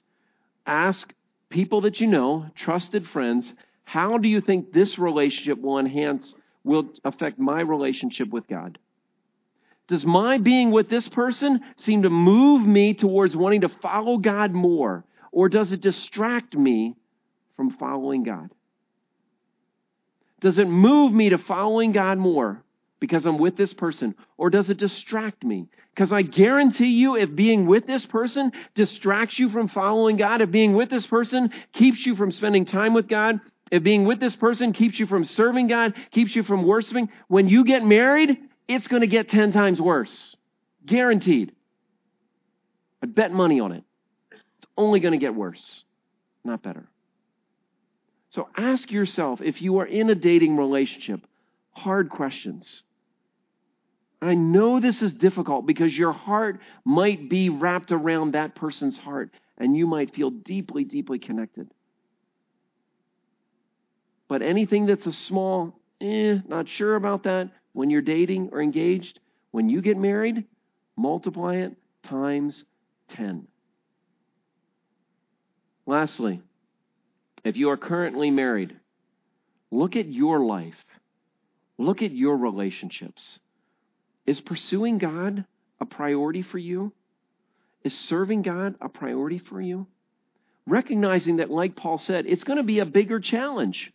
Ask 0.66 1.12
people 1.48 1.82
that 1.82 2.00
you 2.00 2.08
know, 2.08 2.46
trusted 2.56 3.06
friends, 3.10 3.52
how 3.84 4.18
do 4.18 4.26
you 4.26 4.40
think 4.40 4.72
this 4.72 4.98
relationship 4.98 5.60
will 5.60 5.78
enhance, 5.78 6.34
will 6.64 6.88
affect 7.04 7.38
my 7.38 7.60
relationship 7.60 8.28
with 8.28 8.48
God? 8.48 8.78
Does 9.92 10.06
my 10.06 10.38
being 10.38 10.70
with 10.70 10.88
this 10.88 11.06
person 11.10 11.60
seem 11.76 12.04
to 12.04 12.08
move 12.08 12.66
me 12.66 12.94
towards 12.94 13.36
wanting 13.36 13.60
to 13.60 13.68
follow 13.68 14.16
God 14.16 14.54
more? 14.54 15.04
Or 15.30 15.50
does 15.50 15.70
it 15.70 15.82
distract 15.82 16.56
me 16.56 16.96
from 17.56 17.72
following 17.72 18.22
God? 18.22 18.48
Does 20.40 20.56
it 20.56 20.66
move 20.66 21.12
me 21.12 21.28
to 21.28 21.36
following 21.36 21.92
God 21.92 22.16
more 22.16 22.64
because 23.00 23.26
I'm 23.26 23.36
with 23.36 23.58
this 23.58 23.74
person? 23.74 24.14
Or 24.38 24.48
does 24.48 24.70
it 24.70 24.78
distract 24.78 25.44
me? 25.44 25.68
Because 25.94 26.10
I 26.10 26.22
guarantee 26.22 26.92
you, 26.92 27.16
if 27.16 27.34
being 27.34 27.66
with 27.66 27.86
this 27.86 28.06
person 28.06 28.50
distracts 28.74 29.38
you 29.38 29.50
from 29.50 29.68
following 29.68 30.16
God, 30.16 30.40
if 30.40 30.50
being 30.50 30.72
with 30.72 30.88
this 30.88 31.06
person 31.06 31.50
keeps 31.74 32.06
you 32.06 32.16
from 32.16 32.32
spending 32.32 32.64
time 32.64 32.94
with 32.94 33.08
God, 33.08 33.40
if 33.70 33.82
being 33.82 34.06
with 34.06 34.20
this 34.20 34.36
person 34.36 34.72
keeps 34.72 34.98
you 34.98 35.06
from 35.06 35.26
serving 35.26 35.66
God, 35.66 35.92
keeps 36.12 36.34
you 36.34 36.44
from 36.44 36.66
worshiping, 36.66 37.10
when 37.28 37.46
you 37.46 37.66
get 37.66 37.84
married, 37.84 38.38
it's 38.74 38.86
going 38.88 39.02
to 39.02 39.06
get 39.06 39.28
10 39.28 39.52
times 39.52 39.80
worse. 39.80 40.36
Guaranteed. 40.86 41.52
I'd 43.02 43.14
bet 43.14 43.32
money 43.32 43.60
on 43.60 43.72
it. 43.72 43.84
It's 44.30 44.66
only 44.76 45.00
going 45.00 45.12
to 45.12 45.18
get 45.18 45.34
worse, 45.34 45.84
not 46.44 46.62
better. 46.62 46.88
So 48.30 48.48
ask 48.56 48.90
yourself 48.90 49.40
if 49.42 49.60
you 49.60 49.78
are 49.78 49.86
in 49.86 50.08
a 50.08 50.14
dating 50.14 50.56
relationship, 50.56 51.20
hard 51.72 52.08
questions. 52.08 52.82
I 54.22 54.34
know 54.34 54.78
this 54.78 55.02
is 55.02 55.12
difficult 55.12 55.66
because 55.66 55.96
your 55.96 56.12
heart 56.12 56.60
might 56.84 57.28
be 57.28 57.48
wrapped 57.48 57.90
around 57.90 58.32
that 58.32 58.54
person's 58.54 58.96
heart 58.96 59.30
and 59.58 59.76
you 59.76 59.86
might 59.86 60.14
feel 60.14 60.30
deeply, 60.30 60.84
deeply 60.84 61.18
connected. 61.18 61.68
But 64.28 64.42
anything 64.42 64.86
that's 64.86 65.06
a 65.06 65.12
small, 65.12 65.78
eh, 66.00 66.38
not 66.46 66.68
sure 66.68 66.94
about 66.94 67.24
that, 67.24 67.50
when 67.72 67.90
you're 67.90 68.02
dating 68.02 68.50
or 68.52 68.60
engaged, 68.62 69.18
when 69.50 69.68
you 69.68 69.80
get 69.82 69.96
married, 69.96 70.44
multiply 70.96 71.56
it 71.56 71.76
times 72.02 72.64
10. 73.10 73.46
Lastly, 75.86 76.40
if 77.44 77.56
you 77.56 77.70
are 77.70 77.76
currently 77.76 78.30
married, 78.30 78.76
look 79.70 79.96
at 79.96 80.06
your 80.06 80.40
life. 80.40 80.76
Look 81.78 82.02
at 82.02 82.12
your 82.12 82.36
relationships. 82.36 83.38
Is 84.26 84.40
pursuing 84.40 84.98
God 84.98 85.44
a 85.80 85.86
priority 85.86 86.42
for 86.42 86.58
you? 86.58 86.92
Is 87.82 87.98
serving 87.98 88.42
God 88.42 88.76
a 88.80 88.88
priority 88.88 89.38
for 89.38 89.60
you? 89.60 89.88
Recognizing 90.66 91.36
that, 91.38 91.50
like 91.50 91.74
Paul 91.74 91.98
said, 91.98 92.26
it's 92.26 92.44
going 92.44 92.58
to 92.58 92.62
be 92.62 92.78
a 92.78 92.86
bigger 92.86 93.18
challenge, 93.18 93.92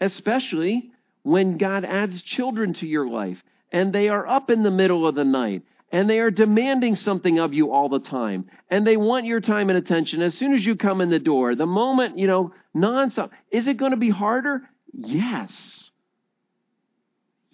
especially 0.00 0.90
when 1.24 1.56
God 1.56 1.84
adds 1.84 2.22
children 2.22 2.74
to 2.74 2.86
your 2.86 3.08
life 3.08 3.42
and 3.72 3.92
they 3.92 4.08
are 4.08 4.28
up 4.28 4.50
in 4.50 4.62
the 4.62 4.70
middle 4.70 5.06
of 5.06 5.14
the 5.16 5.24
night 5.24 5.62
and 5.90 6.08
they 6.08 6.18
are 6.18 6.30
demanding 6.30 6.96
something 6.96 7.38
of 7.38 7.54
you 7.54 7.72
all 7.72 7.88
the 7.88 7.98
time 7.98 8.46
and 8.70 8.86
they 8.86 8.96
want 8.96 9.24
your 9.24 9.40
time 9.40 9.70
and 9.70 9.78
attention 9.78 10.22
as 10.22 10.34
soon 10.34 10.52
as 10.52 10.64
you 10.64 10.76
come 10.76 11.00
in 11.00 11.10
the 11.10 11.18
door 11.18 11.54
the 11.54 11.66
moment 11.66 12.18
you 12.18 12.26
know 12.26 12.52
nonstop 12.76 13.30
is 13.50 13.66
it 13.66 13.78
going 13.78 13.90
to 13.90 13.96
be 13.96 14.10
harder? 14.10 14.62
Yes. 14.92 15.90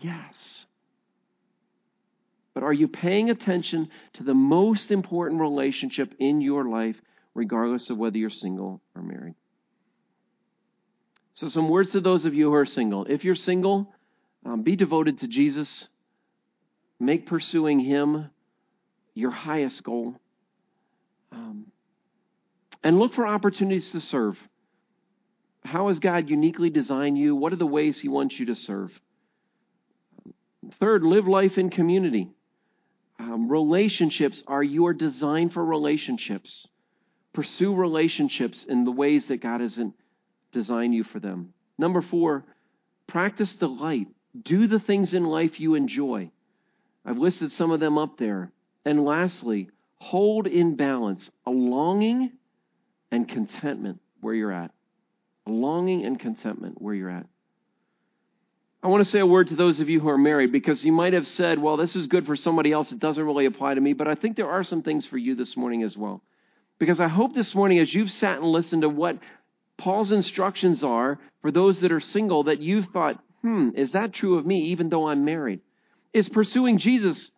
Yes. 0.00 0.64
But 2.54 2.64
are 2.64 2.72
you 2.72 2.88
paying 2.88 3.30
attention 3.30 3.88
to 4.14 4.24
the 4.24 4.34
most 4.34 4.90
important 4.90 5.40
relationship 5.40 6.12
in 6.18 6.40
your 6.40 6.64
life 6.64 7.00
regardless 7.34 7.88
of 7.88 7.98
whether 7.98 8.18
you're 8.18 8.30
single 8.30 8.82
or 8.96 9.02
married 9.02 9.36
so 11.40 11.48
some 11.48 11.68
words 11.68 11.90
to 11.92 12.00
those 12.00 12.24
of 12.24 12.34
you 12.34 12.46
who 12.46 12.54
are 12.54 12.66
single 12.66 13.04
if 13.06 13.24
you're 13.24 13.34
single 13.34 13.92
um, 14.44 14.62
be 14.62 14.76
devoted 14.76 15.18
to 15.20 15.26
jesus 15.26 15.86
Make 17.00 17.26
pursuing 17.26 17.80
Him 17.80 18.30
your 19.14 19.30
highest 19.30 19.82
goal. 19.82 20.20
Um, 21.32 21.72
and 22.84 22.98
look 22.98 23.14
for 23.14 23.26
opportunities 23.26 23.90
to 23.92 24.00
serve. 24.00 24.36
How 25.64 25.88
has 25.88 25.98
God 25.98 26.28
uniquely 26.28 26.68
designed 26.68 27.16
you? 27.16 27.34
What 27.34 27.54
are 27.54 27.56
the 27.56 27.66
ways 27.66 27.98
He 27.98 28.08
wants 28.08 28.38
you 28.38 28.46
to 28.46 28.54
serve? 28.54 28.92
Third, 30.78 31.02
live 31.02 31.26
life 31.26 31.56
in 31.56 31.70
community. 31.70 32.28
Um, 33.18 33.50
relationships 33.50 34.42
are 34.46 34.62
your 34.62 34.92
design 34.92 35.48
for 35.48 35.64
relationships. 35.64 36.68
Pursue 37.32 37.74
relationships 37.74 38.64
in 38.68 38.84
the 38.84 38.92
ways 38.92 39.26
that 39.26 39.42
God 39.42 39.62
hasn't 39.62 39.94
designed 40.52 40.94
you 40.94 41.04
for 41.04 41.20
them. 41.20 41.52
Number 41.78 42.02
four, 42.02 42.44
practice 43.06 43.54
delight. 43.54 44.08
Do 44.42 44.66
the 44.66 44.78
things 44.78 45.14
in 45.14 45.24
life 45.24 45.58
you 45.58 45.74
enjoy. 45.74 46.30
I've 47.04 47.18
listed 47.18 47.52
some 47.52 47.70
of 47.70 47.80
them 47.80 47.98
up 47.98 48.18
there. 48.18 48.52
And 48.84 49.04
lastly, 49.04 49.68
hold 49.98 50.46
in 50.46 50.76
balance 50.76 51.30
a 51.46 51.50
longing 51.50 52.32
and 53.10 53.28
contentment 53.28 54.00
where 54.20 54.34
you're 54.34 54.52
at. 54.52 54.70
A 55.46 55.50
longing 55.50 56.04
and 56.04 56.18
contentment 56.18 56.80
where 56.80 56.94
you're 56.94 57.10
at. 57.10 57.26
I 58.82 58.88
want 58.88 59.04
to 59.04 59.10
say 59.10 59.18
a 59.18 59.26
word 59.26 59.48
to 59.48 59.56
those 59.56 59.78
of 59.80 59.90
you 59.90 60.00
who 60.00 60.08
are 60.08 60.16
married 60.16 60.52
because 60.52 60.82
you 60.82 60.92
might 60.92 61.12
have 61.12 61.26
said, 61.26 61.58
well, 61.58 61.76
this 61.76 61.94
is 61.94 62.06
good 62.06 62.24
for 62.24 62.34
somebody 62.34 62.72
else. 62.72 62.90
It 62.92 62.98
doesn't 62.98 63.22
really 63.22 63.44
apply 63.44 63.74
to 63.74 63.80
me. 63.80 63.92
But 63.92 64.08
I 64.08 64.14
think 64.14 64.36
there 64.36 64.50
are 64.50 64.64
some 64.64 64.82
things 64.82 65.06
for 65.06 65.18
you 65.18 65.34
this 65.34 65.56
morning 65.56 65.82
as 65.82 65.96
well. 65.96 66.22
Because 66.78 66.98
I 66.98 67.08
hope 67.08 67.34
this 67.34 67.54
morning, 67.54 67.78
as 67.78 67.92
you've 67.92 68.10
sat 68.10 68.38
and 68.38 68.46
listened 68.46 68.82
to 68.82 68.88
what 68.88 69.18
Paul's 69.80 70.12
instructions 70.12 70.84
are 70.84 71.18
for 71.40 71.50
those 71.50 71.80
that 71.80 71.90
are 71.90 72.00
single, 72.00 72.44
that 72.44 72.60
you've 72.60 72.88
thought, 72.92 73.18
hmm, 73.40 73.70
is 73.74 73.92
that 73.92 74.12
true 74.12 74.38
of 74.38 74.44
me 74.44 74.66
even 74.66 74.90
though 74.90 75.08
I'm 75.08 75.24
married? 75.24 75.60
Is 76.12 76.28
pursuing 76.28 76.76
Jesus 76.76 77.30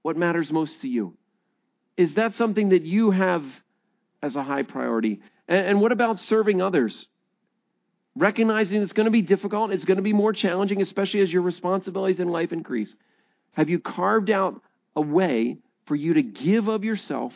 what 0.00 0.16
matters 0.16 0.50
most 0.50 0.80
to 0.80 0.88
you? 0.88 1.18
Is 1.98 2.14
that 2.14 2.34
something 2.36 2.70
that 2.70 2.82
you 2.82 3.10
have 3.10 3.44
as 4.22 4.36
a 4.36 4.42
high 4.42 4.62
priority? 4.62 5.20
And, 5.46 5.66
and 5.66 5.80
what 5.82 5.92
about 5.92 6.18
serving 6.20 6.62
others? 6.62 7.08
Recognizing 8.16 8.80
it's 8.80 8.94
going 8.94 9.04
to 9.04 9.10
be 9.10 9.20
difficult, 9.20 9.70
it's 9.70 9.84
going 9.84 9.98
to 9.98 10.02
be 10.02 10.14
more 10.14 10.32
challenging, 10.32 10.80
especially 10.80 11.20
as 11.20 11.30
your 11.30 11.42
responsibilities 11.42 12.20
in 12.20 12.28
life 12.28 12.52
increase. 12.52 12.94
Have 13.52 13.68
you 13.68 13.80
carved 13.80 14.30
out 14.30 14.62
a 14.94 15.02
way 15.02 15.58
for 15.84 15.94
you 15.94 16.14
to 16.14 16.22
give 16.22 16.68
of 16.68 16.84
yourself 16.84 17.34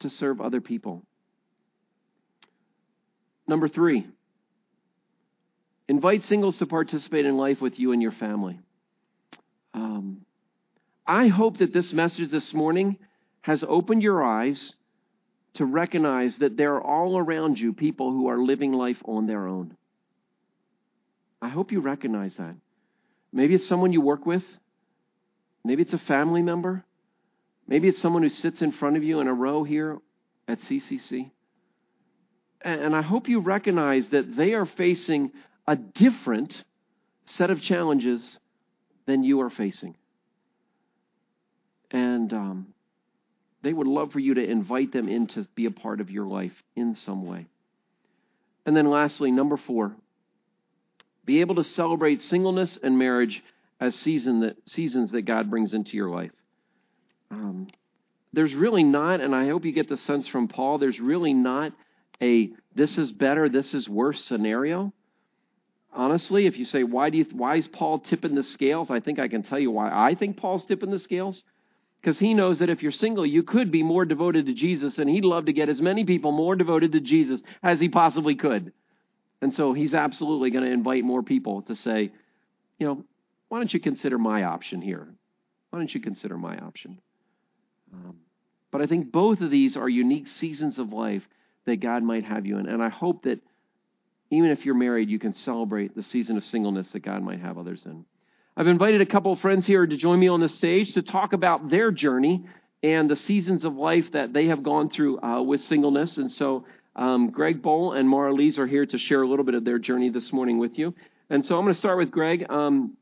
to 0.00 0.10
serve 0.10 0.42
other 0.42 0.60
people? 0.60 1.02
Number 3.50 3.66
three, 3.66 4.06
invite 5.88 6.22
singles 6.26 6.56
to 6.58 6.66
participate 6.66 7.26
in 7.26 7.36
life 7.36 7.60
with 7.60 7.80
you 7.80 7.90
and 7.90 8.00
your 8.00 8.12
family. 8.12 8.60
Um, 9.74 10.24
I 11.04 11.26
hope 11.26 11.58
that 11.58 11.72
this 11.72 11.92
message 11.92 12.30
this 12.30 12.54
morning 12.54 12.96
has 13.40 13.64
opened 13.66 14.04
your 14.04 14.22
eyes 14.22 14.76
to 15.54 15.64
recognize 15.64 16.36
that 16.36 16.56
there 16.56 16.76
are 16.76 16.80
all 16.80 17.18
around 17.18 17.58
you 17.58 17.72
people 17.72 18.12
who 18.12 18.28
are 18.28 18.38
living 18.38 18.72
life 18.72 19.02
on 19.04 19.26
their 19.26 19.48
own. 19.48 19.76
I 21.42 21.48
hope 21.48 21.72
you 21.72 21.80
recognize 21.80 22.36
that. 22.36 22.54
Maybe 23.32 23.56
it's 23.56 23.66
someone 23.66 23.92
you 23.92 24.00
work 24.00 24.26
with. 24.26 24.44
Maybe 25.64 25.82
it's 25.82 25.92
a 25.92 25.98
family 25.98 26.42
member. 26.42 26.84
Maybe 27.66 27.88
it's 27.88 28.00
someone 28.00 28.22
who 28.22 28.30
sits 28.30 28.62
in 28.62 28.70
front 28.70 28.96
of 28.96 29.02
you 29.02 29.18
in 29.18 29.26
a 29.26 29.34
row 29.34 29.64
here 29.64 29.98
at 30.46 30.60
CCC. 30.60 31.32
And 32.62 32.94
I 32.94 33.02
hope 33.02 33.28
you 33.28 33.40
recognize 33.40 34.08
that 34.08 34.36
they 34.36 34.52
are 34.52 34.66
facing 34.66 35.32
a 35.66 35.76
different 35.76 36.62
set 37.24 37.50
of 37.50 37.62
challenges 37.62 38.38
than 39.06 39.22
you 39.22 39.40
are 39.40 39.50
facing. 39.50 39.96
And 41.90 42.32
um, 42.32 42.66
they 43.62 43.72
would 43.72 43.86
love 43.86 44.12
for 44.12 44.18
you 44.18 44.34
to 44.34 44.44
invite 44.44 44.92
them 44.92 45.08
in 45.08 45.26
to 45.28 45.46
be 45.54 45.66
a 45.66 45.70
part 45.70 46.00
of 46.00 46.10
your 46.10 46.26
life 46.26 46.52
in 46.76 46.96
some 46.96 47.26
way. 47.26 47.46
And 48.66 48.76
then, 48.76 48.90
lastly, 48.90 49.30
number 49.30 49.56
four, 49.56 49.96
be 51.24 51.40
able 51.40 51.56
to 51.56 51.64
celebrate 51.64 52.22
singleness 52.22 52.78
and 52.82 52.98
marriage 52.98 53.42
as 53.80 53.94
season 53.94 54.40
that, 54.40 54.56
seasons 54.68 55.12
that 55.12 55.22
God 55.22 55.50
brings 55.50 55.72
into 55.72 55.96
your 55.96 56.10
life. 56.10 56.32
Um, 57.30 57.68
there's 58.32 58.54
really 58.54 58.84
not, 58.84 59.20
and 59.20 59.34
I 59.34 59.48
hope 59.48 59.64
you 59.64 59.72
get 59.72 59.88
the 59.88 59.96
sense 59.96 60.28
from 60.28 60.48
Paul, 60.48 60.78
there's 60.78 61.00
really 61.00 61.32
not 61.32 61.72
a 62.22 62.50
this 62.74 62.98
is 62.98 63.10
better, 63.12 63.48
this 63.48 63.74
is 63.74 63.88
worse 63.88 64.24
scenario. 64.24 64.92
Honestly, 65.92 66.46
if 66.46 66.56
you 66.56 66.64
say 66.64 66.84
why 66.84 67.10
do 67.10 67.18
you 67.18 67.26
why 67.32 67.56
is 67.56 67.66
Paul 67.66 67.98
tipping 67.98 68.34
the 68.34 68.42
scales? 68.42 68.90
I 68.90 69.00
think 69.00 69.18
I 69.18 69.28
can 69.28 69.42
tell 69.42 69.58
you 69.58 69.70
why 69.70 69.90
I 69.90 70.14
think 70.14 70.36
Paul's 70.36 70.64
tipping 70.64 70.90
the 70.90 70.98
scales. 70.98 71.42
Because 72.00 72.18
he 72.18 72.32
knows 72.32 72.60
that 72.60 72.70
if 72.70 72.82
you're 72.82 72.92
single, 72.92 73.26
you 73.26 73.42
could 73.42 73.70
be 73.70 73.82
more 73.82 74.06
devoted 74.06 74.46
to 74.46 74.54
Jesus, 74.54 74.96
and 74.96 75.10
he'd 75.10 75.24
love 75.24 75.46
to 75.46 75.52
get 75.52 75.68
as 75.68 75.82
many 75.82 76.04
people 76.04 76.32
more 76.32 76.56
devoted 76.56 76.92
to 76.92 77.00
Jesus 77.00 77.42
as 77.62 77.78
he 77.78 77.90
possibly 77.90 78.36
could. 78.36 78.72
And 79.42 79.54
so 79.54 79.74
he's 79.74 79.92
absolutely 79.92 80.50
going 80.50 80.64
to 80.64 80.70
invite 80.70 81.04
more 81.04 81.22
people 81.22 81.60
to 81.62 81.74
say, 81.74 82.10
you 82.78 82.86
know, 82.86 83.04
why 83.48 83.58
don't 83.58 83.72
you 83.72 83.80
consider 83.80 84.16
my 84.16 84.44
option 84.44 84.80
here? 84.80 85.08
Why 85.70 85.78
don't 85.78 85.94
you 85.94 86.00
consider 86.00 86.38
my 86.38 86.56
option? 86.56 87.00
Um, 87.92 88.16
but 88.70 88.80
I 88.80 88.86
think 88.86 89.12
both 89.12 89.40
of 89.40 89.50
these 89.50 89.76
are 89.76 89.88
unique 89.88 90.28
seasons 90.28 90.78
of 90.78 90.92
life 90.92 91.26
that 91.66 91.80
God 91.80 92.02
might 92.02 92.24
have 92.24 92.46
you 92.46 92.58
in. 92.58 92.66
And 92.66 92.82
I 92.82 92.88
hope 92.88 93.24
that 93.24 93.40
even 94.30 94.50
if 94.50 94.64
you're 94.64 94.74
married, 94.74 95.10
you 95.10 95.18
can 95.18 95.34
celebrate 95.34 95.94
the 95.94 96.02
season 96.02 96.36
of 96.36 96.44
singleness 96.44 96.90
that 96.92 97.00
God 97.00 97.22
might 97.22 97.40
have 97.40 97.58
others 97.58 97.82
in. 97.84 98.04
I've 98.56 98.66
invited 98.66 99.00
a 99.00 99.06
couple 99.06 99.32
of 99.32 99.40
friends 99.40 99.66
here 99.66 99.86
to 99.86 99.96
join 99.96 100.18
me 100.20 100.28
on 100.28 100.40
the 100.40 100.48
stage 100.48 100.94
to 100.94 101.02
talk 101.02 101.32
about 101.32 101.70
their 101.70 101.90
journey 101.90 102.44
and 102.82 103.10
the 103.10 103.16
seasons 103.16 103.64
of 103.64 103.74
life 103.74 104.12
that 104.12 104.32
they 104.32 104.46
have 104.46 104.62
gone 104.62 104.90
through 104.90 105.20
uh, 105.20 105.42
with 105.42 105.62
singleness. 105.62 106.16
And 106.16 106.30
so 106.32 106.64
um, 106.96 107.30
Greg 107.30 107.62
Bowl 107.62 107.92
and 107.92 108.08
Mara 108.08 108.32
Lees 108.32 108.58
are 108.58 108.66
here 108.66 108.86
to 108.86 108.98
share 108.98 109.22
a 109.22 109.28
little 109.28 109.44
bit 109.44 109.54
of 109.54 109.64
their 109.64 109.78
journey 109.78 110.10
this 110.10 110.32
morning 110.32 110.58
with 110.58 110.78
you. 110.78 110.94
And 111.28 111.44
so 111.44 111.56
I'm 111.56 111.64
going 111.64 111.74
to 111.74 111.78
start 111.78 111.98
with 111.98 112.10
Greg. 112.10 112.46
Um, 112.50 112.96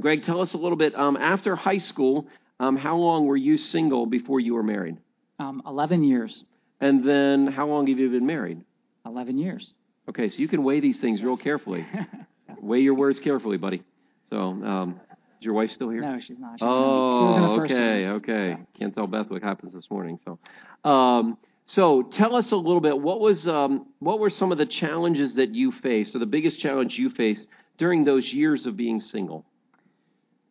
Greg, 0.00 0.24
tell 0.24 0.40
us 0.40 0.54
a 0.54 0.58
little 0.58 0.76
bit. 0.76 0.94
Um, 0.94 1.16
after 1.16 1.56
high 1.56 1.78
school, 1.78 2.26
um, 2.60 2.76
how 2.76 2.96
long 2.96 3.26
were 3.26 3.36
you 3.36 3.58
single 3.58 4.06
before 4.06 4.40
you 4.40 4.54
were 4.54 4.62
married? 4.62 4.96
Um, 5.38 5.62
11 5.66 6.04
years. 6.04 6.44
And 6.82 7.04
then 7.04 7.46
how 7.46 7.68
long 7.68 7.86
have 7.86 7.98
you 7.98 8.10
been 8.10 8.26
married? 8.26 8.60
11 9.06 9.38
years. 9.38 9.72
Okay, 10.08 10.28
so 10.28 10.38
you 10.38 10.48
can 10.48 10.64
weigh 10.64 10.80
these 10.80 10.98
things 10.98 11.22
real 11.22 11.36
carefully. 11.36 11.86
weigh 12.60 12.80
your 12.80 12.94
words 12.94 13.20
carefully, 13.20 13.56
buddy. 13.56 13.84
So, 14.30 14.38
um, 14.38 15.00
is 15.38 15.44
your 15.44 15.54
wife 15.54 15.70
still 15.70 15.90
here? 15.90 16.00
No, 16.00 16.18
she's 16.18 16.38
not. 16.40 16.58
She's 16.58 16.66
oh, 16.66 17.60
okay, 17.60 17.74
service, 17.74 18.04
okay. 18.16 18.56
So. 18.58 18.66
Can't 18.80 18.94
tell 18.94 19.06
Beth 19.06 19.30
what 19.30 19.44
happens 19.44 19.72
this 19.74 19.88
morning. 19.92 20.18
So, 20.24 20.90
um, 20.90 21.38
so 21.66 22.02
tell 22.02 22.34
us 22.34 22.50
a 22.50 22.56
little 22.56 22.80
bit. 22.80 22.98
What 22.98 23.20
was 23.20 23.46
um, 23.46 23.86
what 24.00 24.18
were 24.18 24.30
some 24.30 24.50
of 24.50 24.58
the 24.58 24.66
challenges 24.66 25.34
that 25.34 25.54
you 25.54 25.70
faced, 25.70 26.16
or 26.16 26.18
the 26.18 26.26
biggest 26.26 26.58
challenge 26.58 26.98
you 26.98 27.10
faced 27.10 27.46
during 27.78 28.02
those 28.04 28.26
years 28.32 28.66
of 28.66 28.76
being 28.76 29.00
single? 29.00 29.44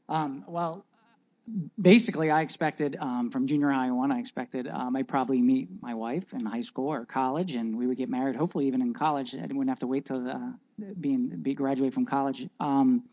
Um, 0.08 0.46
well, 0.48 0.86
basically, 1.80 2.30
I 2.30 2.42
expected 2.42 2.98
um, 3.00 3.30
from 3.32 3.48
junior 3.48 3.72
high 3.72 3.90
on, 3.90 4.12
I 4.12 4.20
expected 4.20 4.68
um, 4.68 4.96
I'd 4.96 5.08
probably 5.08 5.42
meet 5.42 5.70
my 5.82 5.94
wife 5.94 6.24
in 6.34 6.46
high 6.46 6.62
school 6.62 6.92
or 6.92 7.06
college, 7.06 7.52
and 7.52 7.78
we 7.78 7.88
would 7.88 7.98
get 7.98 8.10
married. 8.10 8.36
Hopefully, 8.36 8.68
even 8.68 8.82
in 8.82 8.94
college, 8.94 9.34
I 9.34 9.42
wouldn't 9.42 9.70
have 9.70 9.80
to 9.80 9.88
wait 9.88 10.06
till 10.06 10.24
the, 10.24 10.56
being 11.00 11.30
be 11.42 11.54
graduate 11.54 11.94
from 11.94 12.06
college. 12.06 12.48
Um, 12.60 13.04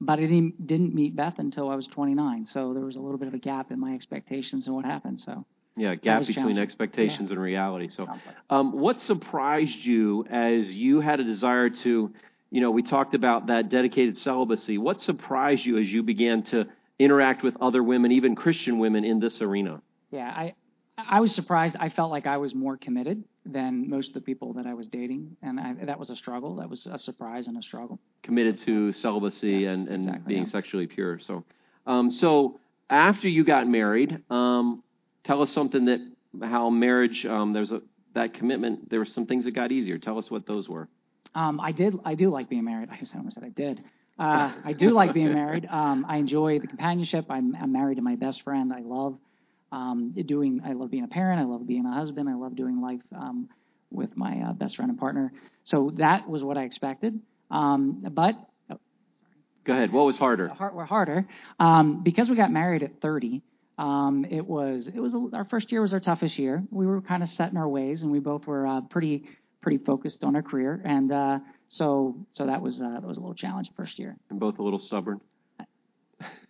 but 0.00 0.18
I 0.18 0.22
didn't, 0.22 0.66
didn't 0.66 0.94
meet 0.94 1.14
Beth 1.14 1.38
until 1.38 1.70
I 1.70 1.76
was 1.76 1.86
29, 1.86 2.46
so 2.46 2.74
there 2.74 2.84
was 2.84 2.96
a 2.96 3.00
little 3.00 3.18
bit 3.18 3.28
of 3.28 3.34
a 3.34 3.38
gap 3.38 3.70
in 3.70 3.78
my 3.78 3.94
expectations 3.94 4.66
and 4.66 4.74
what 4.74 4.84
happened. 4.84 5.20
So. 5.20 5.44
Yeah, 5.76 5.94
gap 5.94 6.26
between 6.26 6.58
expectations 6.58 7.30
yeah. 7.30 7.34
and 7.34 7.42
reality. 7.42 7.88
So, 7.88 8.06
um, 8.50 8.78
what 8.78 9.00
surprised 9.00 9.78
you 9.78 10.26
as 10.28 10.74
you 10.74 11.00
had 11.00 11.18
a 11.20 11.24
desire 11.24 11.70
to, 11.70 12.12
you 12.50 12.60
know, 12.60 12.70
we 12.70 12.82
talked 12.82 13.14
about 13.14 13.46
that 13.46 13.70
dedicated 13.70 14.18
celibacy. 14.18 14.76
What 14.76 15.00
surprised 15.00 15.64
you 15.64 15.78
as 15.78 15.90
you 15.90 16.02
began 16.02 16.42
to 16.44 16.66
interact 16.98 17.42
with 17.42 17.56
other 17.60 17.82
women, 17.82 18.12
even 18.12 18.34
Christian 18.34 18.78
women, 18.78 19.04
in 19.04 19.20
this 19.20 19.40
arena? 19.40 19.80
Yeah, 20.10 20.28
I 20.28 20.54
I 20.98 21.20
was 21.20 21.34
surprised. 21.34 21.76
I 21.80 21.88
felt 21.88 22.10
like 22.10 22.26
I 22.26 22.36
was 22.36 22.54
more 22.54 22.76
committed 22.76 23.24
than 23.44 23.88
most 23.88 24.08
of 24.08 24.14
the 24.14 24.20
people 24.20 24.52
that 24.54 24.66
I 24.66 24.74
was 24.74 24.88
dating, 24.88 25.36
and 25.42 25.58
I, 25.58 25.74
that 25.84 25.98
was 25.98 26.10
a 26.10 26.16
struggle. 26.16 26.56
That 26.56 26.68
was 26.68 26.86
a 26.86 26.98
surprise 26.98 27.46
and 27.46 27.56
a 27.56 27.62
struggle. 27.62 27.98
Committed 28.22 28.60
to 28.66 28.92
celibacy 28.92 29.50
yes, 29.50 29.74
and, 29.74 29.88
and 29.88 30.04
exactly, 30.04 30.34
being 30.34 30.44
yeah. 30.44 30.50
sexually 30.50 30.86
pure. 30.86 31.18
So, 31.18 31.44
um, 31.86 32.10
so 32.10 32.60
after 32.90 33.28
you 33.28 33.42
got 33.42 33.66
married, 33.66 34.22
um, 34.30 34.82
tell 35.24 35.42
us 35.42 35.50
something 35.50 35.86
that 35.86 36.00
how 36.42 36.70
marriage 36.70 37.24
um, 37.26 37.52
there's 37.52 37.72
a 37.72 37.82
that 38.14 38.34
commitment. 38.34 38.90
There 38.90 38.98
were 38.98 39.06
some 39.06 39.26
things 39.26 39.44
that 39.44 39.52
got 39.52 39.72
easier. 39.72 39.98
Tell 39.98 40.18
us 40.18 40.30
what 40.30 40.46
those 40.46 40.68
were. 40.68 40.88
Um, 41.34 41.58
I 41.60 41.72
did. 41.72 41.94
I 42.04 42.14
do 42.14 42.28
like 42.28 42.48
being 42.48 42.64
married. 42.64 42.90
I 42.90 42.94
I 42.94 43.18
almost 43.18 43.34
said 43.34 43.44
I 43.44 43.48
did. 43.48 43.82
Uh, 44.18 44.52
I 44.64 44.72
do 44.72 44.90
like 44.90 45.14
being 45.14 45.32
married. 45.32 45.66
Um, 45.66 46.06
I 46.08 46.18
enjoy 46.18 46.58
the 46.58 46.66
companionship. 46.66 47.26
I'm, 47.30 47.56
I'm 47.56 47.72
married 47.72 47.96
to 47.96 48.02
my 48.02 48.16
best 48.16 48.42
friend. 48.42 48.72
I 48.72 48.80
love 48.80 49.18
um, 49.72 50.14
doing. 50.26 50.60
I 50.64 50.72
love 50.72 50.90
being 50.90 51.04
a 51.04 51.08
parent. 51.08 51.40
I 51.40 51.44
love 51.44 51.66
being 51.66 51.86
a 51.86 51.92
husband. 51.92 52.28
I 52.28 52.34
love 52.34 52.54
doing 52.54 52.80
life 52.80 53.00
um, 53.16 53.48
with 53.90 54.16
my 54.16 54.42
uh, 54.42 54.52
best 54.52 54.76
friend 54.76 54.90
and 54.90 54.98
partner. 55.00 55.32
So 55.64 55.92
that 55.96 56.28
was 56.28 56.42
what 56.42 56.58
I 56.58 56.64
expected. 56.64 57.20
Um, 57.50 58.04
but 58.10 58.36
go 59.64 59.72
ahead. 59.72 59.92
What 59.92 60.06
was 60.06 60.18
harder? 60.18 60.48
Hard, 60.48 60.74
were 60.74 60.84
harder 60.84 61.26
um, 61.58 62.02
because 62.02 62.28
we 62.28 62.36
got 62.36 62.50
married 62.50 62.82
at 62.82 63.00
30. 63.00 63.42
Um, 63.78 64.26
it 64.28 64.46
was 64.46 64.88
it 64.88 65.00
was 65.00 65.14
a, 65.14 65.28
our 65.34 65.44
first 65.46 65.72
year 65.72 65.80
was 65.80 65.92
our 65.94 66.00
toughest 66.00 66.38
year. 66.38 66.62
We 66.70 66.86
were 66.86 67.00
kind 67.00 67.22
of 67.22 67.28
set 67.30 67.50
in 67.50 67.56
our 67.56 67.68
ways, 67.68 68.02
and 68.02 68.12
we 68.12 68.20
both 68.20 68.46
were 68.46 68.66
uh, 68.66 68.80
pretty 68.82 69.24
pretty 69.60 69.78
focused 69.78 70.24
on 70.24 70.36
our 70.36 70.42
career, 70.42 70.80
and 70.84 71.10
uh, 71.12 71.38
so 71.72 72.14
so 72.32 72.46
that 72.46 72.60
was 72.60 72.80
uh, 72.80 72.90
that 72.90 73.02
was 73.02 73.16
a 73.16 73.20
little 73.20 73.34
challenge 73.34 73.70
first 73.76 73.98
year. 73.98 74.16
And 74.30 74.38
both 74.38 74.58
a 74.58 74.62
little 74.62 74.78
stubborn. 74.78 75.20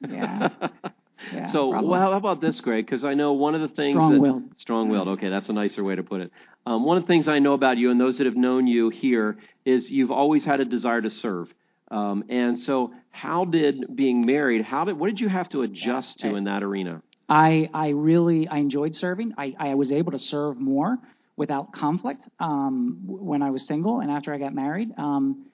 Yeah. 0.01 0.49
yeah 1.33 1.53
so 1.53 1.69
well, 1.69 2.01
how 2.01 2.13
about 2.13 2.41
this, 2.41 2.61
Greg? 2.61 2.85
Because 2.85 3.05
I 3.05 3.15
know 3.15 3.33
one 3.33 3.55
of 3.55 3.61
the 3.61 3.69
things 3.69 3.95
strong-willed. 3.95 4.51
That, 4.51 4.61
strong-willed. 4.61 5.09
Okay, 5.09 5.29
that's 5.29 5.49
a 5.49 5.53
nicer 5.53 5.85
way 5.85 5.95
to 5.95 6.03
put 6.03 6.23
it. 6.23 6.33
Um, 6.67 6.85
one 6.85 6.97
of 6.97 7.05
the 7.05 7.07
things 7.07 7.29
I 7.29 7.39
know 7.39 7.53
about 7.55 7.77
you 7.79 7.91
and 7.91 8.01
those 8.01 8.19
that 8.19 8.27
have 8.27 8.37
known 8.37 8.67
you 8.67 8.89
here 8.89 9.37
is 9.65 9.91
you've 9.91 10.11
always 10.11 10.45
had 10.45 10.61
a 10.61 10.65
desire 10.65 11.01
to 11.01 11.11
serve. 11.11 11.49
Um, 11.91 12.25
and 12.29 12.59
so, 12.59 12.93
how 13.11 13.45
did 13.45 13.95
being 13.95 14.27
married? 14.27 14.65
How 14.65 14.85
did 14.85 14.99
what 14.99 15.07
did 15.07 15.21
you 15.21 15.29
have 15.29 15.49
to 15.51 15.63
adjust 15.63 16.19
to 16.21 16.35
in 16.35 16.45
that 16.45 16.65
arena? 16.65 17.01
I 17.29 17.71
I 17.73 17.91
really 17.91 18.49
I 18.49 18.59
enjoyed 18.59 18.97
serving. 18.97 19.35
I 19.39 19.55
I 19.57 19.75
was 19.75 19.93
able 19.93 20.13
to 20.13 20.19
serve 20.19 20.59
more 20.59 20.99
without 21.37 21.73
conflict 21.73 22.23
um, 22.41 23.01
when 23.05 23.43
I 23.43 23.51
was 23.51 23.67
single 23.67 24.01
and 24.01 24.11
after 24.11 24.33
I 24.33 24.39
got 24.39 24.55
married. 24.55 24.91
Um, 24.99 25.47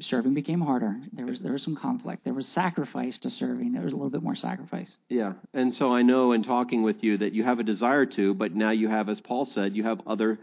serving 0.00 0.34
became 0.34 0.60
harder. 0.60 0.96
There 1.12 1.26
was 1.26 1.40
there 1.40 1.52
was 1.52 1.62
some 1.62 1.76
conflict. 1.76 2.24
There 2.24 2.34
was 2.34 2.46
sacrifice 2.46 3.18
to 3.18 3.30
serving. 3.30 3.72
There 3.72 3.82
was 3.82 3.92
a 3.92 3.96
little 3.96 4.10
bit 4.10 4.22
more 4.22 4.34
sacrifice. 4.34 4.96
Yeah, 5.08 5.32
and 5.52 5.74
so 5.74 5.92
I 5.92 6.02
know 6.02 6.32
in 6.32 6.42
talking 6.42 6.82
with 6.82 7.02
you 7.02 7.18
that 7.18 7.32
you 7.32 7.44
have 7.44 7.58
a 7.58 7.64
desire 7.64 8.06
to, 8.06 8.34
but 8.34 8.54
now 8.54 8.70
you 8.70 8.88
have, 8.88 9.08
as 9.08 9.20
Paul 9.20 9.44
said, 9.44 9.74
you 9.74 9.82
have 9.82 10.00
other 10.06 10.38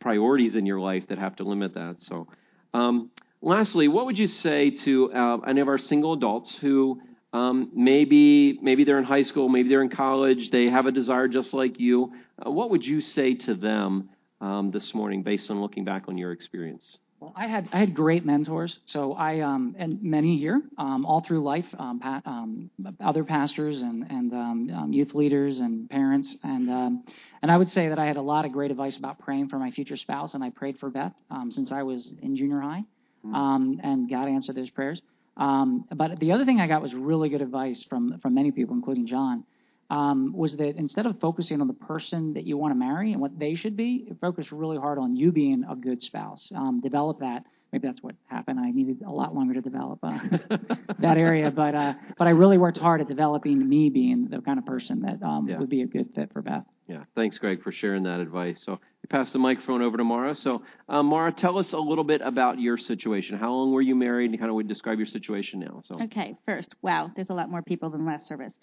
priorities 0.00 0.54
in 0.54 0.66
your 0.66 0.80
life 0.80 1.08
that 1.08 1.18
have 1.18 1.36
to 1.36 1.44
limit 1.44 1.74
that. 1.74 1.96
So, 2.00 2.28
um, 2.72 3.10
lastly, 3.40 3.88
what 3.88 4.06
would 4.06 4.18
you 4.18 4.28
say 4.28 4.70
to 4.70 5.12
uh, 5.12 5.38
any 5.38 5.60
of 5.60 5.68
our 5.68 5.78
single 5.78 6.12
adults 6.12 6.54
who 6.56 7.00
um, 7.34 7.70
maybe 7.74 8.58
maybe 8.62 8.84
they're 8.84 8.98
in 8.98 9.04
high 9.04 9.24
school, 9.24 9.48
maybe 9.48 9.68
they're 9.68 9.82
in 9.82 9.90
college, 9.90 10.50
they 10.50 10.70
have 10.70 10.86
a 10.86 10.92
desire 10.92 11.28
just 11.28 11.52
like 11.52 11.78
you. 11.80 12.12
Uh, 12.44 12.50
what 12.50 12.70
would 12.70 12.84
you 12.86 13.00
say 13.00 13.34
to 13.34 13.54
them 13.54 14.08
um, 14.40 14.70
this 14.70 14.94
morning, 14.94 15.22
based 15.22 15.50
on 15.50 15.60
looking 15.60 15.84
back 15.84 16.04
on 16.08 16.16
your 16.16 16.32
experience? 16.32 16.98
Well, 17.20 17.32
I 17.34 17.46
had 17.46 17.68
I 17.72 17.78
had 17.78 17.94
great 17.94 18.24
mentors. 18.24 18.78
So 18.84 19.14
I 19.14 19.40
um, 19.40 19.74
and 19.78 20.02
many 20.02 20.36
here 20.38 20.60
um, 20.78 21.06
all 21.06 21.22
through 21.22 21.42
life, 21.42 21.66
um, 21.78 21.98
pa- 21.98 22.22
um, 22.26 22.70
other 23.00 23.24
pastors 23.24 23.82
and 23.82 24.04
and 24.10 24.32
um, 24.32 24.70
um, 24.78 24.92
youth 24.92 25.14
leaders 25.14 25.58
and 25.58 25.88
parents, 25.90 26.36
and 26.44 26.70
um, 26.70 27.04
and 27.42 27.50
I 27.50 27.56
would 27.56 27.70
say 27.70 27.88
that 27.88 27.98
I 27.98 28.06
had 28.06 28.16
a 28.16 28.22
lot 28.22 28.44
of 28.44 28.52
great 28.52 28.70
advice 28.70 28.96
about 28.96 29.18
praying 29.18 29.48
for 29.48 29.58
my 29.58 29.70
future 29.72 29.96
spouse, 29.96 30.34
and 30.34 30.44
I 30.44 30.50
prayed 30.50 30.78
for 30.78 30.90
Beth 30.90 31.14
um, 31.30 31.50
since 31.50 31.72
I 31.72 31.82
was 31.82 32.12
in 32.22 32.36
junior 32.36 32.60
high, 32.60 32.84
Mm. 33.24 33.34
um, 33.34 33.80
and 33.82 34.10
God 34.10 34.28
answered 34.28 34.54
those 34.56 34.68
prayers. 34.68 35.00
Um, 35.36 35.86
but 35.92 36.20
the 36.20 36.32
other 36.32 36.44
thing 36.44 36.60
I 36.60 36.66
got 36.66 36.82
was 36.82 36.94
really 36.94 37.28
good 37.28 37.42
advice 37.42 37.84
from 37.84 38.18
from 38.20 38.34
many 38.34 38.52
people, 38.52 38.74
including 38.74 39.06
John, 39.06 39.44
um, 39.90 40.32
was 40.32 40.56
that 40.56 40.76
instead 40.76 41.06
of 41.06 41.18
focusing 41.20 41.60
on 41.60 41.66
the 41.66 41.74
person 41.74 42.34
that 42.34 42.46
you 42.46 42.56
want 42.56 42.72
to 42.72 42.78
marry 42.78 43.12
and 43.12 43.20
what 43.20 43.38
they 43.38 43.54
should 43.54 43.76
be, 43.76 44.12
focus 44.20 44.52
really 44.52 44.78
hard 44.78 44.98
on 44.98 45.16
you 45.16 45.32
being 45.32 45.64
a 45.68 45.74
good 45.74 46.00
spouse. 46.00 46.52
Um, 46.54 46.80
develop 46.80 47.20
that. 47.20 47.44
Maybe 47.74 47.88
that's 47.88 48.00
what 48.04 48.14
happened. 48.28 48.60
I 48.60 48.70
needed 48.70 49.02
a 49.04 49.10
lot 49.10 49.34
longer 49.34 49.54
to 49.54 49.60
develop 49.60 49.98
uh, 50.04 50.16
that 51.00 51.18
area, 51.18 51.50
but 51.50 51.74
uh, 51.74 51.94
but 52.16 52.28
I 52.28 52.30
really 52.30 52.56
worked 52.56 52.78
hard 52.78 53.00
at 53.00 53.08
developing 53.08 53.68
me 53.68 53.90
being 53.90 54.28
the 54.30 54.40
kind 54.42 54.60
of 54.60 54.64
person 54.64 55.00
that 55.00 55.20
um, 55.24 55.48
Yeah. 55.48 55.58
would 55.58 55.68
be 55.70 55.82
a 55.82 55.86
good 55.88 56.10
fit 56.14 56.32
for 56.32 56.40
Beth. 56.40 56.62
Yeah, 56.86 57.02
thanks, 57.16 57.36
Greg, 57.38 57.64
for 57.64 57.72
sharing 57.72 58.04
that 58.04 58.20
advice. 58.20 58.62
So 58.62 58.72
we 58.72 59.06
pass 59.08 59.32
the 59.32 59.40
microphone 59.40 59.82
over 59.82 59.96
to 59.96 60.04
Mara. 60.04 60.36
So, 60.36 60.62
uh, 60.88 61.02
Mara, 61.02 61.32
tell 61.32 61.58
us 61.58 61.72
a 61.72 61.78
little 61.78 62.04
bit 62.04 62.20
about 62.20 62.60
your 62.60 62.78
situation. 62.78 63.38
How 63.38 63.50
long 63.52 63.72
were 63.72 63.82
you 63.82 63.96
married, 63.96 64.30
and 64.30 64.38
kind 64.38 64.50
of 64.50 64.54
would 64.54 64.68
describe 64.68 64.98
your 64.98 65.08
situation 65.08 65.58
now? 65.58 65.80
So, 65.82 66.00
Okay, 66.00 66.36
first, 66.46 66.76
wow, 66.80 67.10
there's 67.16 67.30
a 67.30 67.34
lot 67.34 67.50
more 67.50 67.62
people 67.62 67.90
than 67.90 68.06
last 68.06 68.28
service. 68.28 68.56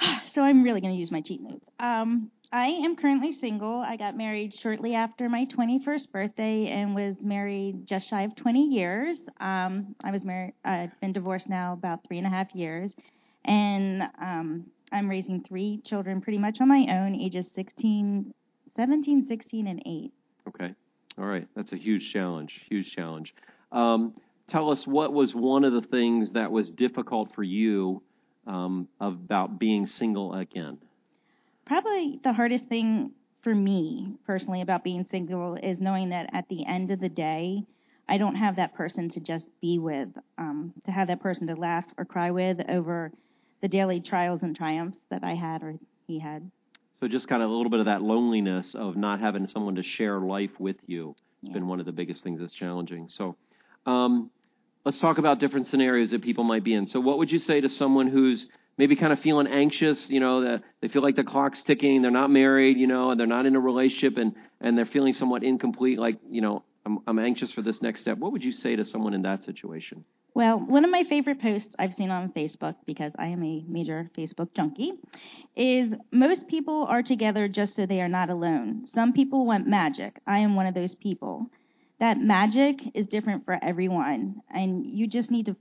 So 0.34 0.42
I'm 0.42 0.62
really 0.62 0.82
going 0.82 0.92
to 0.92 1.00
use 1.00 1.10
my 1.10 1.22
cheat 1.22 1.40
notes. 1.40 1.64
Um, 1.80 2.30
I 2.52 2.66
am 2.66 2.96
currently 2.96 3.32
single. 3.32 3.80
I 3.80 3.96
got 3.96 4.16
married 4.16 4.54
shortly 4.54 4.94
after 4.94 5.28
my 5.28 5.46
21st 5.46 6.10
birthday 6.12 6.68
and 6.68 6.94
was 6.94 7.16
married 7.20 7.86
just 7.86 8.08
shy 8.08 8.22
of 8.22 8.36
20 8.36 8.68
years. 8.68 9.18
Um, 9.40 9.96
I 10.04 10.12
was 10.12 10.24
married. 10.24 10.54
I've 10.64 10.98
been 11.00 11.12
divorced 11.12 11.48
now 11.48 11.72
about 11.72 12.06
three 12.06 12.18
and 12.18 12.26
a 12.26 12.30
half 12.30 12.54
years, 12.54 12.94
and 13.44 14.02
um, 14.20 14.66
I'm 14.92 15.08
raising 15.08 15.42
three 15.42 15.80
children 15.84 16.20
pretty 16.20 16.38
much 16.38 16.60
on 16.60 16.68
my 16.68 16.86
own, 16.88 17.14
ages 17.16 17.50
16, 17.54 18.32
17, 18.76 19.26
16, 19.26 19.66
and 19.66 19.82
8. 19.84 20.12
okay. 20.48 20.74
All 21.18 21.24
right, 21.24 21.48
that's 21.56 21.72
a 21.72 21.76
huge 21.76 22.12
challenge. 22.12 22.60
Huge 22.68 22.94
challenge. 22.94 23.34
Um, 23.72 24.14
tell 24.48 24.70
us 24.70 24.86
what 24.86 25.14
was 25.14 25.34
one 25.34 25.64
of 25.64 25.72
the 25.72 25.80
things 25.80 26.32
that 26.32 26.52
was 26.52 26.70
difficult 26.70 27.34
for 27.34 27.42
you 27.42 28.02
um, 28.46 28.86
about 29.00 29.58
being 29.58 29.86
single 29.86 30.34
again. 30.34 30.78
Probably 31.66 32.20
the 32.22 32.32
hardest 32.32 32.66
thing 32.68 33.12
for 33.42 33.54
me 33.54 34.14
personally 34.24 34.62
about 34.62 34.84
being 34.84 35.06
single 35.10 35.56
is 35.56 35.80
knowing 35.80 36.10
that 36.10 36.30
at 36.32 36.48
the 36.48 36.64
end 36.66 36.90
of 36.90 37.00
the 37.00 37.08
day, 37.08 37.64
I 38.08 38.18
don't 38.18 38.36
have 38.36 38.56
that 38.56 38.74
person 38.74 39.08
to 39.10 39.20
just 39.20 39.46
be 39.60 39.78
with, 39.78 40.08
um, 40.38 40.72
to 40.84 40.92
have 40.92 41.08
that 41.08 41.20
person 41.20 41.48
to 41.48 41.54
laugh 41.54 41.84
or 41.98 42.04
cry 42.04 42.30
with 42.30 42.58
over 42.68 43.12
the 43.62 43.68
daily 43.68 44.00
trials 44.00 44.42
and 44.42 44.56
triumphs 44.56 45.00
that 45.10 45.24
I 45.24 45.34
had 45.34 45.62
or 45.62 45.74
he 46.06 46.20
had. 46.20 46.48
So 47.00 47.08
just 47.08 47.28
kind 47.28 47.42
of 47.42 47.50
a 47.50 47.52
little 47.52 47.70
bit 47.70 47.80
of 47.80 47.86
that 47.86 48.00
loneliness 48.00 48.74
of 48.74 48.96
not 48.96 49.20
having 49.20 49.48
someone 49.48 49.74
to 49.74 49.82
share 49.82 50.20
life 50.20 50.58
with 50.58 50.76
you 50.86 51.14
has 51.42 51.48
Yeah. 51.48 51.54
been 51.54 51.66
one 51.66 51.80
of 51.80 51.86
the 51.86 51.92
biggest 51.92 52.22
things 52.22 52.40
that's 52.40 52.54
challenging. 52.54 53.08
So 53.08 53.36
um, 53.86 54.30
let's 54.84 55.00
talk 55.00 55.18
about 55.18 55.40
different 55.40 55.66
scenarios 55.66 56.10
that 56.10 56.22
people 56.22 56.44
might 56.44 56.64
be 56.64 56.74
in. 56.74 56.86
So 56.86 57.00
what 57.00 57.18
would 57.18 57.30
you 57.30 57.38
say 57.38 57.60
to 57.60 57.68
someone 57.68 58.06
who's 58.06 58.48
maybe 58.78 58.96
kind 58.96 59.12
of 59.12 59.20
feeling 59.20 59.46
anxious, 59.46 60.08
you 60.08 60.20
know, 60.20 60.42
that 60.42 60.62
they 60.80 60.88
feel 60.88 61.02
like 61.02 61.16
the 61.16 61.24
clock's 61.24 61.62
ticking, 61.62 62.02
they're 62.02 62.10
not 62.10 62.30
married, 62.30 62.76
you 62.76 62.86
know, 62.86 63.10
and 63.10 63.18
they're 63.18 63.26
not 63.26 63.46
in 63.46 63.56
a 63.56 63.60
relationship 63.60 64.18
and, 64.18 64.34
and 64.60 64.76
they're 64.76 64.86
feeling 64.86 65.14
somewhat 65.14 65.42
incomplete, 65.42 65.98
like, 65.98 66.18
you 66.28 66.40
know, 66.40 66.62
I'm, 66.84 66.98
I'm 67.06 67.18
anxious 67.18 67.52
for 67.52 67.62
this 67.62 67.82
next 67.82 68.02
step. 68.02 68.18
What 68.18 68.32
would 68.32 68.44
you 68.44 68.52
say 68.52 68.76
to 68.76 68.84
someone 68.84 69.14
in 69.14 69.22
that 69.22 69.44
situation? 69.44 70.04
Well, 70.34 70.58
one 70.58 70.84
of 70.84 70.90
my 70.90 71.02
favorite 71.04 71.40
posts 71.40 71.74
I've 71.78 71.94
seen 71.94 72.10
on 72.10 72.30
Facebook, 72.30 72.74
because 72.84 73.10
I 73.18 73.28
am 73.28 73.42
a 73.42 73.64
major 73.66 74.10
Facebook 74.16 74.52
junkie, 74.54 74.92
is 75.56 75.94
most 76.12 76.46
people 76.46 76.86
are 76.90 77.02
together 77.02 77.48
just 77.48 77.74
so 77.74 77.86
they 77.86 78.02
are 78.02 78.08
not 78.08 78.28
alone. 78.28 78.86
Some 78.92 79.14
people 79.14 79.46
want 79.46 79.66
magic. 79.66 80.20
I 80.26 80.40
am 80.40 80.54
one 80.54 80.66
of 80.66 80.74
those 80.74 80.94
people. 80.94 81.46
That 82.00 82.18
magic 82.18 82.82
is 82.94 83.06
different 83.06 83.46
for 83.46 83.58
everyone, 83.62 84.42
and 84.54 84.84
you 84.84 85.06
just 85.06 85.30
need 85.30 85.46
to 85.46 85.56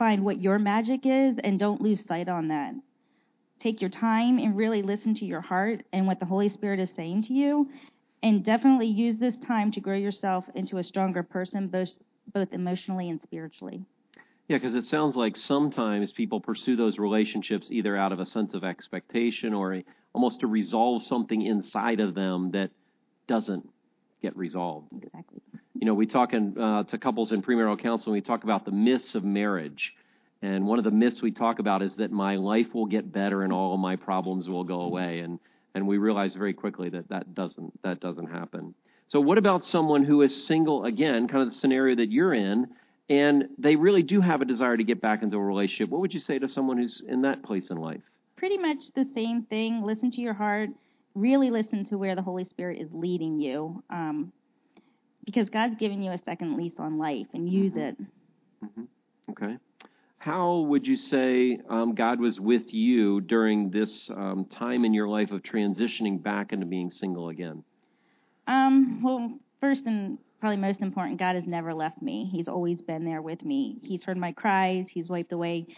find 0.00 0.24
what 0.24 0.40
your 0.40 0.58
magic 0.58 1.00
is 1.04 1.36
and 1.44 1.58
don't 1.58 1.82
lose 1.82 2.02
sight 2.06 2.26
on 2.26 2.48
that. 2.48 2.72
Take 3.60 3.82
your 3.82 3.90
time 3.90 4.38
and 4.38 4.56
really 4.56 4.80
listen 4.80 5.14
to 5.16 5.26
your 5.26 5.42
heart 5.42 5.82
and 5.92 6.06
what 6.06 6.18
the 6.18 6.24
Holy 6.24 6.48
Spirit 6.48 6.80
is 6.80 6.90
saying 6.96 7.24
to 7.24 7.34
you, 7.34 7.68
and 8.22 8.42
definitely 8.42 8.86
use 8.86 9.18
this 9.18 9.36
time 9.46 9.70
to 9.72 9.80
grow 9.80 9.98
yourself 9.98 10.46
into 10.54 10.78
a 10.78 10.84
stronger 10.84 11.22
person, 11.22 11.68
both, 11.68 11.90
both 12.32 12.48
emotionally 12.52 13.10
and 13.10 13.20
spiritually. 13.20 13.84
Yeah, 14.48 14.56
because 14.56 14.74
it 14.74 14.86
sounds 14.86 15.16
like 15.16 15.36
sometimes 15.36 16.12
people 16.12 16.40
pursue 16.40 16.76
those 16.76 16.98
relationships 16.98 17.68
either 17.70 17.94
out 17.94 18.12
of 18.12 18.20
a 18.20 18.26
sense 18.26 18.54
of 18.54 18.64
expectation 18.64 19.52
or 19.52 19.74
a, 19.74 19.84
almost 20.14 20.40
to 20.40 20.46
resolve 20.46 21.02
something 21.02 21.42
inside 21.42 22.00
of 22.00 22.14
them 22.14 22.52
that 22.52 22.70
doesn't 23.26 23.68
get 24.22 24.34
resolved. 24.34 24.88
Exactly. 24.96 25.42
You 25.80 25.86
know, 25.86 25.94
we 25.94 26.04
talk 26.04 26.34
in, 26.34 26.60
uh, 26.60 26.84
to 26.84 26.98
couples 26.98 27.32
in 27.32 27.42
premarital 27.42 27.80
counseling, 27.80 28.12
we 28.12 28.20
talk 28.20 28.44
about 28.44 28.66
the 28.66 28.70
myths 28.70 29.14
of 29.14 29.24
marriage. 29.24 29.94
And 30.42 30.66
one 30.66 30.78
of 30.78 30.84
the 30.84 30.90
myths 30.90 31.22
we 31.22 31.32
talk 31.32 31.58
about 31.58 31.80
is 31.80 31.96
that 31.96 32.12
my 32.12 32.36
life 32.36 32.74
will 32.74 32.84
get 32.84 33.10
better 33.10 33.44
and 33.44 33.50
all 33.50 33.78
my 33.78 33.96
problems 33.96 34.46
will 34.46 34.62
go 34.62 34.82
away. 34.82 35.20
And, 35.20 35.38
and 35.74 35.88
we 35.88 35.96
realize 35.96 36.34
very 36.34 36.52
quickly 36.52 36.90
that 36.90 37.08
that 37.08 37.34
doesn't, 37.34 37.82
that 37.82 37.98
doesn't 37.98 38.26
happen. 38.26 38.74
So, 39.08 39.20
what 39.20 39.38
about 39.38 39.64
someone 39.64 40.04
who 40.04 40.20
is 40.20 40.46
single 40.46 40.84
again, 40.84 41.28
kind 41.28 41.42
of 41.42 41.48
the 41.48 41.58
scenario 41.58 41.96
that 41.96 42.10
you're 42.10 42.34
in, 42.34 42.68
and 43.08 43.48
they 43.56 43.74
really 43.74 44.02
do 44.02 44.20
have 44.20 44.42
a 44.42 44.44
desire 44.44 44.76
to 44.76 44.84
get 44.84 45.00
back 45.00 45.22
into 45.22 45.38
a 45.38 45.42
relationship? 45.42 45.88
What 45.88 46.02
would 46.02 46.12
you 46.12 46.20
say 46.20 46.38
to 46.38 46.48
someone 46.48 46.76
who's 46.76 47.02
in 47.08 47.22
that 47.22 47.42
place 47.42 47.70
in 47.70 47.78
life? 47.78 48.02
Pretty 48.36 48.58
much 48.58 48.84
the 48.94 49.06
same 49.14 49.44
thing. 49.44 49.82
Listen 49.82 50.10
to 50.10 50.20
your 50.20 50.34
heart. 50.34 50.68
Really 51.14 51.50
listen 51.50 51.86
to 51.86 51.96
where 51.96 52.14
the 52.14 52.22
Holy 52.22 52.44
Spirit 52.44 52.80
is 52.80 52.88
leading 52.92 53.40
you. 53.40 53.82
Um, 53.88 54.32
because 55.24 55.50
God's 55.50 55.74
giving 55.76 56.02
you 56.02 56.12
a 56.12 56.18
second 56.18 56.56
lease 56.56 56.78
on 56.78 56.98
life 56.98 57.26
and 57.34 57.48
use 57.48 57.76
it. 57.76 57.96
hmm 58.62 58.84
Okay. 59.30 59.56
How 60.18 60.58
would 60.58 60.86
you 60.86 60.96
say 60.96 61.60
um, 61.70 61.94
God 61.94 62.20
was 62.20 62.38
with 62.38 62.74
you 62.74 63.20
during 63.22 63.70
this 63.70 64.10
um, 64.10 64.44
time 64.44 64.84
in 64.84 64.92
your 64.92 65.08
life 65.08 65.30
of 65.30 65.42
transitioning 65.42 66.22
back 66.22 66.52
into 66.52 66.66
being 66.66 66.90
single 66.90 67.30
again? 67.30 67.64
Um, 68.46 69.00
well, 69.02 69.38
first 69.60 69.86
and 69.86 70.18
probably 70.40 70.56
most 70.56 70.80
important, 70.82 71.18
God 71.18 71.36
has 71.36 71.46
never 71.46 71.72
left 71.72 72.02
me. 72.02 72.28
He's 72.30 72.48
always 72.48 72.82
been 72.82 73.04
there 73.04 73.22
with 73.22 73.42
me. 73.44 73.78
He's 73.82 74.02
heard 74.02 74.18
my 74.18 74.32
cries. 74.32 74.88
He's 74.90 75.08
wiped 75.08 75.32
away 75.32 75.68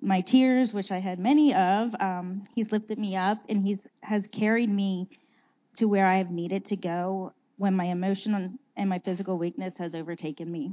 my 0.00 0.20
tears, 0.20 0.72
which 0.72 0.90
I 0.90 1.00
had 1.00 1.18
many 1.18 1.54
of. 1.54 1.94
Um, 2.00 2.46
he's 2.54 2.70
lifted 2.70 2.98
me 2.98 3.16
up, 3.16 3.38
and 3.48 3.64
He's 3.64 3.78
has 4.02 4.24
carried 4.32 4.70
me 4.70 5.08
to 5.76 5.86
where 5.86 6.06
I 6.06 6.18
have 6.18 6.30
needed 6.30 6.66
to 6.66 6.76
go 6.76 7.32
when 7.60 7.76
my 7.76 7.84
emotional 7.84 8.48
and 8.74 8.88
my 8.88 8.98
physical 9.00 9.36
weakness 9.36 9.74
has 9.76 9.94
overtaken 9.94 10.50
me. 10.50 10.72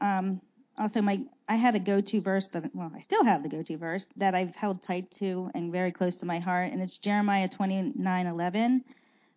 Um, 0.00 0.40
also, 0.78 1.02
my 1.02 1.20
I 1.46 1.56
had 1.56 1.74
a 1.74 1.78
go-to 1.78 2.22
verse 2.22 2.48
that 2.54 2.74
well, 2.74 2.90
I 2.96 3.02
still 3.02 3.22
have 3.22 3.42
the 3.42 3.50
go-to 3.50 3.76
verse 3.76 4.06
that 4.16 4.34
I've 4.34 4.56
held 4.56 4.82
tight 4.82 5.10
to 5.18 5.50
and 5.54 5.70
very 5.70 5.92
close 5.92 6.16
to 6.16 6.26
my 6.26 6.38
heart, 6.38 6.72
and 6.72 6.80
it's 6.80 6.96
Jeremiah 6.96 7.50
29:11. 7.50 8.82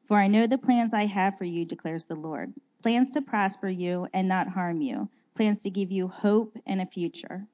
For 0.08 0.18
I 0.18 0.28
know 0.28 0.48
the 0.48 0.58
plans 0.58 0.94
I 0.94 1.06
have 1.06 1.38
for 1.38 1.44
you, 1.44 1.66
declares 1.66 2.06
the 2.06 2.16
Lord 2.16 2.54
plans 2.82 3.12
to 3.14 3.22
prosper 3.22 3.68
you 3.68 4.08
and 4.14 4.30
not 4.30 4.48
harm 4.48 4.82
you, 4.82 5.10
plans 5.36 5.60
to 5.64 5.70
give 5.70 5.92
you 5.92 6.08
hope 6.08 6.58
and 6.66 6.82
a 6.82 6.86
future. 6.86 7.46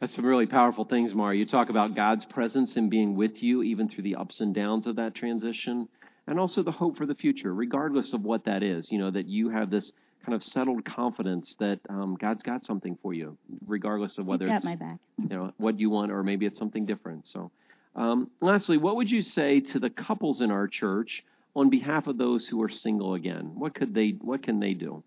That's 0.00 0.14
some 0.14 0.26
really 0.26 0.46
powerful 0.46 0.84
things, 0.84 1.14
Mara. 1.14 1.34
You 1.34 1.46
talk 1.46 1.70
about 1.70 1.96
God's 1.96 2.26
presence 2.26 2.76
and 2.76 2.90
being 2.90 3.16
with 3.16 3.42
you 3.42 3.62
even 3.62 3.88
through 3.88 4.04
the 4.04 4.16
ups 4.16 4.40
and 4.40 4.54
downs 4.54 4.86
of 4.86 4.96
that 4.96 5.14
transition, 5.14 5.88
and 6.26 6.38
also 6.38 6.62
the 6.62 6.72
hope 6.72 6.96
for 6.96 7.06
the 7.06 7.14
future, 7.14 7.54
regardless 7.54 8.12
of 8.12 8.22
what 8.22 8.44
that 8.44 8.62
is. 8.62 8.90
You 8.90 8.98
know, 8.98 9.10
that 9.10 9.26
you 9.26 9.50
have 9.50 9.70
this 9.70 9.92
kind 10.24 10.34
of 10.34 10.42
settled 10.42 10.84
confidence 10.84 11.54
that 11.58 11.80
um, 11.88 12.16
God's 12.18 12.42
got 12.42 12.64
something 12.64 12.96
for 13.02 13.12
you, 13.12 13.36
regardless 13.66 14.18
of 14.18 14.26
whether 14.26 14.48
it's 14.48 14.64
my 14.64 14.76
back. 14.76 14.98
you 15.18 15.28
know 15.28 15.52
what 15.58 15.78
you 15.78 15.90
want 15.90 16.10
or 16.12 16.22
maybe 16.22 16.46
it's 16.46 16.58
something 16.58 16.86
different. 16.86 17.26
So, 17.26 17.50
um, 17.94 18.30
lastly, 18.40 18.78
what 18.78 18.96
would 18.96 19.10
you 19.10 19.22
say 19.22 19.60
to 19.60 19.78
the 19.78 19.90
couples 19.90 20.40
in 20.40 20.50
our 20.50 20.66
church 20.66 21.22
on 21.54 21.70
behalf 21.70 22.06
of 22.06 22.18
those 22.18 22.46
who 22.46 22.62
are 22.62 22.68
single 22.68 23.14
again? 23.14 23.52
What 23.54 23.74
could 23.74 23.94
they? 23.94 24.10
What 24.20 24.42
can 24.42 24.60
they 24.60 24.74
do? 24.74 25.02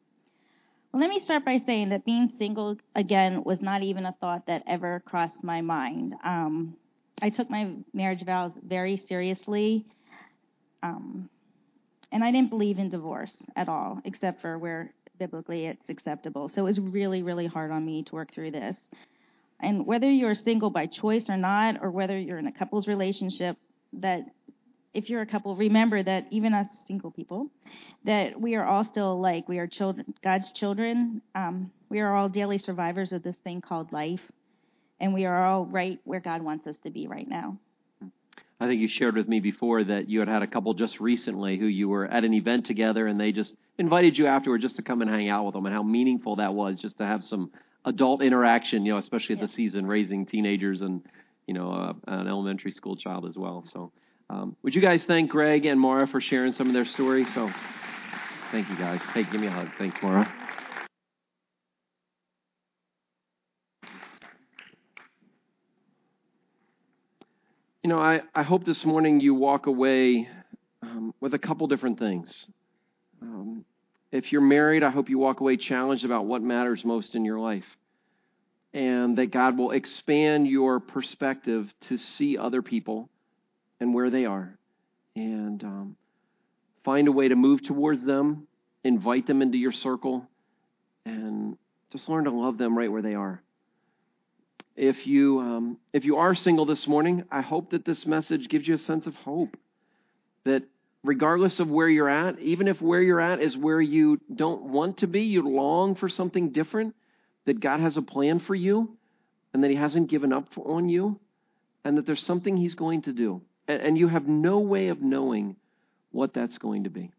Well, 0.91 1.01
let 1.01 1.09
me 1.09 1.19
start 1.19 1.43
by 1.43 1.57
saying 1.57 1.89
that 1.89 2.05
being 2.05 2.31
single 2.37 2.77
again 2.95 3.43
was 3.43 3.61
not 3.61 3.83
even 3.83 4.05
a 4.05 4.15
thought 4.21 4.47
that 4.47 4.63
ever 4.67 5.01
crossed 5.05 5.43
my 5.43 5.61
mind. 5.61 6.15
Um, 6.23 6.75
I 7.21 7.29
took 7.29 7.49
my 7.49 7.71
marriage 7.93 8.23
vows 8.23 8.51
very 8.63 8.97
seriously, 8.97 9.85
um, 10.83 11.29
and 12.11 12.23
I 12.23 12.31
didn't 12.31 12.49
believe 12.49 12.79
in 12.79 12.89
divorce 12.89 13.35
at 13.55 13.67
all, 13.67 14.01
except 14.05 14.41
for 14.41 14.57
where 14.57 14.93
biblically 15.19 15.65
it's 15.65 15.89
acceptable. 15.89 16.49
So 16.49 16.61
it 16.61 16.65
was 16.65 16.79
really, 16.79 17.23
really 17.23 17.47
hard 17.47 17.71
on 17.71 17.85
me 17.85 18.03
to 18.03 18.15
work 18.15 18.33
through 18.33 18.51
this. 18.51 18.77
And 19.59 19.85
whether 19.85 20.09
you're 20.09 20.35
single 20.35 20.69
by 20.69 20.85
choice 20.85 21.29
or 21.29 21.37
not, 21.37 21.81
or 21.81 21.89
whether 21.89 22.17
you're 22.17 22.37
in 22.37 22.47
a 22.47 22.51
couples 22.51 22.87
relationship, 22.87 23.57
that 23.93 24.21
if 24.93 25.09
you're 25.09 25.21
a 25.21 25.25
couple, 25.25 25.55
remember 25.55 26.01
that 26.03 26.27
even 26.31 26.53
us 26.53 26.67
single 26.87 27.11
people, 27.11 27.49
that 28.05 28.39
we 28.39 28.55
are 28.55 28.65
all 28.65 28.83
still 28.83 29.13
alike. 29.13 29.47
We 29.47 29.59
are 29.59 29.67
children, 29.67 30.13
God's 30.23 30.51
children. 30.51 31.21
Um, 31.35 31.71
we 31.89 31.99
are 31.99 32.15
all 32.15 32.29
daily 32.29 32.57
survivors 32.57 33.11
of 33.11 33.23
this 33.23 33.35
thing 33.43 33.61
called 33.61 33.91
life, 33.91 34.21
and 34.99 35.13
we 35.13 35.25
are 35.25 35.45
all 35.45 35.65
right 35.65 35.99
where 36.03 36.19
God 36.19 36.41
wants 36.41 36.67
us 36.67 36.77
to 36.83 36.89
be 36.89 37.07
right 37.07 37.27
now. 37.27 37.57
I 38.59 38.65
think 38.67 38.81
you 38.81 38.87
shared 38.87 39.15
with 39.15 39.27
me 39.27 39.39
before 39.39 39.83
that 39.83 40.09
you 40.09 40.19
had 40.19 40.27
had 40.27 40.41
a 40.41 40.47
couple 40.47 40.73
just 40.73 40.99
recently 40.99 41.57
who 41.57 41.67
you 41.67 41.89
were 41.89 42.05
at 42.05 42.23
an 42.23 42.33
event 42.33 42.65
together 42.65 43.05
and 43.07 43.19
they 43.19 43.31
just 43.31 43.53
invited 43.77 44.17
you 44.17 44.25
afterward 44.25 44.61
just 44.61 44.77
to 44.77 44.81
come 44.81 45.01
and 45.01 45.11
hang 45.11 45.29
out 45.29 45.45
with 45.45 45.53
them 45.53 45.65
and 45.67 45.75
how 45.75 45.83
meaningful 45.83 46.37
that 46.37 46.53
was 46.53 46.79
just 46.79 46.97
to 46.97 47.05
have 47.05 47.23
some 47.23 47.51
adult 47.85 48.23
interaction, 48.23 48.85
you 48.85 48.93
know, 48.93 48.97
especially 48.97 49.35
at 49.35 49.41
Yes. 49.41 49.51
the 49.51 49.55
season 49.55 49.85
raising 49.85 50.25
teenagers 50.25 50.81
and, 50.81 51.03
you 51.45 51.53
know, 51.53 51.71
uh, 51.71 51.93
an 52.07 52.27
elementary 52.27 52.71
school 52.71 52.95
child 52.95 53.25
as 53.27 53.37
well. 53.37 53.63
So, 53.71 53.91
um, 54.29 54.55
would 54.63 54.73
you 54.73 54.81
guys 54.81 55.03
thank 55.05 55.29
Greg 55.29 55.65
and 55.65 55.79
Mara 55.79 56.07
for 56.07 56.19
sharing 56.19 56.51
some 56.53 56.67
of 56.67 56.73
their 56.73 56.85
stories? 56.85 57.31
So, 57.35 57.49
thank 58.51 58.67
you 58.69 58.77
guys. 58.77 59.01
Hey, 59.13 59.23
give 59.31 59.39
me 59.39 59.47
a 59.47 59.51
hug. 59.51 59.69
Thanks, 59.77 59.97
Mara. 60.01 60.46
You 67.87 67.93
know, 67.93 68.01
I, 68.01 68.19
I 68.35 68.43
hope 68.43 68.65
this 68.65 68.83
morning 68.83 69.21
you 69.21 69.33
walk 69.33 69.65
away 69.65 70.27
um, 70.83 71.13
with 71.21 71.33
a 71.33 71.39
couple 71.39 71.67
different 71.67 71.97
things. 71.97 72.45
Um, 73.21 73.63
if 74.11 74.33
you're 74.33 74.41
married, 74.41 74.83
I 74.83 74.89
hope 74.89 75.07
you 75.07 75.17
walk 75.17 75.39
away 75.39 75.55
challenged 75.55 76.03
about 76.03 76.25
what 76.25 76.41
matters 76.41 76.83
most 76.83 77.15
in 77.15 77.23
your 77.23 77.39
life. 77.39 77.63
And 78.73 79.17
that 79.17 79.27
God 79.27 79.57
will 79.57 79.71
expand 79.71 80.49
your 80.49 80.81
perspective 80.81 81.73
to 81.87 81.97
see 81.97 82.37
other 82.37 82.61
people 82.61 83.07
and 83.79 83.93
where 83.93 84.09
they 84.09 84.25
are. 84.25 84.57
And 85.15 85.63
um, 85.63 85.95
find 86.83 87.07
a 87.07 87.13
way 87.13 87.29
to 87.29 87.37
move 87.37 87.63
towards 87.63 88.03
them, 88.03 88.47
invite 88.83 89.27
them 89.27 89.41
into 89.41 89.57
your 89.57 89.71
circle, 89.71 90.27
and 91.05 91.57
just 91.93 92.09
learn 92.09 92.25
to 92.25 92.31
love 92.31 92.57
them 92.57 92.77
right 92.77 92.91
where 92.91 93.01
they 93.01 93.15
are. 93.15 93.41
If 94.77 95.07
you 95.07 95.39
um, 95.39 95.77
if 95.91 96.05
you 96.05 96.17
are 96.17 96.35
single 96.35 96.67
this 96.67 96.87
morning, 96.87 97.23
I 97.31 97.41
hope 97.41 97.71
that 97.71 97.83
this 97.83 98.05
message 98.05 98.47
gives 98.47 98.67
you 98.67 98.75
a 98.75 98.77
sense 98.77 99.07
of 99.07 99.15
hope 99.15 99.57
that 100.45 100.63
regardless 101.03 101.59
of 101.59 101.67
where 101.67 101.89
you're 101.89 102.07
at, 102.07 102.39
even 102.39 102.67
if 102.67 102.79
where 102.79 103.01
you're 103.01 103.19
at 103.19 103.41
is 103.41 103.57
where 103.57 103.81
you 103.81 104.21
don't 104.33 104.65
want 104.65 104.99
to 104.99 105.07
be, 105.07 105.21
you 105.21 105.41
long 105.41 105.95
for 105.95 106.07
something 106.07 106.51
different, 106.51 106.93
that 107.45 107.59
God 107.59 107.79
has 107.79 107.97
a 107.97 108.03
plan 108.03 108.39
for 108.39 108.53
you 108.53 108.95
and 109.51 109.63
that 109.63 109.71
He 109.71 109.75
hasn't 109.75 110.11
given 110.11 110.31
up 110.31 110.47
on 110.57 110.89
you 110.89 111.19
and 111.83 111.97
that 111.97 112.05
there's 112.05 112.23
something 112.23 112.55
He's 112.55 112.75
going 112.75 113.01
to 113.03 113.13
do. 113.13 113.41
And, 113.67 113.81
and 113.81 113.97
you 113.97 114.07
have 114.07 114.27
no 114.27 114.59
way 114.59 114.89
of 114.89 115.01
knowing 115.01 115.55
what 116.11 116.35
that's 116.35 116.59
going 116.59 116.83
to 116.83 116.91
be. 116.91 117.11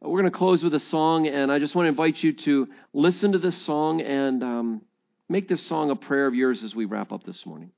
We're 0.00 0.20
going 0.20 0.32
to 0.32 0.38
close 0.38 0.62
with 0.62 0.74
a 0.74 0.80
song, 0.80 1.26
and 1.26 1.52
I 1.52 1.58
just 1.58 1.74
want 1.74 1.86
to 1.86 1.90
invite 1.90 2.22
you 2.22 2.32
to 2.32 2.68
listen 2.94 3.32
to 3.32 3.38
this 3.38 3.60
song 3.66 4.00
and 4.00 4.42
um, 4.42 4.82
make 5.28 5.48
this 5.48 5.66
song 5.66 5.90
a 5.90 5.96
prayer 5.96 6.26
of 6.26 6.34
yours 6.34 6.62
as 6.62 6.74
we 6.74 6.84
wrap 6.84 7.12
up 7.12 7.24
this 7.24 7.44
morning. 7.46 7.70